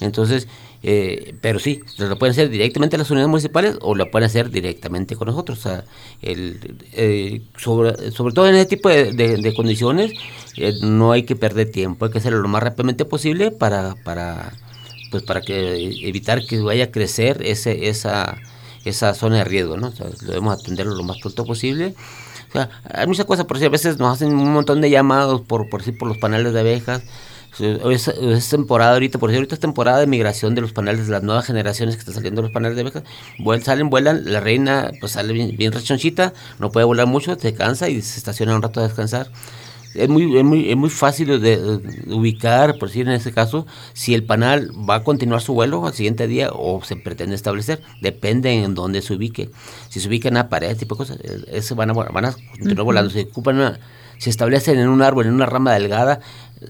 Entonces, 0.00 0.48
eh, 0.82 1.34
pero 1.42 1.58
sí, 1.58 1.82
lo 1.98 2.18
pueden 2.18 2.32
hacer 2.32 2.48
directamente 2.48 2.96
a 2.96 2.98
las 2.98 3.10
unidades 3.10 3.28
municipales 3.28 3.76
o 3.82 3.94
lo 3.94 4.10
pueden 4.10 4.26
hacer 4.26 4.50
directamente 4.50 5.16
con 5.16 5.28
nosotros. 5.28 5.58
O 5.58 5.62
sea, 5.62 5.84
eh, 6.22 7.42
sobre, 7.58 8.10
sobre 8.12 8.34
todo 8.34 8.48
en 8.48 8.54
ese 8.54 8.66
tipo 8.66 8.88
de, 8.88 9.52
condiciones, 9.54 10.12
eh, 10.56 10.72
no 10.82 11.12
hay 11.12 11.24
que 11.24 11.36
perder 11.36 11.70
tiempo, 11.70 12.04
hay 12.04 12.10
que 12.10 12.18
hacerlo 12.18 12.40
lo 12.40 12.48
más 12.48 12.62
rápidamente 12.62 13.04
posible 13.04 13.50
para, 13.50 13.94
para, 14.04 14.52
pues 15.10 15.22
para 15.22 15.42
que 15.42 16.08
evitar 16.08 16.46
que 16.46 16.60
vaya 16.60 16.84
a 16.84 16.90
crecer 16.90 17.42
ese, 17.44 17.88
esa, 17.88 18.38
esa 18.84 19.12
zona 19.14 19.38
de 19.38 19.44
riesgo, 19.44 19.76
¿no? 19.76 19.88
O 19.88 20.24
debemos 20.26 20.58
atenderlo 20.60 20.94
lo 20.94 21.02
más 21.02 21.18
pronto 21.18 21.44
posible. 21.44 21.94
O 22.48 22.52
sea, 22.52 22.70
hay 22.92 23.06
muchas 23.06 23.26
cosas, 23.26 23.44
por 23.46 23.58
si 23.58 23.66
a 23.66 23.68
veces 23.68 23.98
nos 23.98 24.12
hacen 24.12 24.32
un 24.32 24.52
montón 24.52 24.80
de 24.80 24.90
llamados 24.90 25.42
por, 25.42 25.68
por, 25.68 25.80
decir, 25.80 25.96
por 25.98 26.08
los 26.08 26.18
paneles 26.18 26.52
de 26.52 26.60
abejas. 26.60 27.02
Es, 27.58 28.08
es 28.08 28.48
temporada 28.48 28.92
ahorita, 28.92 29.18
por 29.18 29.30
cierto, 29.30 29.40
ahorita 29.40 29.54
es 29.56 29.60
temporada 29.60 29.98
de 29.98 30.06
migración 30.06 30.54
de 30.54 30.60
los 30.60 30.72
paneles, 30.72 31.06
de 31.06 31.12
las 31.12 31.22
nuevas 31.22 31.46
generaciones 31.46 31.96
que 31.96 32.00
están 32.00 32.14
saliendo 32.14 32.42
los 32.42 32.52
paneles 32.52 32.76
de 32.76 32.82
abejas. 32.82 33.02
Vuel- 33.38 33.62
salen, 33.62 33.90
vuelan, 33.90 34.22
la 34.32 34.40
reina 34.40 34.90
pues 35.00 35.12
sale 35.12 35.32
bien, 35.32 35.56
bien 35.56 35.72
rechonchita, 35.72 36.32
no 36.58 36.70
puede 36.70 36.86
volar 36.86 37.06
mucho, 37.06 37.36
se 37.38 37.52
cansa 37.54 37.88
y 37.88 38.00
se 38.02 38.18
estaciona 38.18 38.54
un 38.54 38.62
rato 38.62 38.80
a 38.80 38.84
descansar. 38.84 39.30
Es 39.92 40.08
muy, 40.08 40.38
es 40.38 40.44
muy, 40.44 40.70
es 40.70 40.76
muy 40.76 40.88
fácil 40.88 41.26
de, 41.26 41.38
de 41.40 42.14
ubicar, 42.14 42.78
por 42.78 42.88
decir 42.88 43.08
en 43.08 43.14
este 43.14 43.32
caso, 43.32 43.66
si 43.92 44.14
el 44.14 44.22
panal 44.22 44.70
va 44.88 44.94
a 44.96 45.02
continuar 45.02 45.42
su 45.42 45.52
vuelo 45.52 45.84
al 45.84 45.94
siguiente 45.94 46.28
día 46.28 46.50
o 46.52 46.80
se 46.84 46.94
pretende 46.94 47.34
establecer. 47.34 47.82
Depende 48.00 48.52
en 48.52 48.76
dónde 48.76 49.02
se 49.02 49.14
ubique. 49.14 49.50
Si 49.88 49.98
se 49.98 50.06
ubica 50.06 50.28
en 50.28 50.34
una 50.34 50.48
pared, 50.48 50.76
tipo 50.76 50.94
de 50.94 50.98
cosas, 50.98 51.18
eh, 51.24 51.42
ese 51.48 51.74
van 51.74 51.90
a, 51.90 51.94
van 51.94 52.24
a 52.24 52.36
continuar 52.52 52.84
volando. 52.84 53.10
Si 53.10 53.18
ocupan 53.22 53.56
una, 53.56 53.80
se 54.18 54.30
establecen 54.30 54.78
en 54.78 54.88
un 54.88 55.02
árbol, 55.02 55.26
en 55.26 55.34
una 55.34 55.46
rama 55.46 55.72
delgada, 55.72 56.20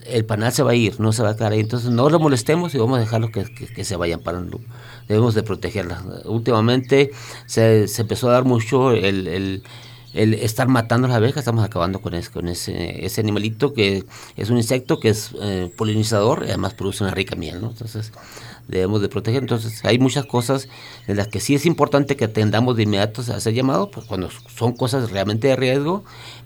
el 0.05 0.25
panal 0.25 0.51
se 0.51 0.63
va 0.63 0.71
a 0.71 0.75
ir, 0.75 0.99
no 0.99 1.11
se 1.11 1.23
va 1.23 1.31
a 1.31 1.35
quedar. 1.35 1.53
Entonces 1.53 1.89
no 1.89 2.09
lo 2.09 2.19
molestemos 2.19 2.73
y 2.73 2.77
vamos 2.77 2.97
a 2.97 3.01
dejarlo 3.01 3.31
que, 3.31 3.43
que, 3.43 3.83
se 3.83 3.95
vayan 3.95 4.21
parando. 4.21 4.59
Debemos 5.07 5.35
de 5.35 5.43
protegerlas. 5.43 6.03
Últimamente 6.25 7.11
se, 7.45 7.87
se 7.87 8.01
empezó 8.01 8.29
a 8.29 8.33
dar 8.33 8.45
mucho 8.45 8.91
el, 8.91 9.27
el, 9.27 9.63
el 10.13 10.33
estar 10.33 10.67
matando 10.67 11.07
las 11.07 11.17
abejas, 11.17 11.39
estamos 11.39 11.63
acabando 11.63 12.01
con, 12.01 12.13
ese, 12.13 12.31
con 12.31 12.47
ese, 12.47 13.05
ese 13.05 13.21
animalito 13.21 13.73
que 13.73 14.05
es 14.35 14.49
un 14.49 14.57
insecto 14.57 14.99
que 14.99 15.09
es 15.09 15.31
eh, 15.41 15.71
polinizador 15.75 16.43
y 16.43 16.49
además 16.49 16.73
produce 16.73 17.03
una 17.03 17.13
rica 17.13 17.35
miel, 17.35 17.61
¿no? 17.61 17.69
Entonces 17.69 18.11
debemos 18.67 19.01
de 19.01 19.09
proteger. 19.09 19.43
Entonces 19.43 19.83
hay 19.85 19.99
muchas 19.99 20.25
cosas 20.25 20.67
en 21.07 21.17
las 21.17 21.27
que 21.27 21.39
sí 21.39 21.55
es 21.55 21.65
importante 21.65 22.15
que 22.15 22.25
atendamos 22.25 22.75
de 22.77 22.83
inmediato 22.83 23.21
a 23.29 23.35
hacer 23.35 23.53
llamado, 23.53 23.91
pues 23.91 24.05
cuando 24.05 24.29
son 24.55 24.73
cosas 24.73 25.11
realmente 25.11 25.47
de 25.47 25.55
riesgo, 25.55 26.03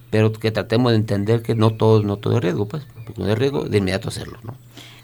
pero 0.10 0.32
que 0.32 0.52
tratemos 0.52 0.92
de 0.92 0.98
entender 0.98 1.42
que 1.42 1.56
no 1.56 1.72
todo, 1.72 2.04
no 2.04 2.18
todo 2.18 2.38
es 2.38 2.44
riesgo, 2.44 2.68
pues, 2.68 2.86
porque 3.06 3.22
no 3.22 3.28
es 3.28 3.38
riesgo, 3.38 3.66
de 3.66 3.78
inmediato 3.78 4.10
hacerlo, 4.10 4.40
¿no? 4.44 4.56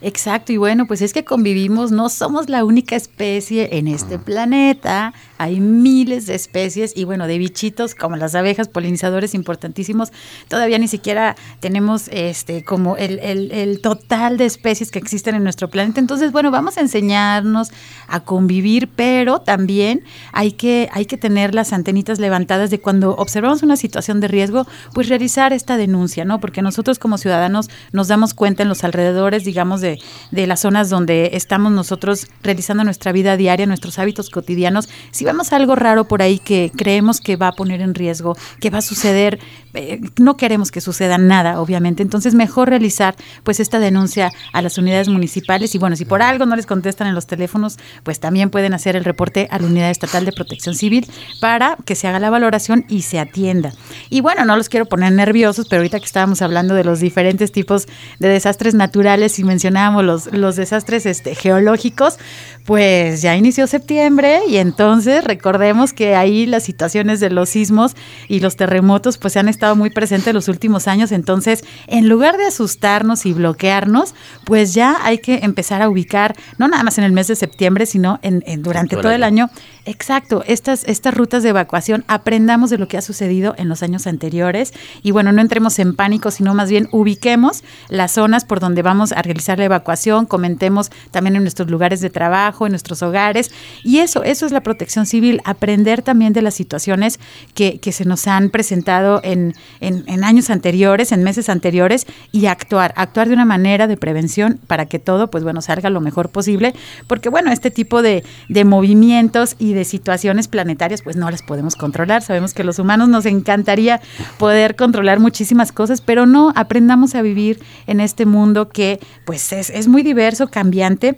Exacto, 0.03 0.51
y 0.51 0.57
bueno, 0.57 0.87
pues 0.87 1.03
es 1.03 1.13
que 1.13 1.23
convivimos, 1.23 1.91
no 1.91 2.09
somos 2.09 2.49
la 2.49 2.65
única 2.65 2.95
especie 2.95 3.77
en 3.77 3.87
este 3.87 4.17
planeta, 4.17 5.13
hay 5.37 5.59
miles 5.59 6.25
de 6.25 6.33
especies 6.33 6.93
y 6.95 7.03
bueno, 7.03 7.27
de 7.27 7.37
bichitos 7.37 7.93
como 7.93 8.15
las 8.15 8.33
abejas, 8.33 8.67
polinizadores 8.67 9.35
importantísimos, 9.35 10.11
todavía 10.47 10.79
ni 10.79 10.87
siquiera 10.87 11.35
tenemos 11.59 12.07
este 12.07 12.63
como 12.63 12.97
el, 12.97 13.19
el, 13.19 13.51
el 13.51 13.79
total 13.79 14.37
de 14.37 14.45
especies 14.45 14.89
que 14.89 14.97
existen 14.97 15.35
en 15.35 15.43
nuestro 15.43 15.69
planeta. 15.69 15.99
Entonces, 15.99 16.31
bueno, 16.31 16.49
vamos 16.49 16.77
a 16.77 16.81
enseñarnos 16.81 17.71
a 18.07 18.21
convivir, 18.21 18.89
pero 18.95 19.41
también 19.41 20.03
hay 20.31 20.53
que, 20.53 20.89
hay 20.93 21.05
que 21.05 21.17
tener 21.17 21.53
las 21.53 21.73
antenitas 21.73 22.19
levantadas 22.19 22.71
de 22.71 22.79
cuando 22.79 23.15
observamos 23.17 23.61
una 23.61 23.77
situación 23.77 24.19
de 24.19 24.27
riesgo, 24.27 24.65
pues 24.95 25.09
realizar 25.09 25.53
esta 25.53 25.77
denuncia, 25.77 26.25
¿no? 26.25 26.39
Porque 26.39 26.63
nosotros 26.63 26.97
como 26.97 27.19
ciudadanos 27.19 27.69
nos 27.91 28.07
damos 28.07 28.33
cuenta 28.33 28.63
en 28.63 28.69
los 28.69 28.83
alrededores, 28.83 29.43
digamos, 29.43 29.81
de 29.81 29.90
de, 30.31 30.47
las 30.47 30.61
zonas 30.61 30.89
donde 30.89 31.31
estamos 31.33 31.71
nosotros 31.71 32.27
realizando 32.43 32.83
nuestra 32.83 33.11
vida 33.11 33.37
diaria, 33.37 33.65
nuestros 33.65 33.99
hábitos 33.99 34.29
cotidianos, 34.29 34.89
si 35.11 35.25
vemos 35.25 35.53
algo 35.53 35.75
raro 35.75 36.07
por 36.07 36.21
ahí 36.21 36.39
que 36.39 36.71
creemos 36.75 37.21
que 37.21 37.35
va 37.35 37.47
a 37.47 37.51
poner 37.53 37.81
en 37.81 37.95
riesgo, 37.95 38.35
que 38.59 38.69
va 38.69 38.79
a 38.79 38.81
suceder, 38.81 39.39
eh, 39.73 40.01
no 40.19 40.37
queremos 40.37 40.71
que 40.71 40.81
suceda 40.81 41.17
nada, 41.17 41.61
obviamente, 41.61 42.03
entonces 42.03 42.33
mejor 42.33 42.69
realizar 42.69 43.15
pues 43.43 43.59
esta 43.59 43.79
denuncia 43.79 44.31
a 44.53 44.61
las 44.61 44.77
unidades 44.77 45.07
municipales 45.07 45.75
y 45.75 45.77
bueno, 45.77 45.95
si 45.95 46.05
por 46.05 46.21
algo 46.21 46.45
no 46.45 46.55
les 46.55 46.65
contestan 46.65 47.07
en 47.07 47.15
los 47.15 47.27
teléfonos, 47.27 47.77
pues 48.03 48.19
también 48.19 48.49
pueden 48.49 48.73
hacer 48.73 48.95
el 48.95 49.03
reporte 49.03 49.47
a 49.51 49.59
la 49.59 49.67
Unidad 49.67 49.89
Estatal 49.89 50.25
de 50.25 50.31
Protección 50.31 50.75
Civil 50.75 51.07
para 51.39 51.77
que 51.85 51.95
se 51.95 52.07
haga 52.07 52.19
la 52.19 52.29
valoración 52.29 52.85
y 52.89 53.03
se 53.03 53.19
atienda. 53.19 53.73
Y 54.09 54.21
bueno, 54.21 54.45
no 54.45 54.55
los 54.57 54.69
quiero 54.69 54.85
poner 54.85 55.13
nerviosos, 55.13 55.67
pero 55.69 55.81
ahorita 55.81 55.99
que 55.99 56.05
estábamos 56.05 56.41
hablando 56.41 56.73
de 56.73 56.83
los 56.83 56.99
diferentes 56.99 57.51
tipos 57.51 57.87
de 58.19 58.27
desastres 58.27 58.73
naturales 58.73 59.39
y 59.39 59.43
mencionamos 59.43 60.03
los, 60.03 60.33
los 60.33 60.55
desastres 60.55 61.05
este, 61.05 61.35
geológicos, 61.35 62.17
pues 62.65 63.21
ya 63.21 63.35
inició 63.35 63.67
septiembre 63.67 64.41
y 64.47 64.57
entonces 64.57 65.23
recordemos 65.23 65.93
que 65.93 66.15
ahí 66.15 66.45
las 66.45 66.63
situaciones 66.63 67.19
de 67.19 67.29
los 67.29 67.49
sismos 67.49 67.95
y 68.27 68.39
los 68.39 68.55
terremotos 68.55 69.17
pues 69.17 69.33
se 69.33 69.39
han 69.39 69.47
estado 69.47 69.75
muy 69.75 69.89
presentes 69.89 70.33
los 70.33 70.47
últimos 70.47 70.87
años, 70.87 71.11
entonces 71.11 71.63
en 71.87 72.07
lugar 72.07 72.37
de 72.37 72.45
asustarnos 72.45 73.25
y 73.25 73.33
bloquearnos, 73.33 74.13
pues 74.45 74.73
ya 74.73 74.97
hay 75.03 75.17
que 75.19 75.39
empezar 75.43 75.81
a 75.81 75.89
ubicar, 75.89 76.35
no 76.57 76.67
nada 76.67 76.83
más 76.83 76.97
en 76.97 77.03
el 77.03 77.11
mes 77.11 77.27
de 77.27 77.35
septiembre, 77.35 77.85
sino 77.85 78.19
en, 78.21 78.43
durante 78.61 78.95
todo 78.95 79.11
el 79.11 79.23
año, 79.23 79.49
exacto, 79.85 80.43
estas, 80.47 80.83
estas 80.85 81.13
rutas 81.13 81.43
de 81.43 81.49
evacuación, 81.49 82.03
aprendamos 82.07 82.69
de 82.69 82.77
lo 82.77 82.87
que 82.87 82.97
ha 82.97 83.01
sucedido 83.01 83.55
en 83.57 83.69
los 83.69 83.83
años 83.83 84.07
anteriores 84.07 84.73
y 85.03 85.11
bueno, 85.11 85.31
no 85.31 85.41
entremos 85.41 85.79
en 85.79 85.95
pánico, 85.95 86.31
sino 86.31 86.53
más 86.53 86.69
bien 86.69 86.87
ubiquemos 86.91 87.63
las 87.89 88.11
zonas 88.11 88.45
por 88.45 88.59
donde 88.59 88.81
vamos 88.81 89.11
a 89.11 89.21
realizar 89.21 89.57
la 89.57 89.65
evacuación, 89.65 90.25
comentemos 90.25 90.91
también 91.11 91.35
en 91.35 91.43
nuestros 91.43 91.69
lugares 91.69 92.01
de 92.01 92.09
trabajo, 92.09 92.65
en 92.65 92.71
nuestros 92.71 93.01
hogares. 93.01 93.51
Y 93.83 93.99
eso, 93.99 94.23
eso 94.23 94.45
es 94.45 94.51
la 94.51 94.61
protección 94.61 95.05
civil, 95.05 95.41
aprender 95.45 96.01
también 96.01 96.33
de 96.33 96.41
las 96.41 96.53
situaciones 96.53 97.19
que, 97.53 97.79
que 97.79 97.91
se 97.91 98.05
nos 98.05 98.27
han 98.27 98.49
presentado 98.49 99.21
en, 99.23 99.55
en, 99.79 100.23
años 100.23 100.49
anteriores, 100.49 101.11
en 101.11 101.23
meses 101.23 101.49
anteriores, 101.49 102.05
y 102.31 102.45
actuar, 102.45 102.93
actuar 102.95 103.27
de 103.27 103.33
una 103.33 103.45
manera 103.45 103.87
de 103.87 103.97
prevención 103.97 104.59
para 104.67 104.85
que 104.85 104.99
todo, 104.99 105.29
pues 105.31 105.43
bueno, 105.43 105.61
salga 105.61 105.89
lo 105.89 106.01
mejor 106.01 106.29
posible. 106.29 106.73
Porque 107.07 107.29
bueno, 107.29 107.51
este 107.51 107.71
tipo 107.71 108.01
de, 108.01 108.23
de 108.49 108.65
movimientos 108.65 109.55
y 109.57 109.70
de 109.73 109.85
situaciones 109.85 110.47
planetarias, 110.47 111.01
pues 111.01 111.15
no 111.15 111.29
las 111.29 111.41
podemos 111.43 111.75
controlar. 111.75 112.21
Sabemos 112.21 112.53
que 112.53 112.63
los 112.63 112.79
humanos 112.79 113.09
nos 113.09 113.25
encantaría 113.25 114.01
poder 114.37 114.75
controlar 114.75 115.19
muchísimas 115.19 115.71
cosas, 115.71 116.01
pero 116.01 116.25
no 116.25 116.51
aprendamos 116.55 117.15
a 117.15 117.21
vivir 117.21 117.61
en 117.87 117.99
este 117.99 118.25
mundo 118.25 118.69
que 118.69 118.99
pues 119.25 119.51
es, 119.53 119.69
es 119.69 119.87
muy 119.87 120.03
diverso, 120.03 120.47
cambiante 120.47 121.17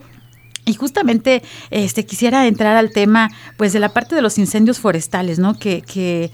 y 0.66 0.76
justamente 0.76 1.44
este 1.72 2.06
quisiera 2.06 2.48
entrar 2.48 2.78
al 2.78 2.92
tema 2.92 3.30
pues 3.58 3.74
de 3.74 3.80
la 3.80 3.90
parte 3.90 4.16
de 4.16 4.22
los 4.22 4.38
incendios 4.38 4.80
forestales, 4.80 5.40
¿no? 5.40 5.58
Que, 5.58 5.82
que 5.82 6.32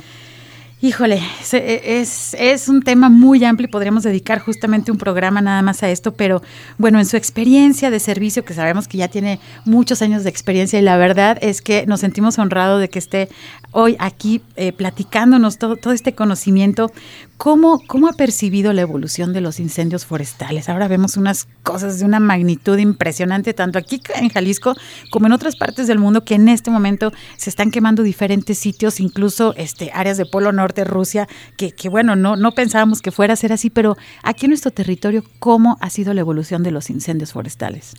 Híjole, 0.82 1.22
es, 1.42 2.34
es, 2.34 2.70
un 2.70 2.82
tema 2.82 3.10
muy 3.10 3.44
amplio 3.44 3.68
y 3.68 3.70
podríamos 3.70 4.04
dedicar 4.04 4.40
justamente 4.40 4.94
un 4.94 4.98
programa 4.98 5.42
nada 5.42 5.62
más 5.62 5.84
a 5.84 5.90
esto, 5.90 6.14
pero 6.14 6.42
bueno, 6.78 7.00
en 7.00 7.06
su 7.06 7.18
experiencia 7.18 7.90
de 7.92 8.00
servicio, 8.00 8.46
que 8.46 8.54
sabemos 8.54 8.88
que 8.88 8.98
ya 8.98 9.10
tiene 9.10 9.42
muchos 9.66 10.02
años 10.02 10.24
de 10.24 10.30
experiencia 10.30 10.80
y 10.80 10.82
la 10.82 10.96
verdad 10.96 11.38
es 11.42 11.62
que 11.62 11.86
nos 11.86 12.00
sentimos 12.00 12.40
honrados 12.40 12.80
de 12.80 12.90
que 12.90 12.98
esté 12.98 13.28
hoy 13.72 13.96
aquí 14.00 14.42
eh, 14.56 14.72
platicándonos 14.72 15.58
todo, 15.58 15.78
este 15.92 16.14
conocimiento, 16.14 16.92
¿cómo, 17.38 17.82
¿cómo 17.88 18.08
ha 18.08 18.14
percibido 18.14 18.74
la 18.74 18.82
evolución 18.82 19.34
de 19.34 19.42
los 19.42 19.60
incendios 19.60 20.06
forestales? 20.06 20.70
Ahora 20.70 20.88
vemos 20.88 21.18
unas 21.18 21.48
cosas 21.64 22.00
de 22.00 22.06
una 22.06 22.20
magnitud 22.20 22.78
impresionante, 22.78 23.54
tanto 23.54 23.78
aquí 23.78 24.02
en 24.16 24.30
Jalisco 24.30 24.76
como 25.12 25.28
en 25.28 25.34
otras 25.34 25.56
partes 25.56 25.88
del 25.88 26.00
mundo, 26.00 26.24
que 26.24 26.36
en 26.36 26.50
este 26.50 26.72
momento 26.72 27.12
se 27.38 27.50
están 27.50 27.72
quemando 27.72 28.04
diferentes 28.04 28.58
sitios, 28.58 29.00
incluso 29.00 29.54
este, 29.56 29.92
áreas 29.94 30.18
de 30.18 30.26
Polo 30.26 30.52
Norte, 30.52 30.84
Rusia, 30.84 31.28
que, 31.58 31.72
que 31.72 31.90
bueno, 31.90 32.16
no, 32.16 32.36
no 32.36 32.52
pensábamos 32.52 33.02
que 33.02 33.12
fuera 33.12 33.34
a 33.34 33.38
ser 33.38 33.54
así, 33.54 33.70
pero 33.70 33.98
aquí 34.24 34.46
en 34.46 34.52
nuestro 34.52 34.72
territorio, 34.72 35.24
¿cómo 35.40 35.78
ha 35.82 35.90
sido 35.90 36.14
la 36.14 36.22
evolución 36.22 36.64
de 36.64 36.72
los 36.72 36.90
incendios 36.90 37.34
forestales? 37.34 37.94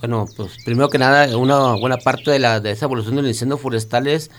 Bueno, 0.00 0.26
pues 0.36 0.56
primero 0.64 0.88
que 0.90 0.98
nada, 0.98 1.36
una 1.36 1.74
buena 1.74 1.96
parte 1.96 2.30
de, 2.30 2.38
la, 2.38 2.60
de 2.60 2.72
esa 2.72 2.86
evolución 2.86 3.16
de 3.16 3.22
los 3.22 3.30
incendios 3.30 3.60
forestales 3.60 4.30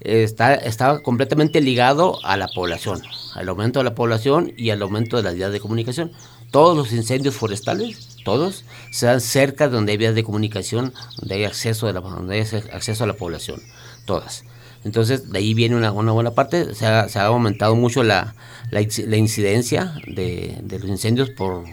está, 0.00 1.02
completamente 1.02 1.60
ligado 1.60 2.24
a 2.24 2.36
la 2.36 2.48
población, 2.48 3.02
al 3.34 3.48
aumento 3.48 3.80
de 3.80 3.84
la 3.84 3.94
población 3.94 4.52
y 4.56 4.70
al 4.70 4.82
aumento 4.82 5.16
de 5.16 5.22
las 5.22 5.34
vías 5.34 5.52
de 5.52 5.60
comunicación. 5.60 6.12
Todos 6.50 6.76
los 6.76 6.92
incendios 6.92 7.34
forestales, 7.34 8.16
todos, 8.24 8.64
se 8.90 9.06
dan 9.06 9.20
cerca 9.20 9.68
de 9.68 9.74
donde 9.74 9.92
hay 9.92 9.98
vías 9.98 10.14
de 10.14 10.24
comunicación, 10.24 10.92
donde 11.18 11.34
hay 11.34 11.44
acceso, 11.44 11.86
de 11.86 11.92
la, 11.92 12.00
donde 12.00 12.36
hay 12.36 12.40
acceso 12.72 13.04
a 13.04 13.06
la 13.06 13.14
población, 13.14 13.60
todas. 14.04 14.44
Entonces, 14.84 15.32
de 15.32 15.38
ahí 15.38 15.52
viene 15.52 15.74
una, 15.74 15.90
buena 15.90 16.30
parte. 16.30 16.74
Se 16.74 16.86
ha, 16.86 17.08
se 17.08 17.18
ha, 17.18 17.26
aumentado 17.26 17.74
mucho 17.74 18.04
la, 18.04 18.36
la, 18.70 18.80
incidencia 18.80 19.94
de, 20.06 20.60
de, 20.62 20.78
los 20.78 20.88
incendios 20.88 21.30
por 21.30 21.64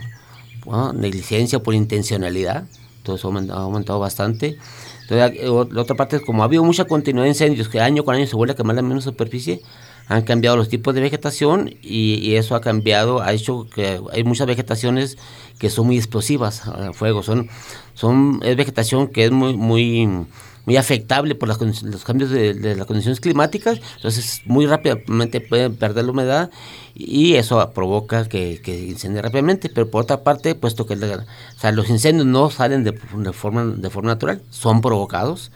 negligencia, 0.95 1.59
por 1.59 1.75
intencionalidad. 1.75 2.65
Eso 3.05 3.31
ha 3.31 3.61
aumentado 3.61 3.99
bastante. 3.99 4.57
Entonces, 5.01 5.39
eh, 5.41 5.67
la 5.71 5.81
otra 5.81 5.95
parte 5.95 6.17
es 6.17 6.21
como 6.21 6.43
ha 6.43 6.45
habido 6.45 6.63
mucha 6.63 6.85
continuidad 6.85 7.23
de 7.23 7.29
incendios, 7.29 7.67
que 7.67 7.79
año 7.79 8.03
con 8.03 8.15
año 8.15 8.25
se 8.25 8.35
vuelve 8.35 8.53
a 8.53 8.55
quemar 8.55 8.75
la 8.75 8.81
misma 8.81 9.01
superficie, 9.01 9.61
han 10.07 10.23
cambiado 10.23 10.57
los 10.57 10.69
tipos 10.69 10.93
de 10.93 11.01
vegetación 11.01 11.73
y, 11.81 12.35
eso 12.35 12.55
ha 12.55 12.61
cambiado, 12.61 13.21
ha 13.21 13.33
hecho 13.33 13.67
que 13.73 13.99
hay 14.11 14.23
muchas 14.23 14.47
vegetaciones 14.47 15.17
que 15.59 15.69
son 15.69 15.87
muy 15.87 15.97
explosivas 15.97 16.67
al 16.67 16.93
fuego, 16.93 17.23
son, 17.23 17.49
son, 17.93 18.39
es 18.43 18.55
vegetación 18.55 19.07
que 19.07 19.25
es 19.25 19.31
muy, 19.31 19.55
muy 19.55 20.25
muy 20.65 20.77
afectable 20.77 21.35
por 21.35 21.49
los 21.49 22.03
cambios 22.03 22.29
de, 22.29 22.75
las 22.75 22.87
condiciones 22.87 23.19
climáticas, 23.19 23.79
entonces 23.97 24.41
muy 24.45 24.65
rápidamente 24.65 25.41
pueden 25.41 25.75
perder 25.75 26.05
la 26.05 26.11
humedad 26.11 26.51
y 26.95 27.35
eso 27.35 27.71
provoca 27.73 28.27
que, 28.29 28.61
que 28.61 28.79
incendie 28.79 29.21
rápidamente, 29.21 29.69
pero 29.69 29.89
por 29.89 30.03
otra 30.03 30.23
parte, 30.23 30.55
puesto 30.55 30.85
que 30.85 30.95
los 30.95 31.89
incendios 31.89 32.25
no 32.25 32.49
salen 32.49 32.83
de, 32.83 32.93
forma, 33.33 33.65
de 33.65 33.89
forma 33.89 34.11
natural, 34.11 34.41
son 34.49 34.81
provocados, 34.81 35.51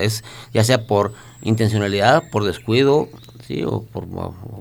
es 0.00 0.22
ya 0.52 0.62
sea 0.64 0.86
por 0.86 1.12
intencionalidad, 1.42 2.22
por 2.30 2.44
descuido, 2.44 3.08
¿sí? 3.46 3.64
o 3.64 3.82
por 3.82 4.06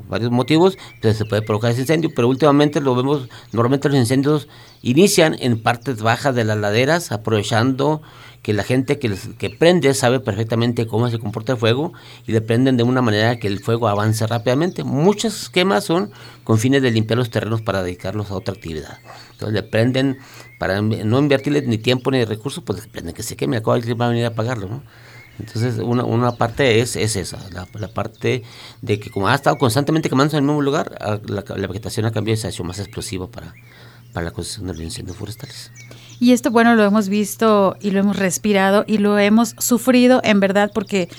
varios 0.09 0.31
motivos, 0.31 0.77
entonces 0.95 1.17
se 1.17 1.25
puede 1.25 1.41
provocar 1.41 1.71
ese 1.71 1.81
incendio, 1.81 2.11
pero 2.15 2.27
últimamente 2.27 2.81
lo 2.81 2.95
vemos, 2.95 3.27
normalmente 3.51 3.89
los 3.89 3.97
incendios 3.97 4.47
inician 4.81 5.35
en 5.39 5.61
partes 5.61 6.01
bajas 6.01 6.33
de 6.33 6.43
las 6.43 6.57
laderas, 6.57 7.11
aprovechando 7.11 8.01
que 8.41 8.53
la 8.53 8.63
gente 8.63 8.97
que, 8.97 9.15
que 9.37 9.49
prende 9.49 9.93
sabe 9.93 10.19
perfectamente 10.19 10.87
cómo 10.87 11.09
se 11.09 11.19
comporta 11.19 11.53
el 11.53 11.59
fuego 11.59 11.93
y 12.25 12.31
le 12.31 12.41
prenden 12.41 12.75
de 12.75 12.83
una 12.83 13.01
manera 13.01 13.37
que 13.37 13.47
el 13.47 13.59
fuego 13.59 13.87
avance 13.87 14.25
rápidamente. 14.25 14.83
Muchos 14.83 15.43
esquemas 15.43 15.83
son 15.83 16.11
con 16.43 16.57
fines 16.57 16.81
de 16.81 16.91
limpiar 16.91 17.17
los 17.19 17.29
terrenos 17.29 17.61
para 17.61 17.83
dedicarlos 17.83 18.31
a 18.31 18.35
otra 18.35 18.53
actividad. 18.55 18.97
Entonces 19.33 19.53
le 19.53 19.63
prenden 19.63 20.17
para 20.57 20.81
no 20.81 21.19
invertirle 21.19 21.61
ni 21.61 21.77
tiempo 21.77 22.09
ni 22.11 22.25
recursos, 22.25 22.63
pues 22.63 22.83
le 22.83 22.87
prenden 22.87 23.13
que 23.13 23.23
se 23.23 23.35
queme, 23.35 23.57
acaba 23.57 23.77
va 23.77 24.05
a 24.05 24.09
venir 24.09 24.25
a 24.25 24.29
apagarlo, 24.29 24.67
¿no? 24.67 24.83
Entonces, 25.39 25.79
una, 25.79 26.03
una 26.03 26.33
parte 26.33 26.81
es, 26.81 26.95
es 26.95 27.15
esa, 27.15 27.39
la, 27.49 27.87
parte 27.87 28.43
de 28.81 28.99
que 28.99 29.09
como 29.09 29.27
ha 29.27 29.33
estado 29.33 29.57
constantemente 29.57 30.07
quemándose 30.07 30.37
en 30.37 30.43
el 30.43 30.47
mismo 30.47 30.61
lugar, 30.61 30.95
la, 31.25 31.43
la 31.47 31.67
vegetación 31.67 32.05
ha 32.05 32.11
cambiado 32.11 32.35
y 32.35 32.41
se 32.41 32.47
ha 32.47 32.49
hecho 32.51 32.63
más 32.63 32.77
explosiva 32.77 33.27
para, 33.27 33.55
para 34.13 34.25
la 34.25 34.31
construcción 34.31 34.67
de 34.67 34.73
los 34.73 34.83
incendios 34.83 35.17
forestales. 35.17 35.71
Y 36.21 36.33
esto, 36.33 36.51
bueno, 36.51 36.75
lo 36.75 36.83
hemos 36.83 37.09
visto 37.09 37.75
y 37.81 37.89
lo 37.89 37.99
hemos 37.99 38.15
respirado 38.15 38.83
y 38.85 38.99
lo 38.99 39.17
hemos 39.17 39.55
sufrido 39.57 40.21
en 40.23 40.39
verdad 40.39 40.69
porque 40.71 41.09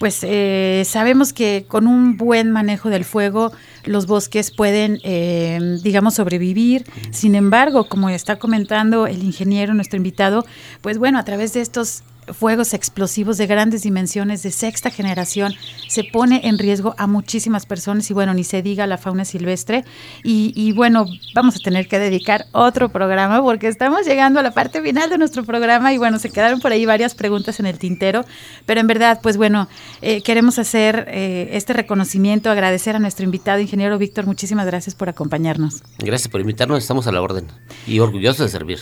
pues 0.00 0.20
eh, 0.22 0.82
sabemos 0.86 1.34
que 1.34 1.66
con 1.68 1.86
un 1.86 2.16
buen 2.16 2.50
manejo 2.52 2.88
del 2.88 3.04
fuego 3.04 3.52
los 3.84 4.06
bosques 4.06 4.50
pueden, 4.50 4.98
eh, 5.04 5.78
digamos, 5.82 6.14
sobrevivir. 6.14 6.86
Sin 7.10 7.34
embargo, 7.34 7.86
como 7.86 8.08
está 8.08 8.36
comentando 8.36 9.06
el 9.06 9.22
ingeniero, 9.22 9.74
nuestro 9.74 9.98
invitado, 9.98 10.46
pues 10.80 10.96
bueno, 10.96 11.18
a 11.18 11.24
través 11.26 11.52
de 11.52 11.60
estos 11.60 12.02
fuegos 12.32 12.74
explosivos 12.74 13.38
de 13.38 13.46
grandes 13.46 13.82
dimensiones 13.82 14.42
de 14.42 14.50
sexta 14.50 14.90
generación 14.90 15.54
se 15.88 16.04
pone 16.04 16.40
en 16.44 16.58
riesgo 16.58 16.94
a 16.98 17.06
muchísimas 17.06 17.66
personas 17.66 18.10
y 18.10 18.14
bueno, 18.14 18.34
ni 18.34 18.44
se 18.44 18.62
diga 18.62 18.86
la 18.86 18.98
fauna 18.98 19.24
silvestre. 19.24 19.84
Y, 20.22 20.52
y, 20.54 20.72
bueno, 20.72 21.06
vamos 21.34 21.56
a 21.56 21.58
tener 21.58 21.88
que 21.88 21.98
dedicar 21.98 22.46
otro 22.52 22.88
programa 22.88 23.42
porque 23.42 23.68
estamos 23.68 24.06
llegando 24.06 24.40
a 24.40 24.42
la 24.42 24.52
parte 24.52 24.82
final 24.82 25.10
de 25.10 25.18
nuestro 25.18 25.44
programa 25.44 25.92
y 25.92 25.98
bueno, 25.98 26.18
se 26.18 26.30
quedaron 26.30 26.60
por 26.60 26.72
ahí 26.72 26.86
varias 26.86 27.14
preguntas 27.14 27.60
en 27.60 27.66
el 27.66 27.78
tintero, 27.78 28.24
pero 28.64 28.80
en 28.80 28.86
verdad, 28.86 29.20
pues 29.22 29.36
bueno, 29.36 29.68
eh, 30.02 30.22
queremos 30.22 30.58
hacer 30.58 31.06
eh, 31.08 31.50
este 31.52 31.72
reconocimiento, 31.72 32.50
agradecer 32.50 32.96
a 32.96 32.98
nuestro 32.98 33.24
invitado, 33.24 33.60
ingeniero 33.60 33.98
Víctor, 33.98 34.26
muchísimas 34.26 34.66
gracias 34.66 34.94
por 34.94 35.08
acompañarnos. 35.08 35.82
Gracias 35.98 36.28
por 36.28 36.40
invitarnos, 36.40 36.78
estamos 36.78 37.06
a 37.06 37.12
la 37.12 37.22
orden 37.22 37.46
y 37.86 37.98
orgullosos 38.00 38.46
de 38.46 38.48
servir. 38.48 38.78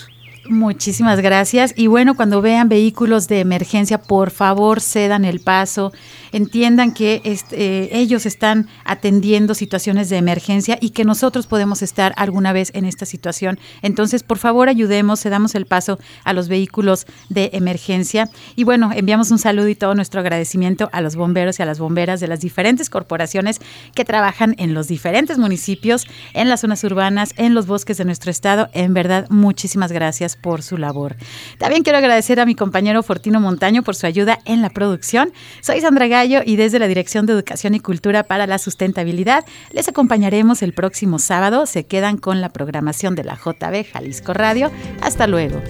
Muchísimas 0.48 1.20
gracias. 1.20 1.72
Y 1.74 1.86
bueno, 1.86 2.16
cuando 2.16 2.42
vean 2.42 2.68
vehículos 2.68 3.28
de 3.28 3.40
emergencia, 3.40 4.02
por 4.02 4.30
favor 4.30 4.80
cedan 4.80 5.24
el 5.24 5.40
paso, 5.40 5.92
entiendan 6.34 6.92
que 6.92 7.20
este, 7.22 7.96
ellos 7.96 8.26
están 8.26 8.66
atendiendo 8.84 9.54
situaciones 9.54 10.08
de 10.08 10.16
emergencia 10.16 10.78
y 10.80 10.90
que 10.90 11.04
nosotros 11.04 11.46
podemos 11.46 11.80
estar 11.80 12.12
alguna 12.16 12.52
vez 12.52 12.72
en 12.74 12.86
esta 12.86 13.06
situación. 13.06 13.60
Entonces, 13.82 14.24
por 14.24 14.38
favor, 14.38 14.68
ayudemos, 14.68 15.20
cedamos 15.20 15.54
el 15.54 15.66
paso 15.66 16.00
a 16.24 16.32
los 16.32 16.48
vehículos 16.48 17.06
de 17.28 17.50
emergencia. 17.52 18.28
Y 18.56 18.64
bueno, 18.64 18.90
enviamos 18.92 19.30
un 19.30 19.38
saludo 19.38 19.68
y 19.68 19.76
todo 19.76 19.94
nuestro 19.94 20.20
agradecimiento 20.20 20.90
a 20.92 21.00
los 21.02 21.14
bomberos 21.14 21.60
y 21.60 21.62
a 21.62 21.66
las 21.66 21.78
bomberas 21.78 22.18
de 22.18 22.26
las 22.26 22.40
diferentes 22.40 22.90
corporaciones 22.90 23.60
que 23.94 24.04
trabajan 24.04 24.56
en 24.58 24.74
los 24.74 24.88
diferentes 24.88 25.38
municipios, 25.38 26.04
en 26.32 26.48
las 26.48 26.62
zonas 26.62 26.82
urbanas, 26.82 27.32
en 27.36 27.54
los 27.54 27.68
bosques 27.68 27.96
de 27.96 28.06
nuestro 28.06 28.32
estado. 28.32 28.70
En 28.72 28.92
verdad, 28.92 29.28
muchísimas 29.30 29.92
gracias 29.92 30.34
por 30.34 30.62
su 30.62 30.78
labor. 30.78 31.14
También 31.58 31.84
quiero 31.84 31.98
agradecer 31.98 32.40
a 32.40 32.46
mi 32.46 32.56
compañero 32.56 33.04
Fortino 33.04 33.38
Montaño 33.38 33.84
por 33.84 33.94
su 33.94 34.06
ayuda 34.06 34.40
en 34.46 34.62
la 34.62 34.70
producción. 34.70 35.32
Soy 35.60 35.80
Sandra 35.80 36.08
Y 36.24 36.56
desde 36.56 36.78
la 36.78 36.88
Dirección 36.88 37.26
de 37.26 37.34
Educación 37.34 37.74
y 37.74 37.80
Cultura 37.80 38.22
para 38.22 38.46
la 38.46 38.58
Sustentabilidad 38.58 39.44
les 39.72 39.88
acompañaremos 39.88 40.62
el 40.62 40.72
próximo 40.72 41.18
sábado. 41.18 41.66
Se 41.66 41.84
quedan 41.84 42.16
con 42.16 42.40
la 42.40 42.48
programación 42.48 43.14
de 43.14 43.24
la 43.24 43.36
JB 43.36 43.84
Jalisco 43.92 44.32
Radio. 44.32 44.70
Hasta 45.02 45.26
luego. 45.26 45.60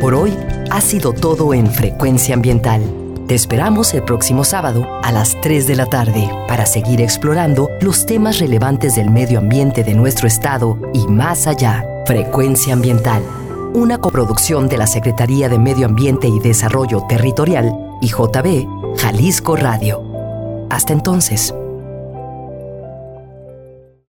Por 0.00 0.14
hoy 0.14 0.36
ha 0.70 0.80
sido 0.80 1.12
todo 1.12 1.54
en 1.54 1.70
Frecuencia 1.70 2.34
Ambiental. 2.34 2.82
Te 3.28 3.34
esperamos 3.34 3.92
el 3.94 4.02
próximo 4.02 4.42
sábado 4.42 4.86
a 5.02 5.12
las 5.12 5.40
3 5.40 5.66
de 5.66 5.76
la 5.76 5.86
tarde 5.86 6.30
para 6.48 6.66
seguir 6.66 7.00
explorando 7.00 7.68
los 7.80 8.06
temas 8.06 8.38
relevantes 8.38 8.96
del 8.96 9.10
medio 9.10 9.38
ambiente 9.38 9.84
de 9.84 9.94
nuestro 9.94 10.26
estado 10.26 10.80
y 10.94 11.06
más 11.06 11.46
allá. 11.46 11.84
Frecuencia 12.06 12.72
Ambiental, 12.72 13.22
una 13.74 13.98
coproducción 13.98 14.66
de 14.68 14.78
la 14.78 14.86
Secretaría 14.86 15.48
de 15.48 15.58
Medio 15.58 15.86
Ambiente 15.86 16.26
y 16.26 16.40
Desarrollo 16.40 17.04
Territorial 17.06 17.87
y 18.00 18.08
JB 18.08 18.96
Jalisco 18.98 19.56
Radio. 19.56 20.02
Hasta 20.70 20.92
entonces. 20.92 21.54